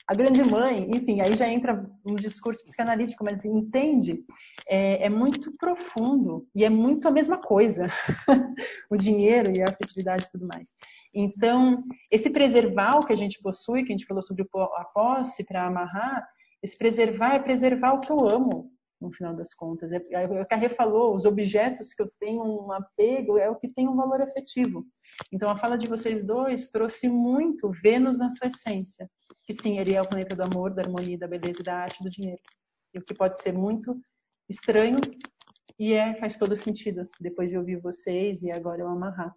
a 0.07 0.13
grande 0.13 0.43
mãe, 0.43 0.87
enfim, 0.91 1.19
aí 1.19 1.35
já 1.35 1.47
entra 1.47 1.83
um 2.05 2.15
discurso 2.15 2.63
psicanalítico, 2.63 3.23
mas 3.23 3.43
entende, 3.43 4.23
é, 4.67 5.05
é 5.05 5.09
muito 5.09 5.51
profundo 5.57 6.47
e 6.53 6.63
é 6.63 6.69
muito 6.69 7.07
a 7.07 7.11
mesma 7.11 7.37
coisa, 7.39 7.87
o 8.89 8.95
dinheiro 8.95 9.51
e 9.55 9.63
a 9.63 9.69
afetividade 9.69 10.25
e 10.25 10.31
tudo 10.31 10.47
mais. 10.47 10.69
Então, 11.13 11.83
esse 12.11 12.29
preservar 12.29 12.97
o 12.97 13.05
que 13.05 13.13
a 13.13 13.17
gente 13.17 13.41
possui, 13.41 13.83
que 13.83 13.93
a 13.93 13.97
gente 13.97 14.05
falou 14.05 14.21
sobre 14.21 14.45
a 14.53 14.83
posse 14.85 15.43
para 15.43 15.65
amarrar, 15.65 16.27
esse 16.63 16.77
preservar 16.77 17.35
é 17.35 17.39
preservar 17.39 17.93
o 17.93 18.01
que 18.01 18.11
eu 18.11 18.27
amo, 18.27 18.71
no 18.99 19.11
final 19.11 19.35
das 19.35 19.53
contas. 19.53 19.91
É, 19.91 20.01
é, 20.11 20.41
o 20.41 20.47
Carré 20.47 20.69
falou, 20.69 21.15
os 21.15 21.25
objetos 21.25 21.93
que 21.93 22.01
eu 22.01 22.11
tenho 22.19 22.43
um 22.43 22.71
apego 22.71 23.37
é 23.37 23.49
o 23.49 23.55
que 23.55 23.67
tem 23.67 23.87
um 23.87 23.95
valor 23.95 24.21
afetivo. 24.21 24.85
Então, 25.31 25.49
a 25.49 25.57
fala 25.57 25.77
de 25.77 25.87
vocês 25.87 26.25
dois 26.25 26.69
trouxe 26.69 27.07
muito 27.07 27.71
Vênus 27.81 28.17
na 28.17 28.29
sua 28.31 28.47
essência 28.47 29.09
que 29.45 29.53
sim, 29.53 29.77
ele 29.77 29.93
é 29.93 30.01
o 30.01 30.07
planeta 30.07 30.35
do 30.35 30.43
amor, 30.43 30.73
da 30.73 30.81
harmonia, 30.81 31.17
da 31.17 31.27
beleza, 31.27 31.61
da 31.63 31.75
arte, 31.75 32.03
do 32.03 32.09
dinheiro. 32.09 32.41
E 32.93 32.99
o 32.99 33.03
que 33.03 33.13
pode 33.13 33.41
ser 33.41 33.53
muito 33.53 33.95
estranho 34.49 34.97
e 35.77 35.93
é 35.93 36.15
faz 36.19 36.35
todo 36.37 36.55
sentido 36.55 37.07
depois 37.19 37.49
de 37.49 37.57
ouvir 37.57 37.77
vocês 37.77 38.41
e 38.41 38.51
agora 38.51 38.81
eu 38.81 38.87
amarrar. 38.87 39.35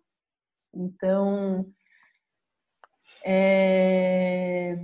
Então, 0.75 1.71
é... 3.25 4.77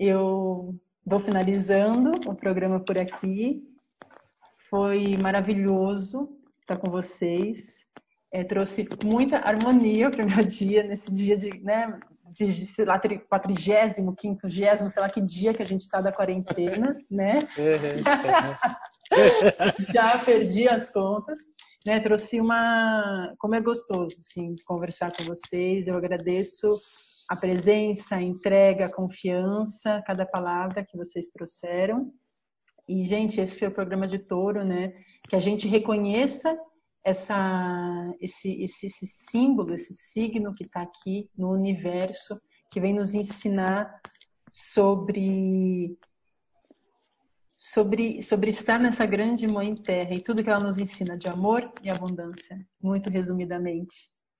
eu 0.00 0.74
vou 1.04 1.20
finalizando 1.20 2.12
o 2.26 2.34
programa 2.34 2.80
por 2.80 2.96
aqui. 2.96 3.62
Foi 4.70 5.14
maravilhoso 5.18 6.30
estar 6.62 6.78
com 6.78 6.90
vocês. 6.90 7.58
É, 8.32 8.42
trouxe 8.42 8.88
muita 9.04 9.36
harmonia 9.36 10.10
para 10.10 10.24
o 10.24 10.28
meu 10.28 10.42
dia, 10.46 10.84
nesse 10.84 11.12
dia 11.12 11.36
de, 11.36 11.50
né, 11.62 12.00
de, 12.34 12.66
sei 12.68 12.84
lá, 12.86 12.98
quatrigésimo, 13.28 14.16
quinquagésimo, 14.16 14.90
sei 14.90 15.02
lá 15.02 15.10
que 15.10 15.20
dia 15.20 15.52
que 15.52 15.62
a 15.62 15.66
gente 15.66 15.82
está 15.82 16.00
da 16.00 16.12
quarentena, 16.12 16.96
né? 17.10 17.40
Já 19.92 20.24
perdi 20.24 20.66
as 20.66 20.90
contas. 20.90 21.38
Né, 21.84 21.98
trouxe 21.98 22.40
uma. 22.40 23.34
Como 23.38 23.54
é 23.54 23.60
gostoso, 23.60 24.14
assim, 24.18 24.54
conversar 24.66 25.12
com 25.16 25.24
vocês. 25.24 25.88
Eu 25.88 25.96
agradeço 25.96 26.78
a 27.30 27.36
presença, 27.36 28.16
a 28.16 28.22
entrega, 28.22 28.86
a 28.86 28.92
confiança, 28.92 30.02
cada 30.04 30.26
palavra 30.26 30.84
que 30.84 30.96
vocês 30.96 31.28
trouxeram. 31.28 32.12
E, 32.88 33.06
gente, 33.06 33.40
esse 33.40 33.56
foi 33.56 33.68
o 33.68 33.74
programa 33.74 34.08
de 34.08 34.18
touro, 34.18 34.64
né? 34.64 34.92
Que 35.28 35.36
a 35.36 35.38
gente 35.38 35.68
reconheça 35.68 36.58
essa, 37.04 38.12
esse, 38.20 38.64
esse, 38.64 38.86
esse 38.86 39.06
símbolo, 39.30 39.72
esse 39.72 39.94
signo 40.12 40.52
que 40.52 40.64
está 40.64 40.82
aqui 40.82 41.30
no 41.38 41.52
universo, 41.52 42.36
que 42.68 42.80
vem 42.80 42.92
nos 42.92 43.14
ensinar 43.14 43.88
sobre 44.50 45.96
sobre, 47.54 48.22
sobre 48.22 48.50
estar 48.50 48.80
nessa 48.80 49.06
grande 49.06 49.46
mãe 49.46 49.76
terra 49.76 50.14
e 50.14 50.20
tudo 50.20 50.42
que 50.42 50.50
ela 50.50 50.64
nos 50.64 50.78
ensina 50.78 51.16
de 51.16 51.28
amor 51.28 51.72
e 51.80 51.90
abundância, 51.90 52.58
muito 52.82 53.08
resumidamente, 53.08 53.94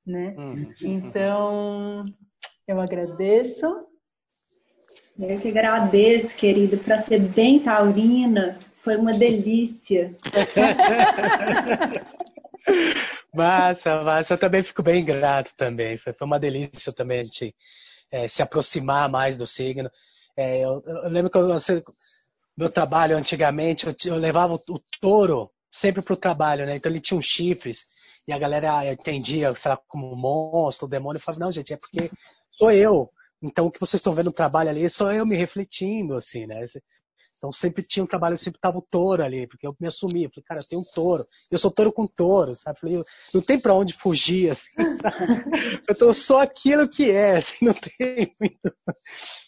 né? 0.05 0.35
Uhum. 0.37 0.75
Então, 0.83 2.05
eu 2.71 2.81
agradeço. 2.81 3.67
Eu 5.19 5.41
que 5.41 5.49
agradeço, 5.49 6.37
querido, 6.37 6.79
para 6.79 7.03
ser 7.05 7.19
bem 7.19 7.59
taurina, 7.59 8.59
foi 8.83 8.97
uma 8.97 9.13
delícia. 9.13 10.17
Massa, 13.33 14.03
massa. 14.03 14.35
Eu 14.35 14.39
também 14.39 14.63
fico 14.63 14.83
bem 14.83 15.05
grato 15.05 15.53
também. 15.57 15.97
Foi, 15.97 16.13
foi 16.13 16.27
uma 16.27 16.39
delícia 16.39 16.93
também 16.93 17.21
a 17.21 17.25
gente 17.25 17.55
é, 18.11 18.27
se 18.27 18.43
aproximar 18.43 19.09
mais 19.09 19.37
do 19.37 19.47
signo. 19.47 19.89
É, 20.37 20.65
eu, 20.65 20.83
eu, 20.85 21.09
lembro 21.09 21.31
que 21.31 21.39
eu, 21.39 21.49
eu, 21.49 21.59
meu 22.57 22.71
trabalho 22.71 23.17
antigamente, 23.17 23.87
eu, 23.87 23.95
eu 24.07 24.17
levava 24.17 24.55
o, 24.55 24.61
o, 24.69 24.81
touro 25.01 25.49
sempre 25.71 26.03
para 26.03 26.15
o 26.15 26.17
trabalho, 26.17 26.67
né? 26.67 26.77
Então 26.77 26.91
ele 26.91 27.01
tinha 27.01 27.19
uns 27.19 27.27
chifres 27.27 27.87
e 28.27 28.33
a 28.33 28.39
galera 28.39 28.93
entendia, 28.93 29.55
sei 29.55 29.71
lá, 29.71 29.79
como 29.89 30.17
monstro, 30.17 30.89
demônio. 30.89 31.19
Eu 31.19 31.23
falava, 31.23 31.45
não, 31.45 31.53
gente, 31.53 31.73
é 31.73 31.77
porque 31.77 32.11
sou 32.53 32.71
eu. 32.71 33.09
Então 33.43 33.67
o 33.67 33.71
que 33.71 33.81
vocês 33.81 34.01
estão 34.01 34.15
vendo 34.15 34.27
no 34.27 34.33
trabalho 34.33 34.69
ali, 34.71 34.89
sou 34.91 35.11
eu 35.11 35.25
me 35.25 35.37
refletindo, 35.37 36.15
assim, 36.15 36.47
né? 36.47 36.65
Então 37.41 37.51
sempre 37.51 37.83
tinha 37.83 38.05
um 38.05 38.07
trabalho, 38.07 38.37
sempre 38.37 38.61
tava 38.61 38.77
o 38.77 38.83
touro 38.83 39.25
ali, 39.25 39.47
porque 39.47 39.67
eu 39.67 39.75
me 39.81 39.89
assumi, 39.89 40.25
eu 40.25 40.31
falei, 40.31 40.45
cara, 40.45 40.61
eu 40.61 40.69
tenho 40.69 40.83
um 40.83 40.85
touro, 40.95 41.25
eu 41.51 41.57
sou 41.57 41.71
touro 41.71 41.91
com 41.91 42.07
touro, 42.07 42.55
sabe? 42.55 42.77
Eu 42.77 42.81
falei, 42.81 43.03
não 43.33 43.41
tem 43.41 43.59
para 43.59 43.75
onde 43.75 43.95
fugir, 43.95 44.51
assim, 44.51 44.69
sabe? 45.01 45.43
Eu 45.89 46.13
sou 46.13 46.37
aquilo 46.37 46.87
que 46.87 47.11
é, 47.11 47.39
assim, 47.39 47.65
não 47.65 47.73
tem 47.73 48.35
muito. 48.39 48.77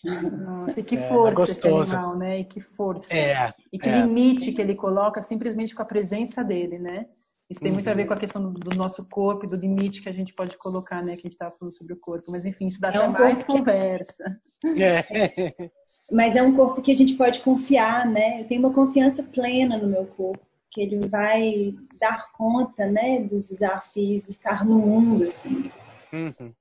Nossa, 0.03 0.81
e 0.81 0.83
que 0.83 0.97
é, 0.97 1.07
força 1.07 1.43
esse 1.43 1.69
animal, 1.69 2.17
né? 2.17 2.41
E 2.41 2.45
que 2.47 2.63
força. 2.63 3.13
É, 3.13 3.53
e 3.71 3.79
que 3.79 3.91
é. 3.91 4.01
limite 4.01 4.53
que 4.53 4.63
ele 4.63 4.75
coloca 4.75 5.21
simplesmente 5.21 5.75
com 5.75 5.83
a 5.83 5.87
presença 5.87 6.43
dele, 6.43 6.79
né? 6.79 7.05
Isso 7.53 7.61
tem 7.61 7.71
muito 7.71 7.89
a 7.89 7.95
ver 7.95 8.07
com 8.07 8.15
a 8.15 8.19
questão 8.19 8.43
do, 8.43 8.59
do 8.59 8.77
nosso 8.77 9.07
corpo 9.09 9.45
e 9.45 9.49
do 9.49 9.57
limite 9.57 10.03
que 10.03 10.09
a 10.09 10.13
gente 10.13 10.33
pode 10.33 10.57
colocar, 10.57 11.03
né? 11.03 11.13
Que 11.15 11.21
a 11.21 11.23
gente 11.23 11.33
estava 11.33 11.55
falando 11.55 11.77
sobre 11.77 11.93
o 11.93 12.01
corpo. 12.01 12.33
Mas 12.33 12.45
enfim, 12.47 12.67
isso 12.67 12.81
dá 12.81 12.89
é 12.89 12.97
até 12.97 13.09
um 13.09 13.13
mais 13.13 13.45
conversa. 13.45 14.41
É. 14.65 15.69
mas 16.11 16.35
é 16.35 16.43
um 16.43 16.57
corpo 16.57 16.81
que 16.81 16.91
a 16.91 16.95
gente 16.95 17.15
pode 17.15 17.41
confiar, 17.41 18.07
né? 18.07 18.41
Eu 18.41 18.49
tenho 18.49 18.61
uma 18.61 18.73
confiança 18.73 19.23
plena 19.23 19.77
no 19.77 19.87
meu 19.87 20.07
corpo, 20.07 20.45
que 20.71 20.81
ele 20.81 21.07
vai 21.07 21.75
dar 22.01 22.33
conta, 22.33 22.87
né, 22.87 23.21
dos 23.21 23.51
desafios 23.51 24.25
de 24.25 24.31
estar 24.31 24.65
no 24.65 24.79
mundo, 24.79 25.25
assim. 25.25 25.71
Uhum. 26.13 26.53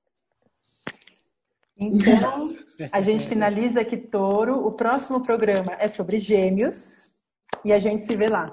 Então, 1.78 2.54
a 2.92 3.00
gente 3.00 3.26
finaliza 3.26 3.80
aqui 3.80 3.96
Touro. 3.96 4.66
O 4.66 4.72
próximo 4.72 5.22
programa 5.22 5.74
é 5.78 5.88
sobre 5.88 6.18
Gêmeos. 6.18 6.76
e 7.64 7.72
a 7.72 7.78
gente 7.78 8.04
se 8.04 8.14
vê 8.14 8.28
lá. 8.28 8.52